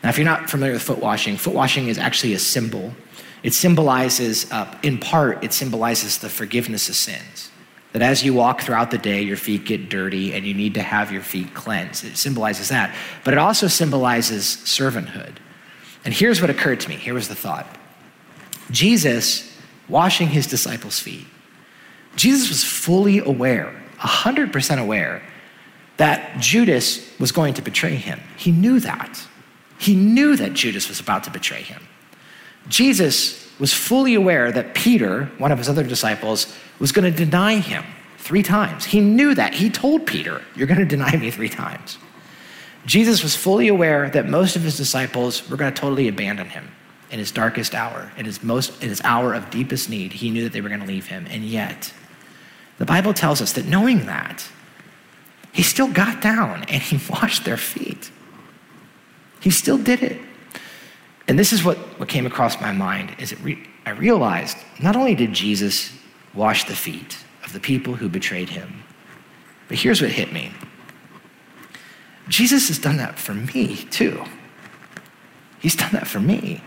Now, 0.05 0.11
if 0.11 0.18
you're 0.18 0.24
not 0.24 0.48
familiar 0.48 0.74
with 0.74 0.83
foot 0.83 1.00
washing, 1.00 1.37
foot 1.37 1.55
washing 1.55 1.88
is 1.88 1.98
actually 1.98 2.33
a 2.35 2.38
symbol. 2.38 2.94
It 3.42 3.55
symbolizes, 3.55 4.53
uh, 4.53 4.72
in 4.85 4.98
part, 4.98 5.42
it 5.42 5.53
symbolizes 5.53 6.18
the 6.18 6.29
forgiveness 6.29 6.88
of 6.88 6.94
sins. 6.94 7.50
That 7.92 8.03
as 8.03 8.24
you 8.24 8.35
walk 8.35 8.61
throughout 8.61 8.90
the 8.90 8.98
day, 8.98 9.22
your 9.22 9.37
feet 9.37 9.64
get 9.64 9.88
dirty 9.88 10.33
and 10.33 10.46
you 10.46 10.55
need 10.55 10.74
to 10.74 10.83
have 10.83 11.11
your 11.11 11.22
feet 11.22 11.55
cleansed. 11.55 12.05
It 12.05 12.16
symbolizes 12.16 12.68
that. 12.68 12.94
But 13.24 13.35
it 13.35 13.38
also 13.38 13.66
symbolizes 13.66 14.44
servanthood. 14.44 15.37
And 16.05 16.14
here's 16.14 16.40
what 16.40 16.50
occurred 16.50 16.81
to 16.81 16.88
me. 16.88 16.96
Here 16.96 17.14
was 17.14 17.29
the 17.29 17.35
thought 17.35 17.66
Jesus 18.70 19.59
washing 19.88 20.29
his 20.29 20.46
disciples' 20.46 21.00
feet. 21.00 21.26
Jesus 22.16 22.48
was 22.48 22.64
fully 22.64 23.18
aware, 23.18 23.74
100% 23.98 24.79
aware, 24.81 25.22
that 25.96 26.38
Judas 26.40 27.18
was 27.18 27.33
going 27.33 27.55
to 27.55 27.62
betray 27.62 27.94
him. 27.94 28.20
He 28.37 28.53
knew 28.53 28.81
that. 28.81 29.26
He 29.79 29.94
knew 29.94 30.37
that 30.37 30.53
Judas 30.53 30.88
was 30.88 31.00
about 31.00 31.24
to 31.24 31.31
betray 31.31 31.62
him. 31.62 31.83
Jesus 32.68 33.39
was 33.61 33.73
fully 33.73 34.14
aware 34.14 34.51
that 34.51 34.75
Peter, 34.75 35.27
one 35.38 35.53
of 35.53 35.59
his 35.59 35.68
other 35.68 35.85
disciples, 35.85 36.53
was 36.81 36.90
going 36.90 37.05
to 37.05 37.16
deny 37.16 37.59
him 37.59 37.85
three 38.18 38.42
times. 38.42 38.87
He 38.87 39.01
knew 39.01 39.35
that. 39.35 39.55
He 39.55 39.70
told 39.70 40.07
Peter, 40.07 40.42
You're 40.57 40.66
going 40.66 40.81
to 40.81 40.87
deny 40.87 41.14
me 41.16 41.31
three 41.31 41.51
times. 41.51 41.99
Jesus 42.87 43.23
was 43.23 43.37
fully 43.37 43.68
aware 43.68 44.09
that 44.11 44.27
most 44.27 44.57
of 44.57 44.62
his 44.62 44.77
disciples 44.77 45.49
were 45.49 45.59
going 45.59 45.73
to 45.73 45.79
totally 45.79 46.09
abandon 46.09 46.49
him 46.49 46.68
in 47.11 47.18
his 47.18 47.31
darkest 47.31 47.75
hour, 47.75 48.11
in 48.16 48.25
his 48.25 48.42
most 48.42 48.83
in 48.83 48.88
his 48.88 49.03
hour 49.03 49.35
of 49.35 49.51
deepest 49.51 49.90
need. 49.90 50.14
He 50.14 50.31
knew 50.31 50.44
that 50.44 50.53
they 50.53 50.62
were 50.62 50.70
going 50.70 50.81
to 50.81 50.87
leave 50.87 51.07
him. 51.07 51.27
And 51.29 51.44
yet, 51.44 51.92
the 52.79 52.87
Bible 52.87 53.12
tells 53.12 53.42
us 53.42 53.53
that 53.53 53.66
knowing 53.66 54.07
that, 54.07 54.49
he 55.53 55.62
still 55.62 55.88
got 55.92 56.23
down 56.23 56.64
and 56.64 56.83
he 56.83 56.99
washed 57.11 57.44
their 57.44 57.59
feet. 57.59 58.11
He 59.40 59.51
still 59.51 59.79
did 59.79 60.03
it. 60.03 60.20
And 61.31 61.38
this 61.38 61.53
is 61.53 61.62
what, 61.62 61.77
what 62.01 62.09
came 62.09 62.27
across 62.27 62.61
my 62.61 62.73
mind 62.73 63.14
is 63.21 63.40
re- 63.40 63.64
I 63.87 63.90
realized 63.90 64.57
not 64.83 64.97
only 64.97 65.14
did 65.14 65.33
Jesus 65.33 65.97
wash 66.35 66.64
the 66.64 66.75
feet 66.75 67.19
of 67.45 67.53
the 67.53 67.61
people 67.61 67.95
who 67.95 68.09
betrayed 68.09 68.49
him, 68.49 68.83
but 69.69 69.79
here's 69.79 70.03
what 70.03 70.11
hit 70.11 70.33
me. 70.33 70.51
Jesus 72.27 72.66
has 72.66 72.81
done 72.81 72.97
that 72.97 73.16
for 73.16 73.33
me 73.33 73.77
too. 73.77 74.25
He's 75.61 75.77
done 75.77 75.93
that 75.93 76.09
for 76.09 76.19
me. 76.19 76.64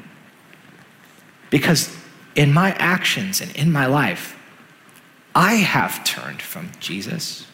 Because 1.50 1.94
in 2.34 2.54
my 2.54 2.72
actions 2.76 3.42
and 3.42 3.54
in 3.58 3.70
my 3.70 3.86
life, 3.86 4.40
I 5.36 5.56
have 5.56 6.06
turned 6.06 6.42
from 6.42 6.72
Jesus. 6.80 7.48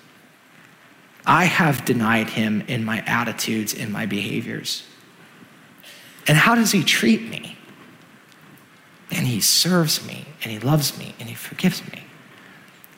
I 1.25 1.45
have 1.45 1.85
denied 1.85 2.29
him 2.29 2.61
in 2.67 2.85
my 2.85 2.99
attitudes, 3.07 3.73
in 3.73 3.91
my 3.91 4.05
behaviors. 4.05 4.83
And 6.27 6.37
how 6.37 6.55
does 6.55 6.71
he 6.71 6.83
treat 6.83 7.29
me? 7.29 7.57
And 9.11 9.25
he 9.25 9.41
serves 9.41 10.05
me, 10.05 10.25
and 10.43 10.51
he 10.51 10.59
loves 10.59 10.97
me, 10.97 11.15
and 11.19 11.27
he 11.27 11.35
forgives 11.35 11.81
me. 11.91 12.03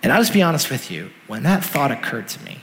And 0.04 0.12
I'll 0.12 0.22
just 0.22 0.34
be 0.34 0.42
honest 0.42 0.70
with 0.70 0.92
you, 0.92 1.12
when 1.28 1.44
that 1.44 1.64
thought 1.64 1.92
occurred 1.92 2.28
to 2.30 2.44
me, 2.44 2.60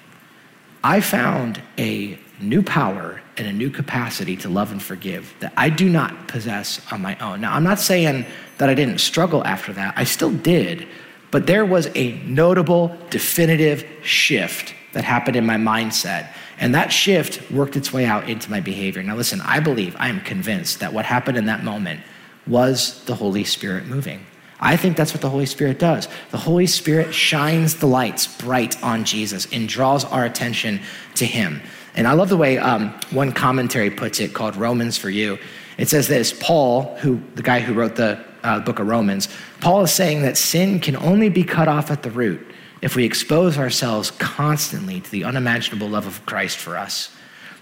I 0.82 1.00
found 1.00 1.62
a 1.78 2.18
new 2.40 2.62
power 2.62 3.20
and 3.36 3.46
a 3.46 3.52
new 3.52 3.70
capacity 3.70 4.36
to 4.36 4.48
love 4.48 4.70
and 4.72 4.82
forgive 4.82 5.34
that 5.40 5.52
I 5.56 5.70
do 5.70 5.88
not 5.88 6.28
possess 6.28 6.80
on 6.92 7.00
my 7.00 7.16
own. 7.18 7.40
Now, 7.40 7.54
I'm 7.54 7.64
not 7.64 7.80
saying 7.80 8.26
that 8.58 8.68
I 8.68 8.74
didn't 8.74 8.98
struggle 8.98 9.44
after 9.44 9.72
that, 9.72 9.94
I 9.96 10.04
still 10.04 10.32
did, 10.32 10.86
but 11.30 11.46
there 11.46 11.64
was 11.64 11.88
a 11.94 12.12
notable, 12.24 12.96
definitive 13.10 13.86
shift 14.02 14.74
that 14.92 15.04
happened 15.04 15.36
in 15.36 15.46
my 15.46 15.56
mindset. 15.56 16.32
And 16.58 16.74
that 16.74 16.88
shift 16.92 17.50
worked 17.50 17.76
its 17.76 17.92
way 17.92 18.04
out 18.04 18.28
into 18.28 18.50
my 18.50 18.60
behavior. 18.60 19.02
Now, 19.02 19.16
listen, 19.16 19.40
I 19.42 19.60
believe, 19.60 19.94
I 19.98 20.08
am 20.08 20.20
convinced 20.20 20.80
that 20.80 20.92
what 20.92 21.04
happened 21.04 21.38
in 21.38 21.46
that 21.46 21.62
moment 21.62 22.00
was 22.46 23.04
the 23.04 23.14
Holy 23.14 23.44
Spirit 23.44 23.86
moving. 23.86 24.26
I 24.60 24.76
think 24.76 24.96
that's 24.96 25.12
what 25.12 25.20
the 25.20 25.30
Holy 25.30 25.46
Spirit 25.46 25.78
does. 25.78 26.08
The 26.30 26.38
Holy 26.38 26.66
Spirit 26.66 27.14
shines 27.14 27.76
the 27.76 27.86
lights 27.86 28.26
bright 28.26 28.82
on 28.82 29.04
Jesus 29.04 29.46
and 29.52 29.68
draws 29.68 30.04
our 30.04 30.24
attention 30.24 30.80
to 31.14 31.24
Him. 31.24 31.62
And 31.94 32.08
I 32.08 32.12
love 32.12 32.28
the 32.28 32.36
way 32.36 32.58
um, 32.58 32.92
one 33.10 33.32
commentary 33.32 33.90
puts 33.90 34.18
it 34.18 34.34
called 34.34 34.56
Romans 34.56 34.96
for 34.98 35.10
You. 35.10 35.38
It 35.76 35.88
says 35.88 36.08
this 36.08 36.32
Paul, 36.32 36.96
who 36.96 37.22
the 37.36 37.42
guy 37.42 37.60
who 37.60 37.72
wrote 37.72 37.94
the 37.94 38.24
uh, 38.42 38.60
book 38.60 38.80
of 38.80 38.88
Romans, 38.88 39.28
Paul 39.60 39.82
is 39.82 39.92
saying 39.92 40.22
that 40.22 40.36
sin 40.36 40.80
can 40.80 40.96
only 40.96 41.28
be 41.28 41.44
cut 41.44 41.68
off 41.68 41.90
at 41.92 42.02
the 42.02 42.10
root 42.10 42.44
if 42.80 42.96
we 42.96 43.04
expose 43.04 43.58
ourselves 43.58 44.10
constantly 44.12 45.00
to 45.00 45.10
the 45.10 45.24
unimaginable 45.24 45.88
love 45.88 46.06
of 46.06 46.24
Christ 46.26 46.58
for 46.58 46.76
us. 46.76 47.10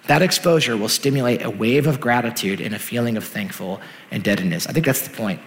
That 0.07 0.23
exposure 0.23 0.77
will 0.77 0.89
stimulate 0.89 1.43
a 1.43 1.51
wave 1.51 1.87
of 1.87 2.01
gratitude 2.01 2.61
and 2.61 2.75
a 2.75 2.79
feeling 2.79 3.17
of 3.17 3.25
thankful 3.25 3.81
indebtedness. 4.11 4.67
I 4.67 4.73
think 4.73 4.87
that's 4.87 5.07
the 5.07 5.15
point. 5.15 5.41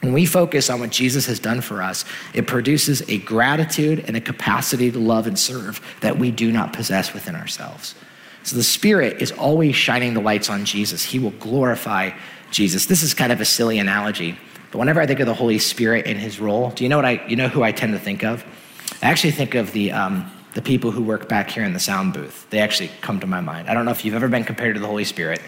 When 0.00 0.14
we 0.14 0.24
focus 0.24 0.70
on 0.70 0.80
what 0.80 0.90
Jesus 0.90 1.26
has 1.26 1.38
done 1.38 1.60
for 1.60 1.82
us, 1.82 2.06
it 2.32 2.46
produces 2.46 3.02
a 3.08 3.18
gratitude 3.18 4.04
and 4.06 4.16
a 4.16 4.20
capacity 4.20 4.90
to 4.90 4.98
love 4.98 5.26
and 5.26 5.38
serve 5.38 5.80
that 6.00 6.18
we 6.18 6.30
do 6.30 6.50
not 6.50 6.72
possess 6.72 7.12
within 7.12 7.36
ourselves. 7.36 7.94
So 8.42 8.56
the 8.56 8.62
Spirit 8.62 9.20
is 9.20 9.32
always 9.32 9.76
shining 9.76 10.14
the 10.14 10.20
lights 10.20 10.48
on 10.48 10.64
Jesus. 10.64 11.04
He 11.04 11.18
will 11.18 11.32
glorify 11.32 12.12
Jesus. 12.50 12.86
This 12.86 13.02
is 13.02 13.12
kind 13.12 13.32
of 13.32 13.42
a 13.42 13.44
silly 13.44 13.78
analogy, 13.78 14.38
but 14.70 14.78
whenever 14.78 15.00
I 15.00 15.06
think 15.06 15.20
of 15.20 15.26
the 15.26 15.34
Holy 15.34 15.58
Spirit 15.58 16.06
in 16.06 16.16
his 16.16 16.40
role, 16.40 16.70
do 16.70 16.84
you 16.84 16.88
know 16.88 16.96
what 16.96 17.04
I 17.04 17.24
you 17.26 17.36
know 17.36 17.48
who 17.48 17.62
I 17.62 17.72
tend 17.72 17.92
to 17.92 17.98
think 17.98 18.24
of? 18.24 18.44
I 19.02 19.10
actually 19.10 19.30
think 19.30 19.54
of 19.54 19.72
the, 19.72 19.92
um, 19.92 20.30
the 20.54 20.62
people 20.62 20.90
who 20.90 21.02
work 21.02 21.28
back 21.28 21.50
here 21.50 21.64
in 21.64 21.72
the 21.72 21.80
sound 21.80 22.12
booth. 22.12 22.48
They 22.50 22.58
actually 22.58 22.90
come 23.00 23.20
to 23.20 23.26
my 23.26 23.40
mind. 23.40 23.68
I 23.68 23.74
don't 23.74 23.84
know 23.84 23.90
if 23.92 24.04
you've 24.04 24.14
ever 24.14 24.28
been 24.28 24.44
compared 24.44 24.74
to 24.74 24.80
the 24.80 24.86
Holy 24.86 25.04
Spirit, 25.04 25.40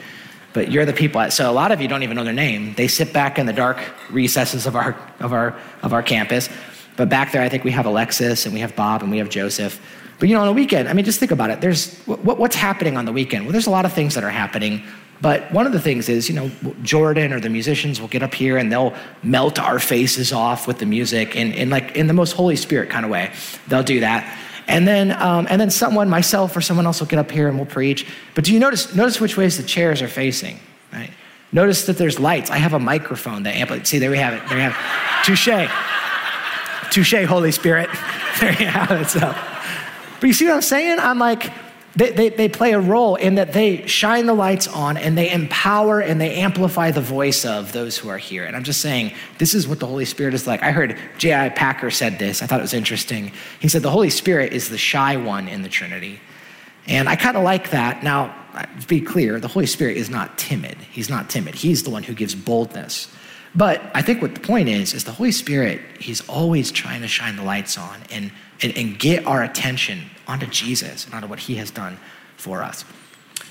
but 0.52 0.70
you're 0.70 0.86
the 0.86 0.92
people. 0.92 1.30
So 1.30 1.50
a 1.50 1.52
lot 1.52 1.72
of 1.72 1.80
you 1.80 1.88
don't 1.88 2.02
even 2.02 2.16
know 2.16 2.24
their 2.24 2.32
name. 2.32 2.74
They 2.74 2.88
sit 2.88 3.12
back 3.12 3.38
in 3.38 3.46
the 3.46 3.52
dark 3.52 3.78
recesses 4.10 4.66
of 4.66 4.74
our, 4.74 4.96
of 5.20 5.32
our, 5.32 5.58
of 5.82 5.92
our 5.92 6.02
campus. 6.02 6.48
But 6.96 7.08
back 7.08 7.32
there, 7.32 7.42
I 7.42 7.48
think 7.48 7.64
we 7.64 7.70
have 7.72 7.86
Alexis 7.86 8.46
and 8.46 8.54
we 8.54 8.60
have 8.60 8.74
Bob 8.74 9.02
and 9.02 9.10
we 9.10 9.18
have 9.18 9.28
Joseph. 9.28 9.80
But 10.18 10.28
you 10.28 10.34
know, 10.34 10.42
on 10.42 10.46
the 10.46 10.52
weekend, 10.52 10.88
I 10.88 10.92
mean, 10.92 11.04
just 11.04 11.18
think 11.18 11.32
about 11.32 11.50
it. 11.50 11.60
There's 11.60 11.98
what, 12.04 12.38
what's 12.38 12.56
happening 12.56 12.96
on 12.96 13.04
the 13.04 13.12
weekend. 13.12 13.44
Well, 13.44 13.52
there's 13.52 13.66
a 13.66 13.70
lot 13.70 13.84
of 13.84 13.92
things 13.92 14.14
that 14.14 14.24
are 14.24 14.30
happening. 14.30 14.82
But 15.22 15.52
one 15.52 15.66
of 15.66 15.72
the 15.72 15.80
things 15.80 16.08
is, 16.08 16.28
you 16.28 16.34
know, 16.34 16.50
Jordan 16.82 17.32
or 17.32 17.38
the 17.38 17.48
musicians 17.48 18.00
will 18.00 18.08
get 18.08 18.24
up 18.24 18.34
here 18.34 18.58
and 18.58 18.72
they'll 18.72 18.92
melt 19.22 19.56
our 19.60 19.78
faces 19.78 20.32
off 20.32 20.66
with 20.66 20.80
the 20.80 20.86
music 20.86 21.36
in, 21.36 21.52
in 21.52 21.70
like 21.70 21.96
in 21.96 22.08
the 22.08 22.12
most 22.12 22.32
Holy 22.32 22.56
Spirit 22.56 22.90
kind 22.90 23.04
of 23.04 23.10
way. 23.10 23.32
They'll 23.68 23.84
do 23.84 24.00
that. 24.00 24.38
And 24.66 24.86
then, 24.86 25.12
um, 25.22 25.46
and 25.48 25.60
then 25.60 25.70
someone, 25.70 26.10
myself 26.10 26.56
or 26.56 26.60
someone 26.60 26.86
else 26.86 26.98
will 26.98 27.06
get 27.06 27.20
up 27.20 27.30
here 27.30 27.48
and 27.48 27.56
we'll 27.56 27.66
preach. 27.66 28.04
But 28.34 28.44
do 28.44 28.52
you 28.52 28.58
notice, 28.58 28.94
notice 28.96 29.20
which 29.20 29.36
ways 29.36 29.56
the 29.56 29.62
chairs 29.62 30.02
are 30.02 30.08
facing, 30.08 30.58
right? 30.92 31.10
Notice 31.52 31.86
that 31.86 31.98
there's 31.98 32.18
lights. 32.18 32.50
I 32.50 32.56
have 32.56 32.72
a 32.72 32.80
microphone 32.80 33.44
that 33.44 33.54
amplifies. 33.54 33.88
See, 33.88 33.98
there 33.98 34.10
we 34.10 34.18
have 34.18 34.34
it. 34.34 34.42
There 34.48 34.56
we 34.56 34.62
have 34.62 34.72
it. 34.72 35.24
Touche. 35.24 35.70
Touche, 36.90 37.26
Holy 37.26 37.52
Spirit. 37.52 37.88
There 38.40 38.50
you 38.52 38.66
have 38.66 38.90
it. 38.92 39.08
So, 39.08 39.20
but 39.20 40.26
you 40.26 40.32
see 40.32 40.46
what 40.46 40.54
I'm 40.54 40.62
saying? 40.62 40.98
I'm 40.98 41.18
like, 41.18 41.52
they, 41.94 42.10
they, 42.10 42.28
they, 42.30 42.48
play 42.48 42.72
a 42.72 42.80
role 42.80 43.16
in 43.16 43.34
that 43.34 43.52
they 43.52 43.86
shine 43.86 44.24
the 44.26 44.34
lights 44.34 44.66
on 44.66 44.96
and 44.96 45.16
they 45.16 45.30
empower 45.30 46.00
and 46.00 46.18
they 46.20 46.36
amplify 46.36 46.90
the 46.90 47.02
voice 47.02 47.44
of 47.44 47.72
those 47.72 47.98
who 47.98 48.08
are 48.08 48.18
here. 48.18 48.44
And 48.44 48.56
I'm 48.56 48.64
just 48.64 48.80
saying, 48.80 49.12
this 49.38 49.54
is 49.54 49.68
what 49.68 49.78
the 49.78 49.86
Holy 49.86 50.06
Spirit 50.06 50.32
is 50.32 50.46
like. 50.46 50.62
I 50.62 50.70
heard 50.70 50.98
J.I. 51.18 51.50
Packer 51.50 51.90
said 51.90 52.18
this. 52.18 52.42
I 52.42 52.46
thought 52.46 52.60
it 52.60 52.62
was 52.62 52.72
interesting. 52.72 53.32
He 53.60 53.68
said, 53.68 53.82
The 53.82 53.90
Holy 53.90 54.10
Spirit 54.10 54.54
is 54.54 54.70
the 54.70 54.78
shy 54.78 55.16
one 55.16 55.48
in 55.48 55.62
the 55.62 55.68
Trinity. 55.68 56.20
And 56.86 57.08
I 57.08 57.16
kind 57.16 57.36
of 57.36 57.44
like 57.44 57.70
that. 57.70 58.02
Now, 58.02 58.34
to 58.80 58.86
be 58.86 59.00
clear, 59.00 59.38
the 59.38 59.48
Holy 59.48 59.66
Spirit 59.66 59.96
is 59.96 60.08
not 60.08 60.38
timid. 60.38 60.76
He's 60.90 61.10
not 61.10 61.28
timid. 61.28 61.54
He's 61.54 61.82
the 61.82 61.90
one 61.90 62.02
who 62.02 62.14
gives 62.14 62.34
boldness. 62.34 63.08
But 63.54 63.82
I 63.94 64.00
think 64.00 64.22
what 64.22 64.34
the 64.34 64.40
point 64.40 64.68
is, 64.68 64.94
is 64.94 65.04
the 65.04 65.12
Holy 65.12 65.32
Spirit, 65.32 65.80
he's 65.98 66.26
always 66.28 66.72
trying 66.72 67.02
to 67.02 67.08
shine 67.08 67.36
the 67.36 67.42
lights 67.42 67.76
on 67.76 68.00
and, 68.10 68.32
and, 68.62 68.76
and 68.76 68.98
get 68.98 69.26
our 69.26 69.42
attention 69.42 70.02
onto 70.26 70.46
Jesus 70.46 71.04
and 71.06 71.14
onto 71.14 71.26
what 71.26 71.38
he 71.38 71.56
has 71.56 71.70
done 71.70 71.98
for 72.36 72.62
us. 72.62 72.84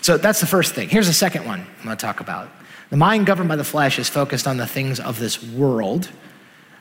So 0.01 0.17
that's 0.17 0.39
the 0.39 0.47
first 0.47 0.73
thing. 0.73 0.89
Here's 0.89 1.07
the 1.07 1.13
second 1.13 1.45
one 1.45 1.59
I'm 1.79 1.85
going 1.85 1.95
to 1.95 2.01
talk 2.01 2.19
about. 2.19 2.49
The 2.89 2.97
mind 2.97 3.25
governed 3.25 3.49
by 3.49 3.55
the 3.55 3.63
flesh 3.63 3.99
is 3.99 4.09
focused 4.09 4.47
on 4.47 4.57
the 4.57 4.67
things 4.67 4.99
of 4.99 5.19
this 5.19 5.41
world, 5.41 6.09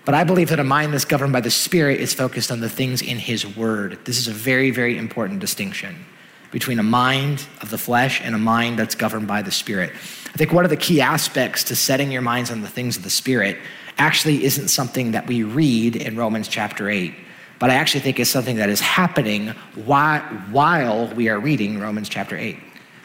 but 0.05 0.15
I 0.15 0.25
believe 0.25 0.49
that 0.49 0.59
a 0.59 0.65
mind 0.65 0.93
that's 0.93 1.05
governed 1.05 1.33
by 1.33 1.41
the 1.41 1.51
Spirit 1.51 2.01
is 2.01 2.15
focused 2.15 2.51
on 2.51 2.61
the 2.61 2.69
things 2.69 3.03
in 3.03 3.19
His 3.19 3.47
Word. 3.57 3.99
This 4.05 4.19
is 4.19 4.27
a 4.27 4.33
very, 4.33 4.71
very 4.71 4.97
important 4.97 5.41
distinction 5.41 6.05
between 6.51 6.81
a 6.81 6.83
mind 6.83 7.47
of 7.61 7.71
the 7.71 7.79
flesh 7.79 8.21
and 8.25 8.35
a 8.35 8.39
mind 8.39 8.77
that's 8.77 8.97
governed 8.97 9.29
by 9.29 9.43
the 9.43 9.53
Spirit. 9.53 9.91
I 9.91 10.37
think 10.37 10.53
one 10.53 10.65
of 10.65 10.71
the 10.71 10.77
key 10.77 11.01
aspects 11.01 11.63
to 11.65 11.77
setting 11.77 12.11
your 12.11 12.23
minds 12.23 12.51
on 12.51 12.61
the 12.61 12.69
things 12.69 12.97
of 12.97 13.05
the 13.05 13.11
Spirit 13.11 13.59
actually 13.99 14.43
isn't 14.45 14.69
something 14.69 15.13
that 15.13 15.29
we 15.29 15.45
read 15.45 15.95
in 15.95 16.17
Romans 16.17 16.49
chapter 16.49 16.89
8 16.89 17.15
but 17.61 17.71
I 17.71 17.75
actually 17.75 18.01
think 18.01 18.19
it's 18.19 18.31
something 18.31 18.57
that 18.57 18.71
is 18.71 18.81
happening 18.81 19.49
while, 19.77 20.23
while 20.51 21.07
we 21.15 21.29
are 21.29 21.39
reading 21.39 21.79
Romans 21.79 22.09
chapter 22.09 22.37
8. 22.37 22.59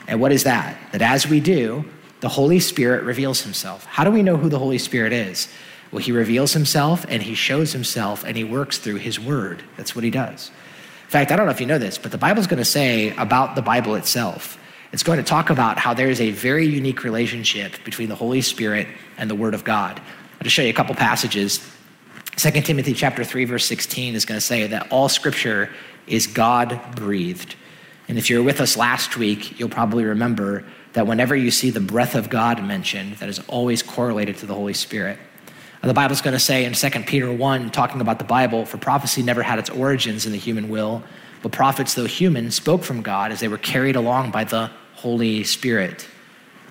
And 0.08 0.20
what 0.20 0.32
is 0.32 0.45
that? 0.45 0.78
That 0.93 1.01
as 1.01 1.28
we 1.28 1.39
do, 1.39 1.86
the 2.22 2.30
Holy 2.30 2.60
Spirit 2.60 3.03
reveals 3.03 3.41
himself. 3.41 3.86
How 3.86 4.06
do 4.06 4.12
we 4.12 4.24
know 4.24 4.38
who 4.38 4.47
the 4.47 4.58
Holy 4.58 4.78
Spirit 4.78 5.12
is? 5.12 5.49
Well, 5.91 6.01
he 6.01 6.14
reveals 6.14 6.53
himself 6.53 7.06
and 7.10 7.22
he 7.22 7.36
shows 7.36 7.74
himself 7.74 8.24
and 8.24 8.38
he 8.38 8.45
works 8.45 8.78
through 8.78 8.95
his 8.95 9.20
word. 9.20 9.62
That's 9.76 9.93
what 9.93 10.06
he 10.06 10.10
does. 10.10 10.51
In 11.03 11.10
fact, 11.10 11.32
I 11.32 11.36
don't 11.36 11.45
know 11.45 11.51
if 11.51 11.60
you 11.60 11.68
know 11.68 11.78
this, 11.78 11.97
but 11.97 12.12
the 12.12 12.18
Bible's 12.18 12.47
going 12.47 12.58
to 12.58 12.66
say 12.66 13.16
about 13.18 13.56
the 13.56 13.62
Bible 13.62 13.95
itself, 13.95 14.58
it's 14.93 15.03
going 15.03 15.18
to 15.18 15.24
talk 15.24 15.49
about 15.49 15.78
how 15.78 15.93
there 15.93 16.10
is 16.10 16.22
a 16.22 16.32
very 16.32 16.66
unique 16.66 17.03
relationship 17.03 17.74
between 17.84 18.08
the 18.08 18.16
Holy 18.16 18.41
Spirit 18.41 18.88
and 19.18 19.30
the 19.30 19.36
Word 19.36 19.53
of 19.53 19.66
God. 19.66 19.99
I'll 19.99 20.43
just 20.43 20.56
show 20.56 20.62
you 20.62 20.70
a 20.70 20.74
couple 20.74 20.95
passages. 20.95 21.60
2 22.38 22.51
Timothy 22.61 22.93
chapter 22.93 23.23
3, 23.23 23.45
verse 23.45 23.65
16 23.65 24.13
is 24.13 24.25
going 24.25 24.38
to 24.38 24.45
say 24.45 24.67
that 24.67 24.91
all 24.91 25.07
scripture 25.07 25.69
is 26.05 26.27
God 26.27 26.79
breathed. 26.93 27.55
And 28.09 28.17
if 28.17 28.29
you're 28.29 28.43
with 28.43 28.59
us 28.59 28.75
last 28.75 29.15
week, 29.15 29.57
you'll 29.57 29.69
probably 29.69 30.03
remember 30.03 30.65
that 30.93 31.07
whenever 31.07 31.33
you 31.33 31.49
see 31.49 31.69
the 31.69 31.79
breath 31.79 32.13
of 32.13 32.29
God 32.29 32.61
mentioned, 32.61 33.15
that 33.15 33.29
is 33.29 33.39
always 33.47 33.81
correlated 33.81 34.38
to 34.38 34.45
the 34.45 34.53
Holy 34.53 34.73
Spirit. 34.73 35.17
The 35.81 35.93
Bible's 35.93 36.21
going 36.21 36.33
to 36.33 36.39
say 36.39 36.65
in 36.65 36.73
2 36.73 36.89
Peter 37.01 37.31
1, 37.31 37.69
talking 37.69 38.01
about 38.01 38.19
the 38.19 38.25
Bible, 38.25 38.65
for 38.65 38.77
prophecy 38.77 39.23
never 39.23 39.41
had 39.41 39.57
its 39.57 39.69
origins 39.69 40.25
in 40.25 40.33
the 40.33 40.38
human 40.38 40.67
will, 40.67 41.03
but 41.41 41.51
prophets, 41.53 41.93
though 41.93 42.05
human, 42.05 42.51
spoke 42.51 42.83
from 42.83 43.01
God 43.01 43.31
as 43.31 43.39
they 43.39 43.47
were 43.47 43.57
carried 43.57 43.95
along 43.95 44.31
by 44.31 44.43
the 44.43 44.71
Holy 44.95 45.43
Spirit. 45.43 46.07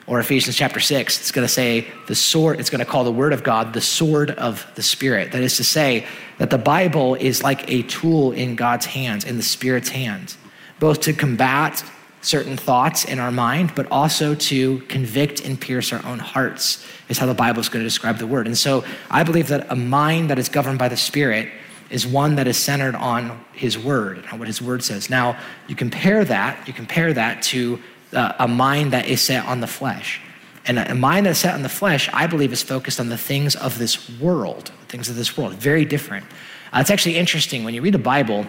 Or 0.06 0.20
Ephesians 0.20 0.54
chapter 0.54 0.80
6, 0.80 1.20
it's 1.20 1.32
going 1.32 1.46
to 1.46 1.52
say 1.52 1.86
the 2.08 2.14
sword, 2.14 2.60
it's 2.60 2.68
going 2.68 2.84
to 2.84 2.84
call 2.84 3.04
the 3.04 3.12
word 3.12 3.32
of 3.32 3.42
God 3.42 3.72
the 3.72 3.80
sword 3.80 4.32
of 4.32 4.66
the 4.74 4.82
Spirit. 4.82 5.32
That 5.32 5.42
is 5.42 5.56
to 5.56 5.64
say, 5.64 6.06
that 6.38 6.50
the 6.50 6.58
Bible 6.58 7.14
is 7.14 7.42
like 7.42 7.70
a 7.70 7.82
tool 7.82 8.32
in 8.32 8.54
God's 8.54 8.86
hands, 8.86 9.24
in 9.24 9.36
the 9.36 9.42
Spirit's 9.42 9.88
hands, 9.88 10.36
both 10.78 11.00
to 11.02 11.12
combat 11.14 11.82
certain 12.20 12.56
thoughts 12.56 13.04
in 13.04 13.18
our 13.18 13.30
mind, 13.30 13.74
but 13.74 13.86
also 13.90 14.34
to 14.34 14.78
convict 14.80 15.40
and 15.40 15.60
pierce 15.60 15.92
our 15.92 16.04
own 16.04 16.18
hearts, 16.18 16.84
is 17.08 17.18
how 17.18 17.26
the 17.26 17.34
Bible 17.34 17.60
is 17.60 17.68
going 17.68 17.82
to 17.82 17.88
describe 17.88 18.18
the 18.18 18.26
word. 18.26 18.46
And 18.46 18.58
so 18.58 18.84
I 19.10 19.22
believe 19.24 19.48
that 19.48 19.70
a 19.70 19.76
mind 19.76 20.30
that 20.30 20.38
is 20.38 20.48
governed 20.48 20.78
by 20.78 20.88
the 20.88 20.96
Spirit 20.96 21.50
is 21.90 22.06
one 22.06 22.34
that 22.36 22.46
is 22.46 22.56
centered 22.56 22.94
on 22.94 23.44
his 23.52 23.78
word 23.78 24.24
and 24.30 24.38
what 24.38 24.48
his 24.48 24.60
word 24.60 24.82
says. 24.82 25.10
Now, 25.10 25.38
you 25.68 25.76
compare 25.76 26.24
that, 26.24 26.66
you 26.66 26.72
compare 26.72 27.12
that 27.12 27.42
to 27.44 27.78
a 28.14 28.48
mind 28.48 28.92
that 28.92 29.06
is 29.06 29.20
set 29.20 29.44
on 29.46 29.60
the 29.60 29.66
flesh. 29.66 30.20
And 30.66 30.78
a 30.78 30.94
mind 30.94 31.26
that's 31.26 31.40
set 31.40 31.54
on 31.54 31.62
the 31.62 31.68
flesh, 31.68 32.08
I 32.12 32.26
believe, 32.26 32.52
is 32.52 32.62
focused 32.62 32.98
on 32.98 33.10
the 33.10 33.18
things 33.18 33.54
of 33.54 33.78
this 33.78 34.08
world, 34.18 34.72
things 34.88 35.08
of 35.08 35.16
this 35.16 35.36
world. 35.36 35.54
Very 35.54 35.84
different. 35.84 36.24
Uh, 36.72 36.78
it's 36.80 36.90
actually 36.90 37.16
interesting 37.16 37.64
when 37.64 37.74
you 37.74 37.82
read 37.82 37.94
the 37.94 37.98
Bible 37.98 38.46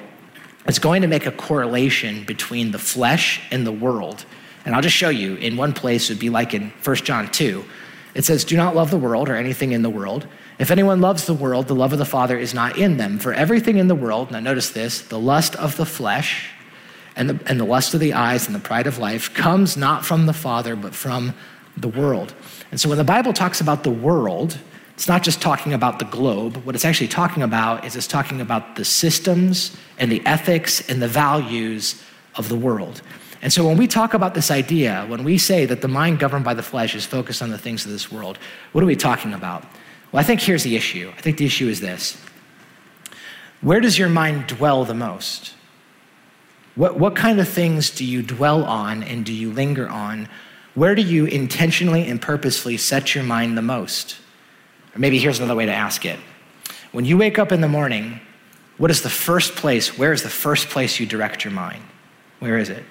it's 0.68 0.80
going 0.80 1.03
to 1.03 1.07
make 1.07 1.26
a 1.26 1.32
correlation 1.32 2.24
between 2.24 2.72
the 2.72 2.80
flesh 2.80 3.41
and 3.51 3.66
the 3.66 3.72
world. 3.72 4.26
And 4.66 4.74
I'll 4.74 4.82
just 4.82 4.95
show 4.95 5.09
you 5.09 5.36
in 5.36 5.57
one 5.57 5.74
place, 5.74 6.09
it 6.09 6.13
would 6.13 6.20
be 6.20 6.30
like 6.30 6.53
in 6.53 6.72
1 6.84 6.95
John 6.97 7.30
2. 7.32 7.63
It 8.16 8.26
says, 8.26 8.43
Do 8.43 8.57
not 8.57 8.76
love 8.76 8.89
the 8.89 8.97
world 8.97 9.30
or 9.30 9.36
anything 9.36 9.74
in 9.74 9.84
the 9.84 9.89
world. 9.89 10.26
If 10.57 10.72
anyone 10.72 11.01
loves 11.01 11.26
the 11.26 11.34
world, 11.34 11.68
the 11.68 11.76
love 11.76 11.93
of 11.93 11.99
the 11.99 12.05
Father 12.05 12.38
is 12.38 12.53
not 12.53 12.78
in 12.78 12.97
them. 12.97 13.20
For 13.20 13.34
everything 13.34 13.78
in 13.78 13.88
the 13.88 13.95
world, 13.95 14.32
now 14.32 14.39
notice 14.39 14.72
this, 14.72 15.01
the 15.01 15.20
lust 15.20 15.55
of 15.57 15.78
the 15.78 15.86
flesh 15.86 16.49
and 17.16 17.30
the, 17.30 17.39
and 17.49 17.59
the 17.59 17.66
lust 17.66 17.93
of 17.93 17.99
the 17.99 18.13
eyes 18.13 18.47
and 18.47 18.55
the 18.55 18.59
pride 18.59 18.88
of 18.88 18.97
life 18.97 19.34
comes 19.34 19.78
not 19.78 20.05
from 20.05 20.26
the 20.26 20.34
Father, 20.34 20.76
but 20.76 20.93
from 20.93 21.34
the 21.78 21.88
world. 21.88 22.34
And 22.72 22.80
so 22.80 22.89
when 22.89 22.97
the 22.97 23.03
Bible 23.03 23.34
talks 23.34 23.61
about 23.61 23.84
the 23.84 23.91
world, 23.91 24.57
it's 24.95 25.07
not 25.07 25.24
just 25.24 25.41
talking 25.41 25.74
about 25.74 25.99
the 25.99 26.05
globe. 26.05 26.57
What 26.66 26.76
it's 26.76 26.86
actually 26.86 27.09
talking 27.09 27.43
about 27.43 27.86
is 27.86 27.95
it's 27.95 28.07
talking 28.07 28.39
about 28.41 28.76
the 28.76 28.86
systems 28.86 29.76
and 29.97 30.11
the 30.11 30.26
ethics 30.26 30.89
and 30.89 31.01
the 31.01 31.07
values 31.07 32.01
of 32.36 32.49
the 32.49 32.55
world. 32.55 33.01
And 33.41 33.51
so 33.51 33.68
when 33.68 33.78
we 33.78 33.88
talk 33.88 34.13
about 34.13 34.34
this 34.34 34.49
idea, 34.49 35.05
when 35.07 35.24
we 35.24 35.38
say 35.38 35.66
that 35.66 35.82
the 35.82 35.88
mind 35.88 36.20
governed 36.20 36.45
by 36.45 36.53
the 36.53 36.63
flesh 36.63 36.95
is 36.95 37.05
focused 37.05 37.41
on 37.41 37.49
the 37.49 37.57
things 37.57 37.86
of 37.86 37.91
this 37.91 38.11
world, 38.11 38.39
what 38.72 38.84
are 38.84 38.88
we 38.88 38.95
talking 38.95 39.34
about? 39.34 39.63
Well, 40.11 40.22
I 40.22 40.24
think 40.24 40.39
here's 40.39 40.63
the 40.63 40.76
issue. 40.76 41.11
I 41.16 41.22
think 41.22 41.38
the 41.38 41.45
issue 41.45 41.68
is 41.68 41.82
this 41.82 42.18
Where 43.61 43.82
does 43.82 43.99
your 43.99 44.09
mind 44.09 44.47
dwell 44.47 44.86
the 44.86 44.93
most? 44.93 45.53
What, 46.76 46.99
what 46.99 47.15
kind 47.15 47.39
of 47.39 47.47
things 47.47 47.89
do 47.89 48.03
you 48.03 48.21
dwell 48.21 48.63
on 48.65 49.01
and 49.03 49.26
do 49.26 49.34
you 49.34 49.51
linger 49.51 49.88
on? 49.88 50.28
Where 50.73 50.93
do 50.93 51.01
you 51.01 51.26
intentionally 51.26 52.05
and 52.07 52.21
purposefully 52.21 52.78
set 52.78 53.15
your 53.15 53.23
mind 53.23 53.57
the 53.57 53.61
most? 53.61 54.17
Or 54.93 54.99
maybe 54.99 55.17
here's 55.17 55.39
another 55.39 55.55
way 55.55 55.65
to 55.65 55.73
ask 55.73 56.05
it. 56.05 56.19
When 56.91 57.05
you 57.05 57.17
wake 57.17 57.39
up 57.39 57.51
in 57.51 57.61
the 57.61 57.67
morning, 57.67 58.19
what 58.78 58.91
is 58.91 59.01
the 59.01 59.09
first 59.09 59.55
place, 59.55 59.97
where 59.97 60.11
is 60.11 60.23
the 60.23 60.30
first 60.30 60.67
place 60.67 60.99
you 60.99 61.05
direct 61.05 61.45
your 61.45 61.53
mind? 61.53 61.84
Where 62.39 62.57
is 62.57 62.69
it? 62.69 62.84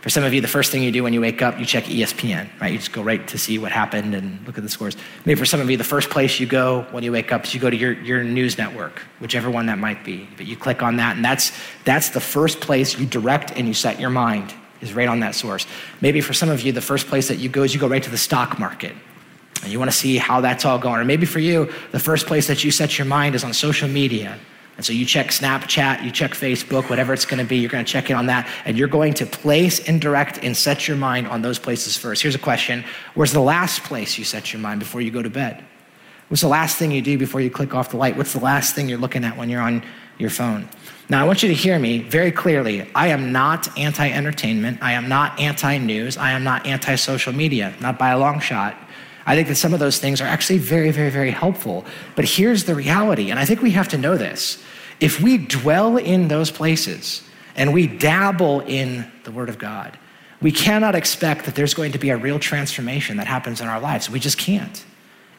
For 0.00 0.08
some 0.08 0.24
of 0.24 0.32
you, 0.32 0.40
the 0.40 0.48
first 0.48 0.72
thing 0.72 0.82
you 0.82 0.90
do 0.90 1.02
when 1.02 1.12
you 1.12 1.20
wake 1.20 1.42
up, 1.42 1.58
you 1.58 1.66
check 1.66 1.84
ESPN, 1.84 2.48
right? 2.58 2.72
You 2.72 2.78
just 2.78 2.92
go 2.92 3.02
right 3.02 3.26
to 3.28 3.36
see 3.36 3.58
what 3.58 3.70
happened 3.70 4.14
and 4.14 4.44
look 4.46 4.56
at 4.56 4.64
the 4.64 4.70
scores. 4.70 4.96
Maybe 5.26 5.38
for 5.38 5.44
some 5.44 5.60
of 5.60 5.70
you, 5.70 5.76
the 5.76 5.84
first 5.84 6.08
place 6.08 6.40
you 6.40 6.46
go 6.46 6.86
when 6.90 7.04
you 7.04 7.12
wake 7.12 7.32
up 7.32 7.44
is 7.44 7.52
you 7.52 7.60
go 7.60 7.68
to 7.68 7.76
your, 7.76 7.92
your 7.92 8.24
news 8.24 8.56
network, 8.56 9.00
whichever 9.18 9.50
one 9.50 9.66
that 9.66 9.78
might 9.78 10.02
be. 10.02 10.26
But 10.38 10.46
you 10.46 10.56
click 10.56 10.82
on 10.82 10.96
that, 10.96 11.16
and 11.16 11.24
that's, 11.24 11.52
that's 11.84 12.08
the 12.10 12.20
first 12.20 12.60
place 12.60 12.98
you 12.98 13.04
direct 13.04 13.52
and 13.52 13.68
you 13.68 13.74
set 13.74 14.00
your 14.00 14.08
mind, 14.08 14.54
is 14.80 14.94
right 14.94 15.08
on 15.08 15.20
that 15.20 15.34
source. 15.34 15.66
Maybe 16.00 16.22
for 16.22 16.32
some 16.32 16.48
of 16.48 16.62
you, 16.62 16.72
the 16.72 16.80
first 16.80 17.06
place 17.06 17.28
that 17.28 17.38
you 17.38 17.50
go 17.50 17.62
is 17.62 17.74
you 17.74 17.80
go 17.80 17.88
right 17.88 18.02
to 18.02 18.10
the 18.10 18.18
stock 18.18 18.58
market, 18.58 18.94
and 19.62 19.70
you 19.70 19.78
want 19.78 19.90
to 19.90 19.96
see 19.96 20.16
how 20.16 20.40
that's 20.40 20.64
all 20.64 20.78
going. 20.78 21.00
Or 21.00 21.04
maybe 21.04 21.26
for 21.26 21.40
you, 21.40 21.70
the 21.92 22.00
first 22.00 22.26
place 22.26 22.46
that 22.46 22.64
you 22.64 22.70
set 22.70 22.96
your 22.96 23.06
mind 23.06 23.34
is 23.34 23.44
on 23.44 23.52
social 23.52 23.88
media. 23.88 24.38
And 24.80 24.84
so 24.86 24.94
you 24.94 25.04
check 25.04 25.26
Snapchat, 25.26 26.04
you 26.04 26.10
check 26.10 26.30
Facebook, 26.30 26.88
whatever 26.88 27.12
it's 27.12 27.26
going 27.26 27.38
to 27.38 27.44
be, 27.44 27.58
you're 27.58 27.68
going 27.68 27.84
to 27.84 27.92
check 27.92 28.08
in 28.08 28.16
on 28.16 28.24
that, 28.28 28.48
and 28.64 28.78
you're 28.78 28.88
going 28.88 29.12
to 29.12 29.26
place 29.26 29.86
and 29.86 30.00
direct 30.00 30.42
and 30.42 30.56
set 30.56 30.88
your 30.88 30.96
mind 30.96 31.28
on 31.28 31.42
those 31.42 31.58
places 31.58 31.98
first. 31.98 32.22
Here's 32.22 32.34
a 32.34 32.38
question 32.38 32.82
Where's 33.12 33.34
the 33.34 33.42
last 33.42 33.82
place 33.82 34.16
you 34.16 34.24
set 34.24 34.54
your 34.54 34.62
mind 34.62 34.80
before 34.80 35.02
you 35.02 35.10
go 35.10 35.20
to 35.20 35.28
bed? 35.28 35.62
What's 36.28 36.40
the 36.40 36.48
last 36.48 36.78
thing 36.78 36.92
you 36.92 37.02
do 37.02 37.18
before 37.18 37.42
you 37.42 37.50
click 37.50 37.74
off 37.74 37.90
the 37.90 37.98
light? 37.98 38.16
What's 38.16 38.32
the 38.32 38.40
last 38.40 38.74
thing 38.74 38.88
you're 38.88 38.96
looking 38.96 39.22
at 39.22 39.36
when 39.36 39.50
you're 39.50 39.60
on 39.60 39.82
your 40.16 40.30
phone? 40.30 40.66
Now, 41.10 41.22
I 41.22 41.26
want 41.26 41.42
you 41.42 41.50
to 41.50 41.54
hear 41.54 41.78
me 41.78 41.98
very 41.98 42.32
clearly. 42.32 42.88
I 42.94 43.08
am 43.08 43.32
not 43.32 43.78
anti 43.78 44.08
entertainment. 44.08 44.78
I 44.80 44.92
am 44.92 45.10
not 45.10 45.38
anti 45.38 45.76
news. 45.76 46.16
I 46.16 46.30
am 46.30 46.42
not 46.42 46.64
anti 46.64 46.94
social 46.94 47.34
media, 47.34 47.74
not 47.82 47.98
by 47.98 48.12
a 48.12 48.18
long 48.18 48.40
shot. 48.40 48.78
I 49.30 49.36
think 49.36 49.46
that 49.46 49.54
some 49.54 49.72
of 49.72 49.78
those 49.78 50.00
things 50.00 50.20
are 50.20 50.26
actually 50.26 50.58
very, 50.58 50.90
very, 50.90 51.08
very 51.08 51.30
helpful. 51.30 51.84
But 52.16 52.24
here's 52.24 52.64
the 52.64 52.74
reality, 52.74 53.30
and 53.30 53.38
I 53.38 53.44
think 53.44 53.62
we 53.62 53.70
have 53.70 53.86
to 53.90 53.96
know 53.96 54.16
this. 54.16 54.60
If 54.98 55.20
we 55.20 55.38
dwell 55.38 55.98
in 55.98 56.26
those 56.26 56.50
places 56.50 57.22
and 57.54 57.72
we 57.72 57.86
dabble 57.86 58.62
in 58.62 59.08
the 59.22 59.30
Word 59.30 59.48
of 59.48 59.56
God, 59.56 59.96
we 60.42 60.50
cannot 60.50 60.96
expect 60.96 61.44
that 61.44 61.54
there's 61.54 61.74
going 61.74 61.92
to 61.92 61.98
be 61.98 62.10
a 62.10 62.16
real 62.16 62.40
transformation 62.40 63.18
that 63.18 63.28
happens 63.28 63.60
in 63.60 63.68
our 63.68 63.78
lives. 63.78 64.10
We 64.10 64.18
just 64.18 64.36
can't. 64.36 64.84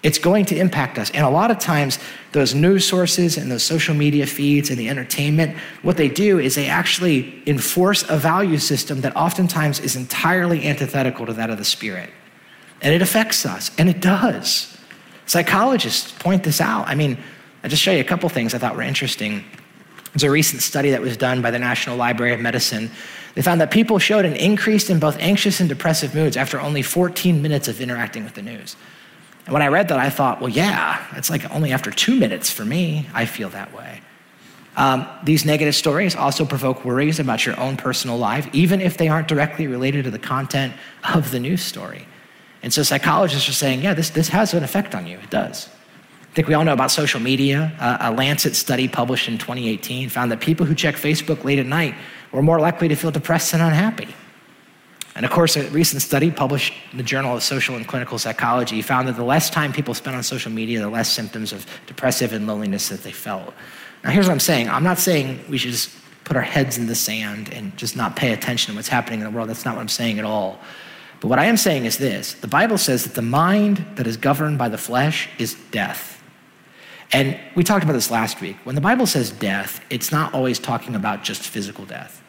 It's 0.03 0.19
going 0.19 0.45
to 0.45 0.55
impact 0.55 0.97
us. 0.97 1.11
And 1.11 1.25
a 1.25 1.29
lot 1.29 1.51
of 1.51 1.59
times, 1.59 1.99
those 2.31 2.55
news 2.55 2.87
sources 2.87 3.35
and 3.35 3.51
those 3.51 3.63
social 3.63 3.93
media 3.93 4.25
feeds 4.25 4.69
and 4.69 4.79
the 4.79 4.87
entertainment, 4.87 5.57
what 5.81 5.97
they 5.97 6.07
do 6.07 6.39
is 6.39 6.55
they 6.55 6.67
actually 6.67 7.43
enforce 7.45 8.09
a 8.09 8.15
value 8.15 8.57
system 8.57 9.01
that 9.01 9.17
oftentimes 9.17 9.81
is 9.81 9.97
entirely 9.97 10.65
antithetical 10.65 11.25
to 11.25 11.33
that 11.33 11.49
of 11.49 11.57
the 11.57 11.65
Spirit 11.65 12.09
and 12.81 12.93
it 12.93 13.01
affects 13.01 13.45
us, 13.45 13.71
and 13.77 13.89
it 13.89 13.99
does. 13.99 14.77
Psychologists 15.25 16.11
point 16.11 16.43
this 16.43 16.59
out. 16.59 16.87
I 16.87 16.95
mean, 16.95 17.17
I'll 17.63 17.69
just 17.69 17.81
show 17.81 17.91
you 17.91 18.01
a 18.01 18.05
couple 18.05 18.27
things 18.29 18.53
I 18.53 18.57
thought 18.57 18.75
were 18.75 18.81
interesting. 18.81 19.43
There's 20.13 20.23
a 20.23 20.31
recent 20.31 20.61
study 20.61 20.91
that 20.91 21.01
was 21.01 21.15
done 21.15 21.41
by 21.41 21.51
the 21.51 21.59
National 21.59 21.95
Library 21.95 22.33
of 22.33 22.39
Medicine. 22.39 22.91
They 23.35 23.41
found 23.41 23.61
that 23.61 23.71
people 23.71 23.97
showed 23.97 24.25
an 24.25 24.35
increase 24.35 24.89
in 24.89 24.99
both 24.99 25.17
anxious 25.19 25.59
and 25.59 25.69
depressive 25.69 26.13
moods 26.13 26.35
after 26.35 26.59
only 26.59 26.81
14 26.81 27.41
minutes 27.41 27.67
of 27.67 27.79
interacting 27.79 28.23
with 28.23 28.33
the 28.33 28.41
news. 28.41 28.75
And 29.45 29.53
when 29.53 29.61
I 29.61 29.67
read 29.67 29.87
that, 29.87 29.99
I 29.99 30.09
thought, 30.09 30.41
well, 30.41 30.49
yeah, 30.49 31.05
it's 31.15 31.29
like 31.29 31.49
only 31.51 31.71
after 31.71 31.91
two 31.91 32.15
minutes 32.15 32.51
for 32.51 32.65
me, 32.65 33.07
I 33.13 33.25
feel 33.25 33.49
that 33.49 33.73
way. 33.73 34.01
Um, 34.75 35.07
these 35.23 35.45
negative 35.45 35.75
stories 35.75 36.15
also 36.15 36.45
provoke 36.45 36.85
worries 36.85 37.19
about 37.19 37.45
your 37.45 37.59
own 37.59 37.77
personal 37.77 38.17
life, 38.17 38.49
even 38.53 38.81
if 38.81 38.97
they 38.97 39.07
aren't 39.07 39.27
directly 39.27 39.67
related 39.67 40.05
to 40.05 40.11
the 40.11 40.19
content 40.19 40.73
of 41.13 41.31
the 41.31 41.39
news 41.39 41.61
story. 41.61 42.05
And 42.63 42.73
so 42.73 42.83
psychologists 42.83 43.49
are 43.49 43.53
saying, 43.53 43.81
yeah, 43.81 43.93
this, 43.93 44.09
this 44.11 44.29
has 44.29 44.53
an 44.53 44.63
effect 44.63 44.93
on 44.93 45.07
you. 45.07 45.17
It 45.17 45.29
does. 45.29 45.69
I 46.31 46.33
think 46.33 46.47
we 46.47 46.53
all 46.53 46.63
know 46.63 46.73
about 46.73 46.91
social 46.91 47.19
media. 47.19 47.75
Uh, 47.79 47.97
a 47.99 48.11
Lancet 48.11 48.55
study 48.55 48.87
published 48.87 49.27
in 49.27 49.37
2018 49.37 50.09
found 50.09 50.31
that 50.31 50.39
people 50.39 50.65
who 50.65 50.75
check 50.75 50.95
Facebook 50.95 51.43
late 51.43 51.59
at 51.59 51.65
night 51.65 51.95
were 52.31 52.41
more 52.41 52.59
likely 52.59 52.87
to 52.87 52.95
feel 52.95 53.11
depressed 53.11 53.53
and 53.53 53.61
unhappy. 53.61 54.07
And 55.15 55.25
of 55.25 55.31
course, 55.31 55.57
a 55.57 55.69
recent 55.71 56.01
study 56.01 56.31
published 56.31 56.73
in 56.91 56.97
the 56.97 57.03
Journal 57.03 57.35
of 57.35 57.43
Social 57.43 57.75
and 57.75 57.85
Clinical 57.85 58.17
Psychology 58.17 58.81
found 58.81 59.09
that 59.09 59.17
the 59.17 59.25
less 59.25 59.49
time 59.49 59.73
people 59.73 59.93
spent 59.93 60.15
on 60.15 60.23
social 60.23 60.51
media, 60.51 60.79
the 60.79 60.89
less 60.89 61.11
symptoms 61.11 61.51
of 61.51 61.65
depressive 61.85 62.31
and 62.31 62.47
loneliness 62.47 62.87
that 62.89 63.03
they 63.03 63.11
felt. 63.11 63.53
Now, 64.03 64.11
here's 64.11 64.27
what 64.27 64.33
I'm 64.33 64.39
saying 64.39 64.69
I'm 64.69 64.83
not 64.83 64.99
saying 64.99 65.43
we 65.49 65.57
should 65.57 65.71
just 65.71 65.91
put 66.23 66.37
our 66.37 66.43
heads 66.43 66.77
in 66.77 66.87
the 66.87 66.95
sand 66.95 67.51
and 67.53 67.75
just 67.75 67.97
not 67.97 68.15
pay 68.15 68.31
attention 68.31 68.71
to 68.71 68.77
what's 68.77 68.87
happening 68.87 69.19
in 69.19 69.25
the 69.25 69.31
world. 69.31 69.49
That's 69.49 69.65
not 69.65 69.75
what 69.75 69.81
I'm 69.81 69.89
saying 69.89 70.17
at 70.17 70.23
all. 70.23 70.59
But 71.21 71.27
what 71.27 71.39
I 71.39 71.45
am 71.45 71.55
saying 71.55 71.85
is 71.85 71.97
this 71.97 72.33
the 72.33 72.47
Bible 72.47 72.77
says 72.77 73.05
that 73.05 73.13
the 73.13 73.21
mind 73.21 73.85
that 73.95 74.07
is 74.07 74.17
governed 74.17 74.57
by 74.57 74.67
the 74.67 74.77
flesh 74.77 75.29
is 75.37 75.55
death. 75.71 76.21
And 77.13 77.39
we 77.55 77.63
talked 77.63 77.83
about 77.83 77.93
this 77.93 78.11
last 78.11 78.41
week. 78.41 78.57
When 78.63 78.75
the 78.75 78.81
Bible 78.81 79.05
says 79.05 79.31
death, 79.31 79.83
it's 79.89 80.11
not 80.11 80.33
always 80.33 80.59
talking 80.59 80.95
about 80.95 81.23
just 81.23 81.43
physical 81.43 81.85
death. 81.85 82.21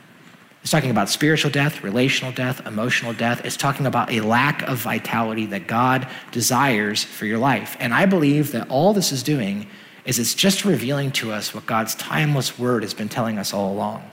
It's 0.61 0.71
talking 0.71 0.91
about 0.91 1.09
spiritual 1.09 1.51
death, 1.51 1.83
relational 1.83 2.33
death, 2.33 2.65
emotional 2.67 3.13
death. 3.13 3.45
It's 3.45 3.57
talking 3.57 3.87
about 3.87 4.13
a 4.13 4.21
lack 4.21 4.63
of 4.63 4.79
vitality 4.79 5.47
that 5.47 5.67
God 5.67 6.07
desires 6.31 7.03
for 7.03 7.27
your 7.27 7.39
life. 7.39 7.77
And 7.81 7.95
I 7.95 8.07
believe 8.07 8.53
that 8.53 8.69
all 8.69 8.93
this 8.93 9.11
is 9.11 9.23
doing 9.23 9.67
is 10.05 10.19
it's 10.19 10.35
just 10.35 10.65
revealing 10.65 11.11
to 11.13 11.33
us 11.33 11.55
what 11.55 11.67
God's 11.67 11.95
timeless 11.95 12.59
word 12.59 12.83
has 12.83 12.95
been 12.95 13.09
telling 13.09 13.39
us 13.39 13.55
all 13.55 13.73
along. 13.73 14.09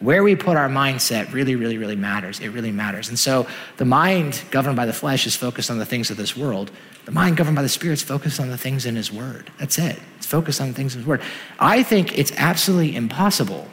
Where 0.00 0.22
we 0.22 0.34
put 0.34 0.56
our 0.56 0.68
mindset 0.68 1.32
really, 1.32 1.56
really, 1.56 1.78
really 1.78 1.96
matters. 1.96 2.40
It 2.40 2.48
really 2.48 2.72
matters. 2.72 3.08
And 3.08 3.18
so 3.18 3.46
the 3.76 3.84
mind 3.84 4.42
governed 4.50 4.76
by 4.76 4.86
the 4.86 4.92
flesh 4.92 5.26
is 5.26 5.36
focused 5.36 5.70
on 5.70 5.78
the 5.78 5.86
things 5.86 6.10
of 6.10 6.16
this 6.16 6.36
world. 6.36 6.70
The 7.04 7.12
mind 7.12 7.36
governed 7.36 7.56
by 7.56 7.62
the 7.62 7.68
Spirit 7.68 7.94
is 7.94 8.02
focused 8.02 8.40
on 8.40 8.48
the 8.48 8.58
things 8.58 8.86
in 8.86 8.96
His 8.96 9.12
Word. 9.12 9.50
That's 9.58 9.78
it. 9.78 9.98
It's 10.16 10.26
focused 10.26 10.60
on 10.60 10.68
the 10.68 10.74
things 10.74 10.94
in 10.94 11.00
His 11.00 11.06
Word. 11.06 11.22
I 11.58 11.82
think 11.82 12.18
it's 12.18 12.32
absolutely 12.36 12.96
impossible 12.96 13.68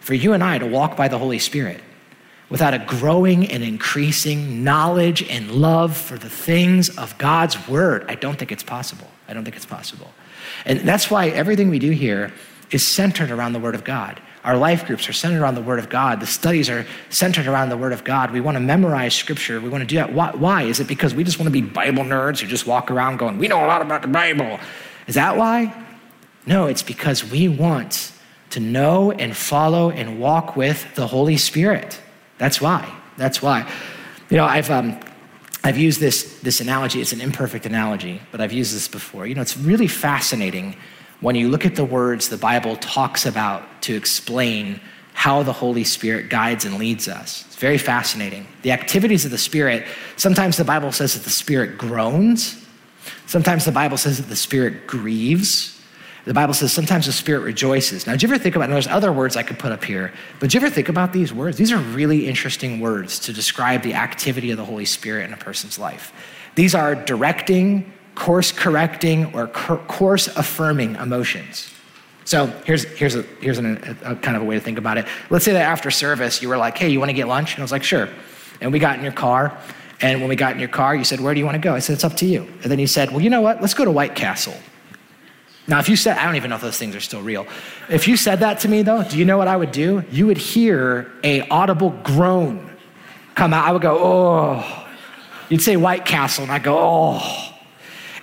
for 0.00 0.14
you 0.14 0.32
and 0.32 0.44
I 0.44 0.58
to 0.58 0.66
walk 0.66 0.96
by 0.96 1.08
the 1.08 1.18
Holy 1.18 1.38
Spirit 1.38 1.80
without 2.50 2.74
a 2.74 2.78
growing 2.78 3.50
and 3.50 3.64
increasing 3.64 4.62
knowledge 4.62 5.22
and 5.30 5.50
love 5.50 5.96
for 5.96 6.18
the 6.18 6.28
things 6.28 6.90
of 6.98 7.16
God's 7.16 7.68
Word. 7.68 8.04
I 8.08 8.16
don't 8.16 8.38
think 8.38 8.52
it's 8.52 8.62
possible. 8.62 9.08
I 9.26 9.32
don't 9.32 9.44
think 9.44 9.56
it's 9.56 9.66
possible. 9.66 10.12
And 10.66 10.80
that's 10.80 11.10
why 11.10 11.28
everything 11.28 11.70
we 11.70 11.78
do 11.78 11.90
here 11.90 12.32
is 12.70 12.86
centered 12.86 13.30
around 13.30 13.54
the 13.54 13.58
Word 13.58 13.74
of 13.74 13.84
God. 13.84 14.20
Our 14.44 14.58
life 14.58 14.86
groups 14.86 15.08
are 15.08 15.14
centered 15.14 15.40
around 15.40 15.54
the 15.54 15.62
Word 15.62 15.78
of 15.78 15.88
God. 15.88 16.20
The 16.20 16.26
studies 16.26 16.68
are 16.68 16.86
centered 17.08 17.46
around 17.46 17.70
the 17.70 17.78
Word 17.78 17.94
of 17.94 18.04
God. 18.04 18.30
We 18.30 18.42
want 18.42 18.56
to 18.56 18.60
memorize 18.60 19.14
Scripture. 19.14 19.58
We 19.58 19.70
want 19.70 19.80
to 19.80 19.86
do 19.86 19.96
that. 19.96 20.12
Why? 20.12 20.32
Why? 20.32 20.62
Is 20.64 20.80
it 20.80 20.86
because 20.86 21.14
we 21.14 21.24
just 21.24 21.38
want 21.38 21.46
to 21.46 21.52
be 21.52 21.62
Bible 21.62 22.04
nerds 22.04 22.40
who 22.40 22.46
just 22.46 22.66
walk 22.66 22.90
around 22.90 23.16
going, 23.16 23.38
we 23.38 23.48
know 23.48 23.64
a 23.64 23.66
lot 23.66 23.80
about 23.80 24.02
the 24.02 24.08
Bible? 24.08 24.60
Is 25.06 25.14
that 25.14 25.36
why? 25.38 25.74
No, 26.46 26.66
it's 26.66 26.82
because 26.82 27.28
we 27.30 27.48
want 27.48 28.12
to 28.50 28.60
know 28.60 29.12
and 29.12 29.34
follow 29.34 29.90
and 29.90 30.20
walk 30.20 30.56
with 30.56 30.94
the 30.94 31.06
Holy 31.06 31.38
Spirit. 31.38 32.00
That's 32.36 32.60
why. 32.60 32.92
That's 33.16 33.40
why. 33.40 33.68
You 34.28 34.36
know, 34.36 34.44
I've, 34.44 34.70
um, 34.70 35.00
I've 35.62 35.78
used 35.78 36.00
this, 36.00 36.40
this 36.40 36.60
analogy. 36.60 37.00
It's 37.00 37.12
an 37.12 37.22
imperfect 37.22 37.64
analogy, 37.64 38.20
but 38.30 38.42
I've 38.42 38.52
used 38.52 38.74
this 38.74 38.88
before. 38.88 39.26
You 39.26 39.34
know, 39.34 39.42
it's 39.42 39.56
really 39.56 39.86
fascinating 39.86 40.76
when 41.24 41.34
you 41.34 41.48
look 41.48 41.64
at 41.64 41.74
the 41.74 41.84
words 41.86 42.28
the 42.28 42.36
Bible 42.36 42.76
talks 42.76 43.24
about 43.24 43.80
to 43.80 43.94
explain 43.94 44.78
how 45.14 45.42
the 45.42 45.54
Holy 45.54 45.82
Spirit 45.82 46.28
guides 46.28 46.66
and 46.66 46.76
leads 46.76 47.08
us. 47.08 47.46
It's 47.46 47.56
very 47.56 47.78
fascinating. 47.78 48.46
The 48.60 48.72
activities 48.72 49.24
of 49.24 49.30
the 49.30 49.38
Spirit, 49.38 49.86
sometimes 50.16 50.58
the 50.58 50.64
Bible 50.64 50.92
says 50.92 51.14
that 51.14 51.24
the 51.24 51.30
Spirit 51.30 51.78
groans, 51.78 52.62
sometimes 53.24 53.64
the 53.64 53.72
Bible 53.72 53.96
says 53.96 54.18
that 54.18 54.28
the 54.28 54.36
Spirit 54.36 54.86
grieves. 54.86 55.80
The 56.26 56.34
Bible 56.34 56.52
says 56.52 56.74
sometimes 56.74 57.06
the 57.06 57.12
Spirit 57.12 57.40
rejoices. 57.40 58.06
Now, 58.06 58.12
did 58.12 58.24
you 58.24 58.28
ever 58.28 58.38
think 58.38 58.54
about, 58.54 58.64
and 58.64 58.74
there's 58.74 58.86
other 58.86 59.10
words 59.10 59.34
I 59.34 59.42
could 59.42 59.58
put 59.58 59.72
up 59.72 59.82
here, 59.82 60.12
but 60.40 60.50
did 60.50 60.54
you 60.54 60.60
ever 60.60 60.74
think 60.74 60.90
about 60.90 61.14
these 61.14 61.32
words? 61.32 61.56
These 61.56 61.72
are 61.72 61.78
really 61.78 62.26
interesting 62.26 62.80
words 62.80 63.18
to 63.20 63.32
describe 63.32 63.80
the 63.80 63.94
activity 63.94 64.50
of 64.50 64.58
the 64.58 64.64
Holy 64.66 64.84
Spirit 64.84 65.24
in 65.24 65.32
a 65.32 65.38
person's 65.38 65.78
life. 65.78 66.12
These 66.54 66.74
are 66.74 66.94
directing, 66.94 67.93
course 68.14 68.52
correcting 68.52 69.34
or 69.34 69.46
course 69.48 70.28
affirming 70.28 70.96
emotions. 70.96 71.70
So 72.24 72.46
here's, 72.64 72.84
here's, 72.84 73.14
a, 73.14 73.22
here's 73.40 73.58
an, 73.58 73.98
a, 74.02 74.12
a 74.12 74.16
kind 74.16 74.36
of 74.36 74.42
a 74.42 74.46
way 74.46 74.54
to 74.54 74.60
think 74.60 74.78
about 74.78 74.96
it. 74.96 75.06
Let's 75.28 75.44
say 75.44 75.52
that 75.52 75.62
after 75.62 75.90
service, 75.90 76.40
you 76.40 76.48
were 76.48 76.56
like, 76.56 76.78
hey, 76.78 76.88
you 76.88 76.98
want 76.98 77.10
to 77.10 77.14
get 77.14 77.28
lunch? 77.28 77.52
And 77.54 77.60
I 77.60 77.64
was 77.64 77.72
like, 77.72 77.82
sure. 77.82 78.08
And 78.60 78.72
we 78.72 78.78
got 78.78 78.96
in 78.96 79.04
your 79.04 79.12
car. 79.12 79.58
And 80.00 80.20
when 80.20 80.28
we 80.28 80.36
got 80.36 80.54
in 80.54 80.58
your 80.58 80.68
car, 80.68 80.94
you 80.94 81.04
said, 81.04 81.20
where 81.20 81.34
do 81.34 81.40
you 81.40 81.44
want 81.44 81.56
to 81.56 81.60
go? 81.60 81.74
I 81.74 81.80
said, 81.80 81.94
it's 81.94 82.04
up 82.04 82.16
to 82.16 82.26
you. 82.26 82.42
And 82.62 82.72
then 82.72 82.78
you 82.78 82.86
said, 82.86 83.10
well, 83.10 83.20
you 83.20 83.30
know 83.30 83.42
what? 83.42 83.60
Let's 83.60 83.74
go 83.74 83.84
to 83.84 83.90
White 83.90 84.14
Castle. 84.14 84.54
Now, 85.66 85.78
if 85.78 85.88
you 85.88 85.96
said, 85.96 86.18
I 86.18 86.24
don't 86.24 86.36
even 86.36 86.50
know 86.50 86.56
if 86.56 86.62
those 86.62 86.78
things 86.78 86.94
are 86.94 87.00
still 87.00 87.22
real. 87.22 87.46
If 87.88 88.06
you 88.06 88.16
said 88.16 88.40
that 88.40 88.60
to 88.60 88.68
me, 88.68 88.82
though, 88.82 89.02
do 89.02 89.18
you 89.18 89.24
know 89.24 89.38
what 89.38 89.48
I 89.48 89.56
would 89.56 89.72
do? 89.72 90.02
You 90.10 90.26
would 90.26 90.36
hear 90.36 91.10
a 91.22 91.46
audible 91.48 91.90
groan 92.02 92.70
come 93.34 93.54
out. 93.54 93.66
I 93.66 93.72
would 93.72 93.82
go, 93.82 93.98
oh. 93.98 94.86
You'd 95.48 95.62
say 95.62 95.76
White 95.76 96.04
Castle, 96.04 96.44
and 96.44 96.52
I'd 96.52 96.62
go, 96.62 96.78
oh. 96.78 97.43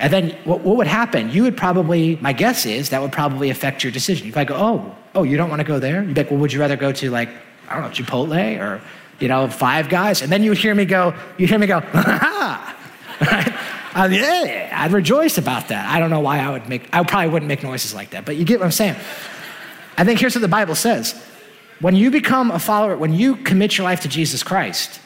And 0.02 0.12
then 0.12 0.32
what, 0.46 0.62
what, 0.62 0.78
would 0.78 0.88
happen? 0.88 1.30
You 1.30 1.44
would 1.44 1.56
probably, 1.56 2.18
my 2.22 2.34
guess 2.34 2.66
is, 2.66 2.90
that 2.90 3.02
would 3.04 3.12
probably 3.12 3.52
affect 3.52 3.84
your 3.84 3.92
decision. 3.92 4.28
If 4.28 4.36
I 4.36 4.44
go, 4.44 4.56
oh, 4.56 4.96
oh, 5.14 5.22
you 5.22 5.38
don't 5.38 5.48
want 5.48 5.60
to 5.60 5.64
go 5.64 5.78
there? 5.78 6.04
You'd 6.04 6.16
be 6.16 6.22
like, 6.22 6.32
well, 6.32 6.40
would 6.40 6.52
you 6.52 6.60
rather 6.60 6.76
go 6.76 6.92
to 6.92 7.12
like, 7.12 7.30
I 7.70 7.76
don't 7.76 7.84
know, 7.84 7.90
Chipotle 7.90 8.60
or, 8.60 8.82
you 9.20 9.28
know, 9.28 9.48
Five 9.48 9.90
Guys? 9.90 10.24
And 10.24 10.32
then 10.32 10.42
you 10.42 10.50
would 10.50 10.58
hear 10.58 10.74
me 10.74 10.86
go, 10.86 11.14
you'd 11.38 11.50
hear 11.50 11.60
me 11.60 11.68
go, 11.68 11.80
ha 11.94 12.76
ha. 13.22 13.68
Um, 13.94 14.12
yeah, 14.12 14.74
I'd 14.74 14.92
rejoice 14.92 15.38
about 15.38 15.68
that. 15.68 15.88
I 15.94 16.00
don't 16.00 16.10
know 16.10 16.22
why 16.22 16.40
I 16.40 16.50
would 16.50 16.68
make, 16.68 16.90
I 16.94 17.04
probably 17.04 17.30
wouldn't 17.30 17.48
make 17.48 17.62
noises 17.62 17.94
like 17.94 18.12
that, 18.12 18.26
but 18.26 18.38
you 18.38 18.46
get 18.46 18.60
what 18.60 18.66
I'm 18.66 18.72
saying. 18.72 18.96
I 19.98 20.04
think 20.04 20.20
here's 20.20 20.34
what 20.34 20.42
the 20.42 20.48
Bible 20.48 20.76
says. 20.76 21.14
When 21.80 21.96
you 21.96 22.10
become 22.10 22.50
a 22.50 22.60
follower, 22.60 22.98
when 22.98 23.14
you 23.14 23.36
commit 23.36 23.78
your 23.78 23.86
life 23.86 24.02
to 24.02 24.08
Jesus 24.08 24.42
Christ, 24.42 25.00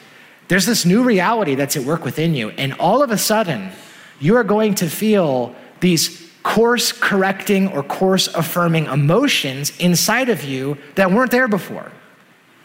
there's 0.48 0.64
this 0.64 0.86
new 0.86 1.02
reality 1.02 1.54
that's 1.54 1.76
at 1.76 1.82
work 1.82 2.04
within 2.04 2.34
you. 2.34 2.50
And 2.50 2.72
all 2.74 3.02
of 3.02 3.10
a 3.10 3.18
sudden, 3.18 3.72
you 4.20 4.36
are 4.36 4.44
going 4.44 4.74
to 4.76 4.88
feel 4.88 5.54
these 5.80 6.30
course 6.42 6.92
correcting 6.92 7.68
or 7.68 7.82
course 7.82 8.28
affirming 8.28 8.86
emotions 8.86 9.76
inside 9.78 10.28
of 10.28 10.44
you 10.44 10.78
that 10.94 11.10
weren't 11.10 11.30
there 11.30 11.48
before. 11.48 11.90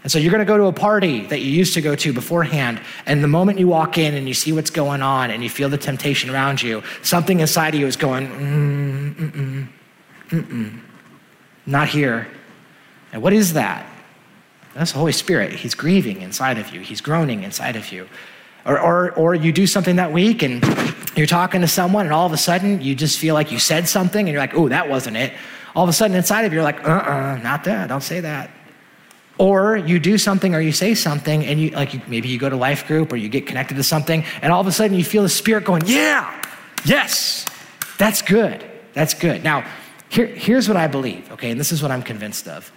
And 0.04 0.12
so 0.12 0.18
you're 0.18 0.32
going 0.32 0.40
to 0.40 0.46
go 0.46 0.58
to 0.58 0.66
a 0.66 0.74
party 0.74 1.26
that 1.28 1.42
you 1.42 1.52
used 1.52 1.74
to 1.76 1.82
go 1.82 1.96
to 1.96 2.14
beforehand, 2.14 2.82
and 3.06 3.24
the 3.24 3.28
moment 3.28 3.60
you 3.60 3.68
walk 3.68 3.98
in 3.98 4.16
and 4.16 4.28
you 4.28 4.34
see 4.34 4.52
what's 4.52 4.72
going 4.72 5.02
on 5.02 5.30
and 5.30 5.44
you 5.44 5.50
feel 5.50 5.70
the 5.70 5.78
temptation 5.78 6.30
around 6.30 6.62
you, 6.62 6.82
something 7.04 7.40
inside 7.40 7.76
of 7.76 7.80
you 7.80 7.88
is 7.88 7.96
going, 7.96 8.28
mm, 8.28 9.16
mm, 9.16 9.68
mm, 10.30 10.44
mm, 10.44 10.80
not 11.68 11.88
here. 11.88 12.28
And 13.14 13.22
what 13.22 13.34
is 13.34 13.54
that? 13.54 13.86
That's 14.74 14.94
the 14.94 15.00
Holy 15.00 15.12
Spirit. 15.12 15.54
He's 15.54 15.76
grieving 15.76 16.22
inside 16.22 16.58
of 16.58 16.74
you, 16.74 16.82
He's 16.82 17.02
groaning 17.02 17.44
inside 17.44 17.76
of 17.76 17.92
you. 17.92 18.08
Or, 18.66 18.80
or, 18.80 19.12
or 19.14 19.36
you 19.36 19.52
do 19.52 19.66
something 19.66 19.96
that 19.96 20.12
week 20.12 20.44
and 20.44 20.64
you're 21.16 21.28
talking 21.28 21.62
to 21.62 21.68
someone, 21.68 22.06
and 22.06 22.14
all 22.14 22.26
of 22.26 22.32
a 22.32 22.38
sudden 22.38 22.82
you 22.82 22.96
just 22.96 23.20
feel 23.20 23.34
like 23.34 23.52
you 23.52 23.60
said 23.60 23.88
something, 23.88 24.20
and 24.20 24.30
you're 24.30 24.42
like, 24.42 24.54
oh, 24.54 24.70
that 24.70 24.88
wasn't 24.90 25.18
it. 25.18 25.34
All 25.76 25.84
of 25.84 25.90
a 25.90 25.94
sudden 25.94 26.16
inside 26.16 26.46
of 26.46 26.52
you, 26.52 26.58
you're 26.58 26.64
like, 26.64 26.84
uh 26.84 26.90
uh-uh, 26.90 27.12
uh, 27.12 27.38
not 27.42 27.64
that, 27.64 27.88
don't 27.88 28.04
say 28.04 28.20
that. 28.20 28.52
Or 29.38 29.76
you 29.76 30.00
do 30.00 30.18
something 30.18 30.54
or 30.54 30.62
you 30.62 30.72
say 30.72 30.94
something, 30.94 31.44
and 31.46 31.60
you 31.60 31.72
like 31.72 31.94
you, 31.94 32.02
maybe 32.08 32.30
you 32.30 32.38
go 32.38 32.50
to 32.50 32.56
life 32.56 32.86
group 32.88 33.12
or 33.12 33.16
you 33.16 33.30
get 33.30 33.48
connected 33.48 33.76
to 33.76 33.84
something, 33.84 34.24
and 34.42 34.54
all 34.54 34.62
of 34.62 34.68
a 34.68 34.72
sudden 34.72 34.96
you 34.96 35.04
feel 35.04 35.24
the 35.24 35.30
spirit 35.30 35.66
going, 35.66 35.82
yeah, 35.86 36.42
yes, 36.86 37.46
that's 37.98 38.22
good, 38.22 38.64
that's 38.94 39.14
good. 39.14 39.44
Now, 39.44 39.66
here, 40.10 40.28
here's 40.28 40.68
what 40.68 40.78
I 40.78 40.88
believe, 40.88 41.32
okay, 41.32 41.50
and 41.50 41.60
this 41.60 41.72
is 41.72 41.82
what 41.82 41.92
I'm 41.92 42.04
convinced 42.04 42.48
of. 42.48 42.72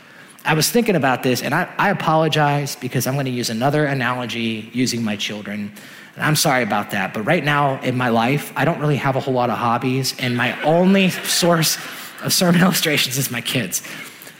I 0.45 0.53
was 0.53 0.70
thinking 0.70 0.95
about 0.95 1.22
this, 1.22 1.42
and 1.42 1.55
I, 1.55 1.72
I 1.78 1.90
apologize 1.90 2.76
because 2.76 3.07
I'm 3.07 3.14
going 3.14 3.24
to 3.26 3.32
use 3.32 3.49
another 3.49 3.86
analogy 3.86 4.70
using 4.74 5.03
my 5.03 5.16
children. 5.16 5.72
And 6.16 6.24
I'm 6.24 6.36
sorry 6.36 6.62
about 6.62 6.90
that, 6.90 7.14
but 7.14 7.22
right 7.22 7.42
now 7.42 7.80
in 7.80 7.97
my 7.97 8.11
life, 8.11 8.53
I 8.55 8.66
don't 8.66 8.78
really 8.78 8.97
have 8.97 9.16
a 9.16 9.20
whole 9.20 9.32
lot 9.32 9.49
of 9.49 9.57
hobbies, 9.57 10.14
and 10.18 10.36
my 10.36 10.61
only 10.62 11.11
source 11.24 11.78
of 12.22 12.32
sermon 12.32 12.61
illustrations 12.62 13.16
is 13.16 13.30
my 13.30 13.40
kids. 13.40 13.82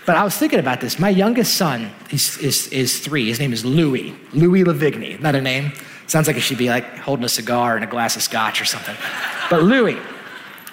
But 0.07 0.17
I 0.17 0.25
was 0.25 0.37
thinking 0.37 0.59
about 0.59 0.83
this. 0.83 0.99
My 0.99 1.09
youngest 1.09 1.57
son 1.57 1.91
is, 2.11 2.37
is, 2.39 2.69
is 2.69 2.99
three. 2.99 3.29
His 3.29 3.41
name 3.41 3.55
is 3.55 3.65
Louis. 3.65 4.15
Louis 4.35 4.63
Lavigny. 4.63 5.19
Not 5.19 5.35
a 5.35 5.41
name. 5.41 5.73
Sounds 6.07 6.27
like 6.27 6.37
it 6.37 6.41
should 6.41 6.59
be 6.59 6.69
like 6.69 6.99
holding 6.99 7.25
a 7.25 7.29
cigar 7.31 7.77
and 7.77 7.85
a 7.85 7.87
glass 7.87 8.15
of 8.15 8.23
scotch 8.23 8.61
or 8.61 8.67
something. 8.67 8.97
But 9.49 9.63
Louis. 9.63 9.97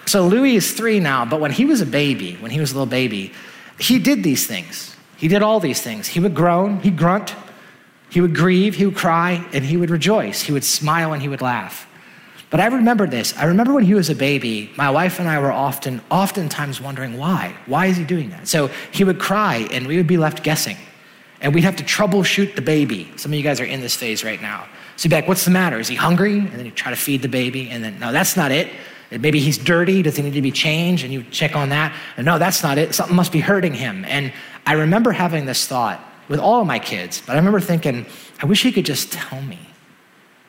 So 0.05 0.27
Louis 0.27 0.57
is 0.57 0.73
three 0.73 0.99
now, 0.99 1.23
but 1.23 1.39
when 1.39 1.51
he 1.51 1.63
was 1.63 1.79
a 1.79 1.85
baby, 1.85 2.35
when 2.41 2.51
he 2.51 2.59
was 2.59 2.71
a 2.71 2.73
little 2.73 2.85
baby, 2.85 3.31
he 3.79 3.97
did 3.97 4.23
these 4.23 4.45
things. 4.45 4.90
He 5.21 5.27
did 5.27 5.43
all 5.43 5.59
these 5.59 5.79
things. 5.79 6.07
He 6.07 6.19
would 6.19 6.33
groan, 6.33 6.79
he'd 6.79 6.97
grunt, 6.97 7.35
he 8.09 8.21
would 8.21 8.33
grieve, 8.33 8.73
he 8.73 8.87
would 8.87 8.95
cry, 8.95 9.45
and 9.53 9.63
he 9.63 9.77
would 9.77 9.91
rejoice. 9.91 10.41
He 10.41 10.51
would 10.51 10.63
smile 10.63 11.13
and 11.13 11.21
he 11.21 11.29
would 11.29 11.41
laugh. 11.41 11.87
But 12.49 12.59
I 12.59 12.65
remember 12.65 13.05
this. 13.05 13.37
I 13.37 13.45
remember 13.45 13.71
when 13.71 13.85
he 13.85 13.93
was 13.93 14.09
a 14.09 14.15
baby, 14.15 14.71
my 14.75 14.89
wife 14.89 15.19
and 15.19 15.29
I 15.29 15.37
were 15.37 15.51
often, 15.51 16.01
oftentimes 16.09 16.81
wondering 16.81 17.19
why. 17.19 17.55
Why 17.67 17.85
is 17.85 17.97
he 17.97 18.03
doing 18.03 18.31
that? 18.31 18.47
So 18.47 18.71
he 18.91 19.03
would 19.03 19.19
cry 19.19 19.67
and 19.71 19.85
we 19.85 19.95
would 19.97 20.07
be 20.07 20.17
left 20.17 20.41
guessing. 20.41 20.77
And 21.39 21.53
we'd 21.53 21.65
have 21.65 21.75
to 21.75 21.83
troubleshoot 21.83 22.55
the 22.55 22.63
baby. 22.63 23.11
Some 23.15 23.31
of 23.31 23.37
you 23.37 23.43
guys 23.43 23.61
are 23.61 23.65
in 23.65 23.79
this 23.79 23.95
phase 23.95 24.23
right 24.23 24.41
now. 24.41 24.67
So 24.97 25.05
you'd 25.05 25.11
be 25.11 25.17
like, 25.17 25.27
what's 25.27 25.45
the 25.45 25.51
matter? 25.51 25.79
Is 25.79 25.87
he 25.87 25.95
hungry? 25.95 26.39
And 26.39 26.51
then 26.53 26.65
you 26.65 26.71
try 26.71 26.89
to 26.89 26.97
feed 26.97 27.21
the 27.21 27.29
baby. 27.29 27.69
And 27.69 27.83
then, 27.83 27.99
no, 27.99 28.11
that's 28.11 28.35
not 28.35 28.51
it. 28.51 28.73
maybe 29.11 29.39
he's 29.39 29.59
dirty. 29.59 30.01
Does 30.01 30.17
he 30.17 30.23
need 30.23 30.33
to 30.33 30.41
be 30.41 30.51
changed? 30.51 31.03
And 31.03 31.13
you 31.13 31.23
check 31.29 31.55
on 31.55 31.69
that. 31.69 31.95
And 32.17 32.25
no, 32.25 32.39
that's 32.39 32.63
not 32.63 32.79
it. 32.79 32.95
Something 32.95 33.15
must 33.15 33.31
be 33.31 33.39
hurting 33.39 33.75
him. 33.75 34.03
And 34.05 34.33
I 34.65 34.73
remember 34.73 35.11
having 35.11 35.45
this 35.45 35.65
thought 35.65 35.99
with 36.27 36.39
all 36.39 36.61
of 36.61 36.67
my 36.67 36.79
kids, 36.79 37.21
but 37.25 37.33
I 37.33 37.35
remember 37.35 37.59
thinking, 37.59 38.05
I 38.41 38.45
wish 38.45 38.63
he 38.63 38.71
could 38.71 38.85
just 38.85 39.11
tell 39.11 39.41
me. 39.41 39.59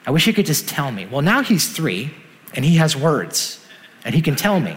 I 0.06 0.10
wish 0.10 0.24
he 0.24 0.32
could 0.32 0.46
just 0.46 0.68
tell 0.68 0.90
me. 0.90 1.06
Well, 1.06 1.22
now 1.22 1.42
he's 1.42 1.68
three 1.70 2.12
and 2.54 2.64
he 2.64 2.76
has 2.76 2.96
words 2.96 3.64
and 4.04 4.14
he 4.14 4.22
can 4.22 4.36
tell 4.36 4.60
me. 4.60 4.76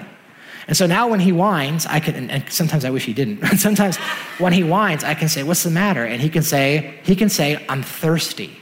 And 0.68 0.76
so 0.76 0.88
now 0.88 1.08
when 1.08 1.20
he 1.20 1.32
whines, 1.32 1.86
I 1.86 2.00
can, 2.00 2.30
and 2.30 2.52
sometimes 2.52 2.86
I 2.86 2.90
wish 2.90 3.06
he 3.06 3.14
didn't, 3.14 3.46
sometimes 3.58 3.98
when 4.40 4.54
he 4.54 4.64
whines, 4.64 5.04
I 5.04 5.14
can 5.14 5.30
say, 5.30 5.44
What's 5.44 5.64
the 5.64 5.70
matter? 5.70 6.04
And 6.04 6.22
he 6.22 6.30
can 6.30 6.44
say, 6.44 7.00
he 7.04 7.16
can 7.16 7.30
say, 7.30 7.64
I'm 7.70 7.84
thirsty. 7.84 8.58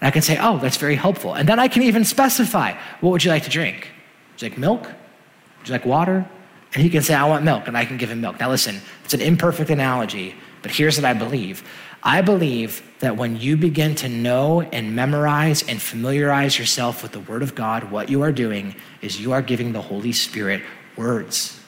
And 0.00 0.08
I 0.08 0.10
can 0.10 0.22
say, 0.22 0.36
Oh, 0.40 0.58
that's 0.58 0.76
very 0.76 0.96
helpful. 0.96 1.34
And 1.34 1.48
then 1.48 1.58
I 1.58 1.68
can 1.68 1.82
even 1.82 2.04
specify, 2.04 2.72
What 3.00 3.10
would 3.10 3.24
you 3.24 3.30
like 3.30 3.44
to 3.44 3.50
drink? 3.50 3.88
Would 4.32 4.42
you 4.42 4.48
like 4.48 4.58
milk? 4.58 4.82
Would 4.82 5.68
you 5.68 5.72
like 5.72 5.86
water? 5.86 6.28
And 6.76 6.82
he 6.82 6.90
can 6.90 7.00
say, 7.00 7.14
I 7.14 7.24
want 7.24 7.42
milk, 7.42 7.68
and 7.68 7.74
I 7.74 7.86
can 7.86 7.96
give 7.96 8.10
him 8.10 8.20
milk. 8.20 8.38
Now, 8.38 8.50
listen, 8.50 8.82
it's 9.02 9.14
an 9.14 9.22
imperfect 9.22 9.70
analogy, 9.70 10.34
but 10.60 10.70
here's 10.70 10.98
what 10.98 11.06
I 11.06 11.14
believe 11.14 11.64
I 12.02 12.20
believe 12.20 12.82
that 12.98 13.16
when 13.16 13.40
you 13.40 13.56
begin 13.56 13.94
to 13.94 14.10
know 14.10 14.60
and 14.60 14.94
memorize 14.94 15.66
and 15.66 15.80
familiarize 15.80 16.58
yourself 16.58 17.02
with 17.02 17.12
the 17.12 17.20
Word 17.20 17.42
of 17.42 17.54
God, 17.54 17.90
what 17.90 18.10
you 18.10 18.20
are 18.20 18.30
doing 18.30 18.74
is 19.00 19.18
you 19.18 19.32
are 19.32 19.40
giving 19.40 19.72
the 19.72 19.80
Holy 19.80 20.12
Spirit 20.12 20.62
words. 20.98 21.58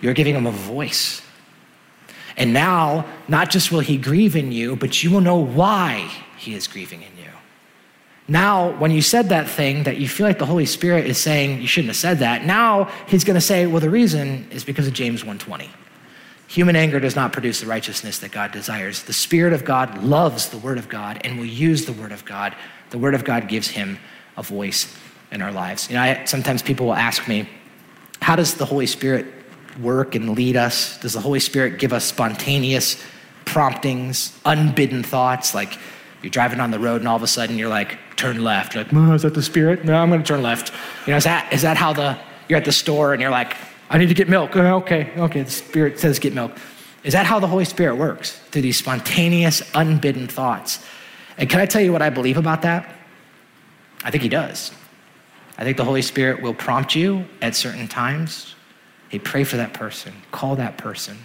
You're 0.00 0.14
giving 0.14 0.36
him 0.36 0.46
a 0.46 0.52
voice. 0.52 1.22
And 2.36 2.52
now, 2.52 3.06
not 3.26 3.50
just 3.50 3.72
will 3.72 3.80
he 3.80 3.96
grieve 3.98 4.36
in 4.36 4.52
you, 4.52 4.76
but 4.76 5.02
you 5.02 5.10
will 5.10 5.20
know 5.20 5.38
why 5.38 6.08
he 6.38 6.54
is 6.54 6.68
grieving 6.68 7.02
in 7.02 7.16
you. 7.18 7.32
Now, 8.30 8.78
when 8.78 8.92
you 8.92 9.02
said 9.02 9.30
that 9.30 9.48
thing 9.48 9.82
that 9.82 9.96
you 9.96 10.08
feel 10.08 10.24
like 10.24 10.38
the 10.38 10.46
Holy 10.46 10.64
Spirit 10.64 11.04
is 11.04 11.18
saying 11.18 11.60
you 11.60 11.66
shouldn't 11.66 11.88
have 11.88 11.96
said 11.96 12.20
that, 12.20 12.44
now 12.44 12.84
he's 13.08 13.24
going 13.24 13.34
to 13.34 13.40
say, 13.40 13.66
well, 13.66 13.80
the 13.80 13.90
reason 13.90 14.46
is 14.52 14.62
because 14.62 14.86
of 14.86 14.92
James 14.92 15.24
120. 15.24 15.68
Human 16.46 16.76
anger 16.76 17.00
does 17.00 17.16
not 17.16 17.32
produce 17.32 17.60
the 17.60 17.66
righteousness 17.66 18.20
that 18.20 18.30
God 18.30 18.52
desires. 18.52 19.02
The 19.02 19.12
Spirit 19.12 19.52
of 19.52 19.64
God 19.64 20.04
loves 20.04 20.50
the 20.50 20.58
Word 20.58 20.78
of 20.78 20.88
God 20.88 21.20
and 21.24 21.38
will 21.38 21.44
use 21.44 21.86
the 21.86 21.92
Word 21.92 22.12
of 22.12 22.24
God. 22.24 22.54
The 22.90 22.98
Word 22.98 23.14
of 23.14 23.24
God 23.24 23.48
gives 23.48 23.66
him 23.66 23.98
a 24.36 24.44
voice 24.44 24.96
in 25.32 25.42
our 25.42 25.50
lives. 25.50 25.90
You 25.90 25.96
know, 25.96 26.02
I, 26.02 26.24
sometimes 26.24 26.62
people 26.62 26.86
will 26.86 26.94
ask 26.94 27.26
me, 27.26 27.48
how 28.22 28.36
does 28.36 28.54
the 28.54 28.64
Holy 28.64 28.86
Spirit 28.86 29.26
work 29.80 30.14
and 30.14 30.36
lead 30.36 30.56
us? 30.56 31.00
Does 31.00 31.14
the 31.14 31.20
Holy 31.20 31.40
Spirit 31.40 31.80
give 31.80 31.92
us 31.92 32.04
spontaneous 32.04 33.02
promptings, 33.44 34.38
unbidden 34.44 35.02
thoughts? 35.02 35.52
Like 35.52 35.76
you're 36.22 36.30
driving 36.30 36.60
on 36.60 36.70
the 36.70 36.78
road 36.78 37.00
and 37.00 37.08
all 37.08 37.16
of 37.16 37.22
a 37.22 37.26
sudden 37.26 37.58
you're 37.58 37.68
like, 37.68 37.98
turn 38.16 38.42
left. 38.42 38.74
You're 38.74 38.84
like, 38.84 39.14
is 39.14 39.22
that 39.22 39.34
the 39.34 39.42
Spirit? 39.42 39.84
No, 39.84 39.94
I'm 39.94 40.10
going 40.10 40.22
to 40.22 40.26
turn 40.26 40.42
left. 40.42 40.72
You 41.06 41.12
know, 41.12 41.16
is 41.16 41.24
that, 41.24 41.52
is 41.52 41.62
that 41.62 41.76
how 41.76 41.92
the, 41.92 42.18
you're 42.48 42.58
at 42.58 42.64
the 42.64 42.72
store 42.72 43.12
and 43.12 43.22
you're 43.22 43.30
like, 43.30 43.56
I 43.88 43.98
need 43.98 44.08
to 44.08 44.14
get 44.14 44.28
milk. 44.28 44.54
Oh, 44.56 44.76
okay, 44.76 45.12
okay, 45.16 45.42
the 45.42 45.50
Spirit 45.50 45.98
says 45.98 46.18
get 46.18 46.34
milk. 46.34 46.52
Is 47.02 47.14
that 47.14 47.26
how 47.26 47.40
the 47.40 47.46
Holy 47.46 47.64
Spirit 47.64 47.96
works? 47.96 48.38
Through 48.50 48.62
these 48.62 48.76
spontaneous, 48.76 49.62
unbidden 49.74 50.28
thoughts. 50.28 50.84
And 51.38 51.48
can 51.48 51.60
I 51.60 51.66
tell 51.66 51.80
you 51.80 51.92
what 51.92 52.02
I 52.02 52.10
believe 52.10 52.36
about 52.36 52.62
that? 52.62 52.94
I 54.04 54.10
think 54.10 54.22
He 54.22 54.28
does. 54.28 54.72
I 55.56 55.64
think 55.64 55.76
the 55.76 55.84
Holy 55.84 56.02
Spirit 56.02 56.42
will 56.42 56.54
prompt 56.54 56.94
you 56.94 57.24
at 57.42 57.54
certain 57.54 57.88
times. 57.88 58.54
Hey, 59.08 59.18
pray 59.18 59.44
for 59.44 59.56
that 59.56 59.72
person, 59.72 60.12
call 60.30 60.56
that 60.56 60.78
person, 60.78 61.18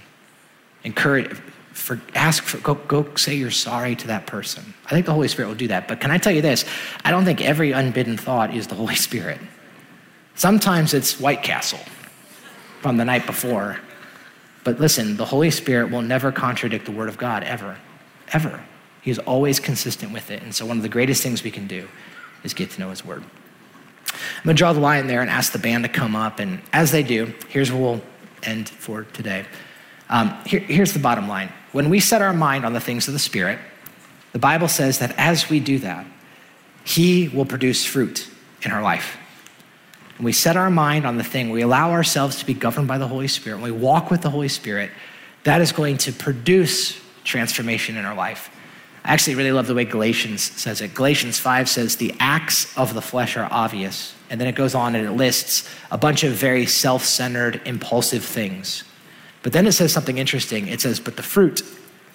encourage, 0.84 1.38
for, 1.86 2.02
ask 2.16 2.44
for, 2.44 2.58
go, 2.58 2.74
go 2.74 3.14
say 3.14 3.36
you're 3.36 3.52
sorry 3.52 3.96
to 3.96 4.08
that 4.08 4.26
person. 4.26 4.74
I 4.88 4.90
think 4.90 5.06
the 5.06 5.14
Holy 5.14 5.28
Spirit 5.28 5.50
will 5.50 5.56
do 5.56 5.68
that. 5.68 5.88
But 5.88 6.00
can 6.00 6.10
I 6.10 6.18
tell 6.18 6.34
you 6.34 6.42
this? 6.42 6.66
I 7.04 7.12
don't 7.12 7.26
think 7.26 7.42
every 7.42 7.74
unbidden 7.74 8.18
thought 8.18 8.56
is 8.56 8.66
the 8.66 8.74
Holy 8.74 8.96
Spirit. 8.96 9.40
Sometimes 10.34 10.96
it's 10.96 11.20
White 11.20 11.44
Castle 11.44 11.80
from 12.82 12.98
the 12.98 13.06
night 13.06 13.28
before. 13.28 13.78
But 14.64 14.80
listen, 14.80 15.16
the 15.16 15.26
Holy 15.26 15.52
Spirit 15.52 15.92
will 15.92 16.02
never 16.02 16.32
contradict 16.32 16.86
the 16.86 16.92
Word 16.92 17.08
of 17.08 17.20
God, 17.20 17.44
ever. 17.44 17.78
Ever. 18.34 18.64
He 19.04 19.12
is 19.12 19.20
always 19.20 19.60
consistent 19.60 20.12
with 20.12 20.32
it. 20.32 20.42
And 20.42 20.56
so, 20.56 20.66
one 20.66 20.78
of 20.78 20.84
the 20.84 20.90
greatest 20.90 21.22
things 21.22 21.44
we 21.44 21.52
can 21.52 21.68
do 21.68 21.88
is 22.44 22.56
get 22.56 22.72
to 22.72 22.80
know 22.80 22.90
His 22.90 23.06
Word. 23.06 23.24
I'm 24.12 24.44
going 24.44 24.56
to 24.56 24.60
draw 24.60 24.74
the 24.74 24.80
line 24.80 25.06
there 25.06 25.22
and 25.22 25.30
ask 25.30 25.52
the 25.52 25.60
band 25.60 25.84
to 25.84 25.90
come 25.90 26.16
up. 26.16 26.40
And 26.40 26.62
as 26.74 26.92
they 26.92 27.04
do, 27.04 27.32
here's 27.50 27.72
where 27.72 27.80
we'll 27.80 28.02
end 28.42 28.70
for 28.70 29.04
today. 29.04 29.46
Um, 30.10 30.38
here, 30.46 30.60
here's 30.60 30.94
the 30.94 31.00
bottom 31.00 31.28
line 31.28 31.50
when 31.72 31.90
we 31.90 32.00
set 32.00 32.22
our 32.22 32.34
mind 32.34 32.66
on 32.66 32.74
the 32.74 32.80
things 32.80 33.08
of 33.08 33.14
the 33.14 33.20
Spirit, 33.20 33.60
the 34.32 34.40
Bible 34.40 34.68
says 34.68 35.00
that 35.00 35.14
as 35.18 35.50
we 35.50 35.60
do 35.60 35.80
that, 35.80 36.06
He 36.84 37.28
will 37.28 37.46
produce 37.46 37.86
fruit 37.86 38.30
in 38.64 38.72
our 38.72 38.82
life 38.82 39.18
When 40.18 40.26
we 40.26 40.32
set 40.32 40.58
our 40.58 40.70
mind 40.70 41.06
on 41.06 41.18
the 41.18 41.24
thing, 41.24 41.50
we 41.50 41.62
allow 41.62 41.92
ourselves 41.92 42.38
to 42.40 42.46
be 42.46 42.54
governed 42.54 42.88
by 42.88 42.98
the 42.98 43.08
Holy 43.08 43.28
Spirit, 43.28 43.60
when 43.60 43.74
we 43.74 43.78
walk 43.78 44.10
with 44.10 44.22
the 44.22 44.30
Holy 44.30 44.48
Spirit, 44.48 44.92
that 45.44 45.62
is 45.62 45.72
going 45.72 45.98
to 45.98 46.14
produce 46.14 47.00
transformation 47.24 47.98
in 47.98 48.06
our 48.06 48.16
life. 48.16 48.50
I 49.04 49.14
actually 49.14 49.36
really 49.36 49.52
love 49.52 49.68
the 49.68 49.76
way 49.76 49.86
Galatians 49.86 50.42
says 50.42 50.82
it. 50.82 50.96
Galatians 50.96 51.38
5 51.38 51.70
says, 51.70 51.98
The 51.98 52.16
acts 52.20 52.76
of 52.78 52.94
the 52.94 53.02
flesh 53.02 53.38
are 53.38 53.48
obvious. 53.52 54.16
And 54.30 54.42
then 54.42 54.48
it 54.48 54.56
goes 54.56 54.74
on 54.74 54.96
and 54.96 55.06
it 55.06 55.12
lists 55.12 55.70
a 55.92 55.98
bunch 55.98 56.24
of 56.24 56.34
very 56.34 56.66
self 56.66 57.04
centered, 57.04 57.62
impulsive 57.66 58.24
things. 58.24 58.84
But 59.46 59.54
then 59.54 59.68
it 59.68 59.74
says 59.74 59.94
something 59.94 60.18
interesting. 60.18 60.68
It 60.68 60.82
says, 60.82 61.00
But 61.00 61.18
the 61.18 61.22
fruit 61.22 61.62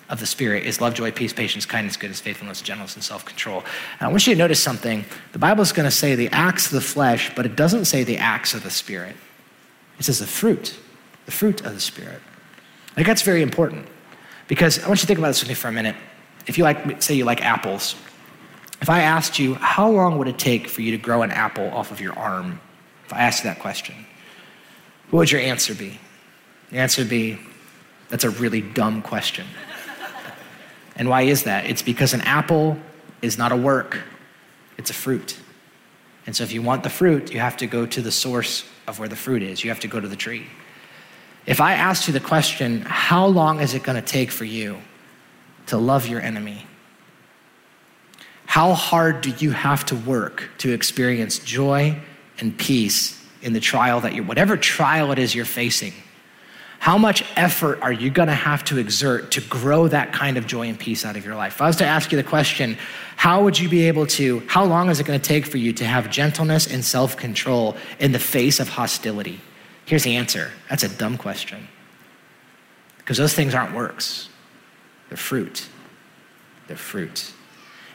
of 0.09 0.19
the 0.19 0.27
Spirit 0.27 0.67
is 0.67 0.81
love, 0.81 0.95
joy, 0.95 1.13
peace, 1.13 1.33
patience, 1.33 1.65
kindness, 1.65 1.97
goodness, 1.97 2.21
faithfulness, 2.21 2.61
gentleness, 2.61 2.97
and 2.97 3.05
self 3.05 3.25
control. 3.25 3.63
I 4.01 4.09
want 4.09 4.27
you 4.27 4.35
to 4.35 4.39
notice 4.39 4.61
something. 4.61 5.05
The 5.31 5.39
Bible 5.39 5.63
is 5.63 5.71
going 5.71 5.85
to 5.85 5.93
say 5.93 6.17
the 6.17 6.29
acts 6.31 6.67
of 6.67 6.73
the 6.73 6.81
flesh, 6.81 7.31
but 7.37 7.47
it 7.47 7.55
doesn't 7.55 7.85
say 7.85 8.03
the 8.03 8.19
acts 8.19 8.53
of 8.53 8.65
the 8.65 8.71
Spirit. 8.71 9.15
It 10.01 10.07
says 10.07 10.19
the 10.19 10.27
fruit, 10.27 10.77
the 11.25 11.31
fruit 11.31 11.65
of 11.65 11.73
the 11.73 11.81
Spirit. 11.81 12.21
I 12.91 12.95
think 12.97 13.07
that's 13.07 13.23
very 13.23 13.43
important 13.43 13.87
because 14.49 14.83
I 14.83 14.89
want 14.89 14.99
you 14.99 15.03
to 15.03 15.07
think 15.07 15.21
about 15.21 15.29
this 15.29 15.41
with 15.41 15.51
me 15.51 15.55
for 15.55 15.69
a 15.69 15.73
minute. 15.73 15.95
If 16.49 16.59
you 16.59 16.65
like, 16.65 17.01
say 17.01 17.15
you 17.15 17.25
like 17.25 17.45
apples, 17.45 17.95
if 18.83 18.91
I 18.91 19.03
asked 19.03 19.39
you, 19.39 19.55
how 19.55 19.89
long 19.89 20.19
would 20.19 20.27
it 20.27 20.37
take 20.37 20.67
for 20.67 20.83
you 20.83 20.91
to 20.91 20.99
grow 20.99 21.23
an 21.23 21.31
apple 21.31 21.71
off 21.71 21.93
of 21.93 22.01
your 22.01 22.19
arm? 22.19 22.61
If 23.07 23.13
I 23.13 23.21
asked 23.21 23.45
you 23.45 23.51
that 23.51 23.61
question, 23.61 23.95
what 25.11 25.21
would 25.21 25.31
your 25.31 25.41
answer 25.41 25.77
be? 25.77 26.01
The 26.71 26.79
answer 26.79 27.03
would 27.03 27.11
be, 27.11 27.39
that's 28.09 28.25
a 28.25 28.31
really 28.31 28.61
dumb 28.61 29.03
question. 29.03 29.47
And 30.97 31.09
why 31.09 31.23
is 31.23 31.45
that? 31.45 31.67
It's 31.67 31.83
because 31.83 32.13
an 32.13 32.21
apple 32.23 32.77
is 33.23 33.39
not 33.39 33.53
a 33.53 33.57
work, 33.57 33.99
it's 34.77 34.91
a 34.91 34.95
fruit. 34.95 35.37
And 36.27 36.37
so 36.37 36.45
if 36.45 36.53
you 36.53 36.63
want 36.63 36.83
the 36.83 36.91
fruit, 36.91 37.33
you 37.33 37.41
have 37.41 37.57
to 37.59 37.67
go 37.67 37.87
to 37.87 38.03
the 38.03 38.13
source 38.13 38.65
of 38.87 38.99
where 38.99 39.09
the 39.09 39.17
fruit 39.17 39.43
is. 39.43 39.65
You 39.65 39.71
have 39.71 39.81
to 39.81 39.89
go 39.89 39.99
to 39.99 40.09
the 40.09 40.17
tree. 40.17 40.47
If 41.47 41.61
I 41.61 41.73
asked 41.75 42.07
you 42.07 42.13
the 42.13 42.21
question, 42.21 42.83
how 42.83 43.27
long 43.27 43.61
is 43.61 43.75
it 43.75 43.83
going 43.83 44.01
to 44.01 44.07
take 44.07 44.31
for 44.31 44.45
you 44.45 44.79
to 45.67 45.79
love 45.79 46.07
your 46.07 46.21
enemy? 46.21 46.67
How 48.45 48.75
hard 48.75 49.23
do 49.23 49.31
you 49.31 49.53
have 49.53 49.87
to 49.87 49.97
work 49.97 50.51
to 50.59 50.73
experience 50.73 51.39
joy 51.39 51.99
and 52.39 52.57
peace 52.57 53.25
in 53.43 53.53
the 53.53 53.61
trial 53.61 54.01
that 54.01 54.15
you're, 54.15 54.25
whatever 54.25 54.57
trial 54.57 55.13
it 55.13 55.19
is 55.19 55.35
you're 55.35 55.45
facing? 55.45 55.95
How 56.81 56.97
much 56.97 57.23
effort 57.37 57.79
are 57.83 57.93
you 57.93 58.09
going 58.09 58.29
to 58.29 58.35
have 58.35 58.65
to 58.65 58.79
exert 58.79 59.33
to 59.33 59.43
grow 59.43 59.87
that 59.89 60.15
kind 60.15 60.39
of 60.39 60.47
joy 60.47 60.67
and 60.67 60.79
peace 60.79 61.05
out 61.05 61.15
of 61.15 61.27
your 61.27 61.35
life? 61.35 61.57
If 61.57 61.61
I 61.61 61.67
was 61.67 61.77
to 61.77 61.85
ask 61.85 62.11
you 62.11 62.17
the 62.17 62.25
question, 62.25 62.79
how 63.17 63.45
would 63.45 63.59
you 63.59 63.69
be 63.69 63.87
able 63.87 64.07
to, 64.07 64.41
how 64.47 64.65
long 64.65 64.89
is 64.89 64.99
it 64.99 65.05
going 65.05 65.21
to 65.21 65.25
take 65.25 65.45
for 65.45 65.59
you 65.59 65.75
to 65.75 65.85
have 65.85 66.11
gentleness 66.11 66.67
and 66.67 66.83
self 66.83 67.19
control 67.19 67.77
in 67.99 68.13
the 68.13 68.19
face 68.19 68.61
of 68.61 68.71
hostility? 68.71 69.43
Here's 69.85 70.05
the 70.05 70.17
answer 70.17 70.53
that's 70.71 70.83
a 70.83 70.89
dumb 70.89 71.19
question. 71.19 71.69
Because 72.97 73.19
those 73.19 73.35
things 73.35 73.55
aren't 73.55 73.75
works, 73.75 74.31
they're 75.11 75.19
fruit. 75.19 75.69
They're 76.67 76.79
fruit. 76.79 77.31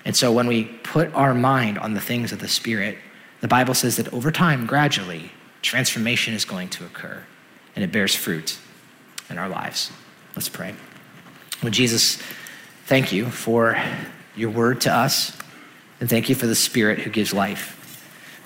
And 0.06 0.16
so 0.16 0.32
when 0.32 0.46
we 0.46 0.66
put 0.66 1.12
our 1.16 1.34
mind 1.34 1.80
on 1.80 1.96
the 1.96 2.02
things 2.02 2.32
of 2.32 2.38
the 2.38 2.48
Spirit, 2.48 3.00
the 3.42 3.48
Bible 3.48 3.74
says 3.74 3.98
that 3.98 4.14
over 4.14 4.32
time, 4.32 4.68
gradually, 4.68 5.32
transformation 5.64 6.36
is 6.36 6.46
going 6.46 6.70
to 6.70 6.86
occur 6.86 7.24
and 7.76 7.84
it 7.84 7.92
bears 7.92 8.14
fruit 8.14 8.60
in 9.30 9.38
our 9.38 9.50
lives. 9.50 9.92
Let's 10.36 10.50
pray. 10.50 10.76
Well, 11.64 11.72
Jesus, 11.72 12.18
thank 12.86 13.12
you 13.12 13.28
for 13.28 13.82
your 14.36 14.50
word 14.50 14.82
to 14.82 14.94
us, 14.94 15.38
and 16.00 16.10
thank 16.10 16.30
you 16.30 16.36
for 16.36 16.48
the 16.48 16.56
Spirit 16.56 17.00
who 17.00 17.10
gives 17.10 17.34
life. 17.34 17.76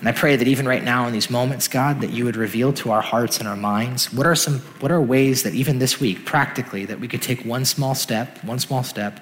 And 0.00 0.08
I 0.08 0.12
pray 0.12 0.36
that 0.36 0.48
even 0.48 0.66
right 0.66 0.82
now 0.82 1.06
in 1.06 1.12
these 1.12 1.28
moments, 1.28 1.68
God, 1.68 2.00
that 2.00 2.10
you 2.10 2.24
would 2.24 2.36
reveal 2.36 2.72
to 2.74 2.90
our 2.90 3.02
hearts 3.02 3.38
and 3.38 3.46
our 3.46 3.56
minds 3.56 4.10
what 4.12 4.26
are 4.26 4.34
some 4.34 4.60
what 4.80 4.90
are 4.90 5.00
ways 5.00 5.42
that 5.42 5.54
even 5.54 5.78
this 5.78 6.00
week, 6.00 6.24
practically, 6.24 6.86
that 6.86 6.98
we 7.00 7.06
could 7.06 7.20
take 7.20 7.44
one 7.44 7.66
small 7.66 7.94
step, 7.94 8.42
one 8.42 8.58
small 8.58 8.82
step 8.82 9.20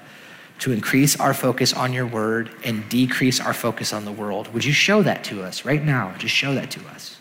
to 0.60 0.72
increase 0.72 1.18
our 1.18 1.34
focus 1.34 1.72
on 1.72 1.92
your 1.92 2.06
word 2.06 2.50
and 2.64 2.88
decrease 2.88 3.40
our 3.40 3.54
focus 3.54 3.92
on 3.92 4.04
the 4.04 4.12
world. 4.12 4.52
Would 4.54 4.64
you 4.64 4.72
show 4.72 5.02
that 5.02 5.24
to 5.24 5.42
us 5.42 5.64
right 5.64 5.82
now? 5.82 6.14
Just 6.18 6.34
show 6.34 6.54
that 6.54 6.70
to 6.72 6.86
us. 6.88 7.17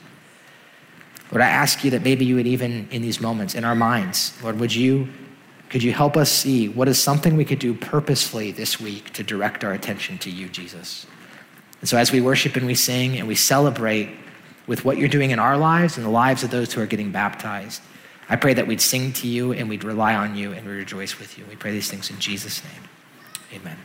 Lord, 1.32 1.42
I 1.42 1.50
ask 1.50 1.84
you 1.84 1.92
that 1.92 2.04
maybe 2.04 2.26
you 2.26 2.36
would 2.36 2.48
even 2.48 2.88
in 2.90 3.02
these 3.02 3.20
moments, 3.20 3.54
in 3.54 3.66
our 3.66 3.76
minds, 3.76 4.34
Lord, 4.42 4.60
would 4.60 4.74
you, 4.74 5.10
could 5.70 5.84
you 5.84 5.92
help 5.92 6.16
us 6.16 6.32
see 6.32 6.70
what 6.70 6.88
is 6.88 7.02
something 7.02 7.36
we 7.36 7.46
could 7.46 7.60
do 7.60 7.74
purposefully 7.74 8.52
this 8.52 8.80
week 8.80 9.12
to 9.14 9.24
direct 9.24 9.64
our 9.64 9.74
attention 9.74 10.18
to 10.20 10.30
you, 10.30 10.48
Jesus? 10.48 11.06
And 11.82 11.90
so 11.90 11.98
as 11.98 12.12
we 12.12 12.22
worship 12.22 12.56
and 12.56 12.66
we 12.66 12.76
sing 12.76 13.18
and 13.18 13.28
we 13.28 13.36
celebrate 13.36 14.10
with 14.68 14.86
what 14.86 14.98
you're 14.98 15.10
doing 15.10 15.32
in 15.32 15.40
our 15.40 15.58
lives 15.58 15.98
and 15.98 16.06
the 16.06 16.12
lives 16.12 16.44
of 16.44 16.52
those 16.52 16.74
who 16.74 16.82
are 16.82 16.86
getting 16.86 17.12
baptized, 17.12 17.82
I 18.30 18.36
pray 18.36 18.54
that 18.54 18.68
we'd 18.68 18.82
sing 18.82 19.14
to 19.14 19.28
you 19.28 19.54
and 19.54 19.70
we'd 19.70 19.84
rely 19.84 20.16
on 20.16 20.36
you 20.36 20.54
and 20.54 20.66
we 20.66 20.74
rejoice 20.74 21.20
with 21.20 21.38
you. 21.38 21.46
We 21.50 21.56
pray 21.56 21.72
these 21.72 21.90
things 21.90 22.10
in 22.10 22.20
Jesus' 22.20 22.62
name. 22.64 23.62
Amen. 23.62 23.78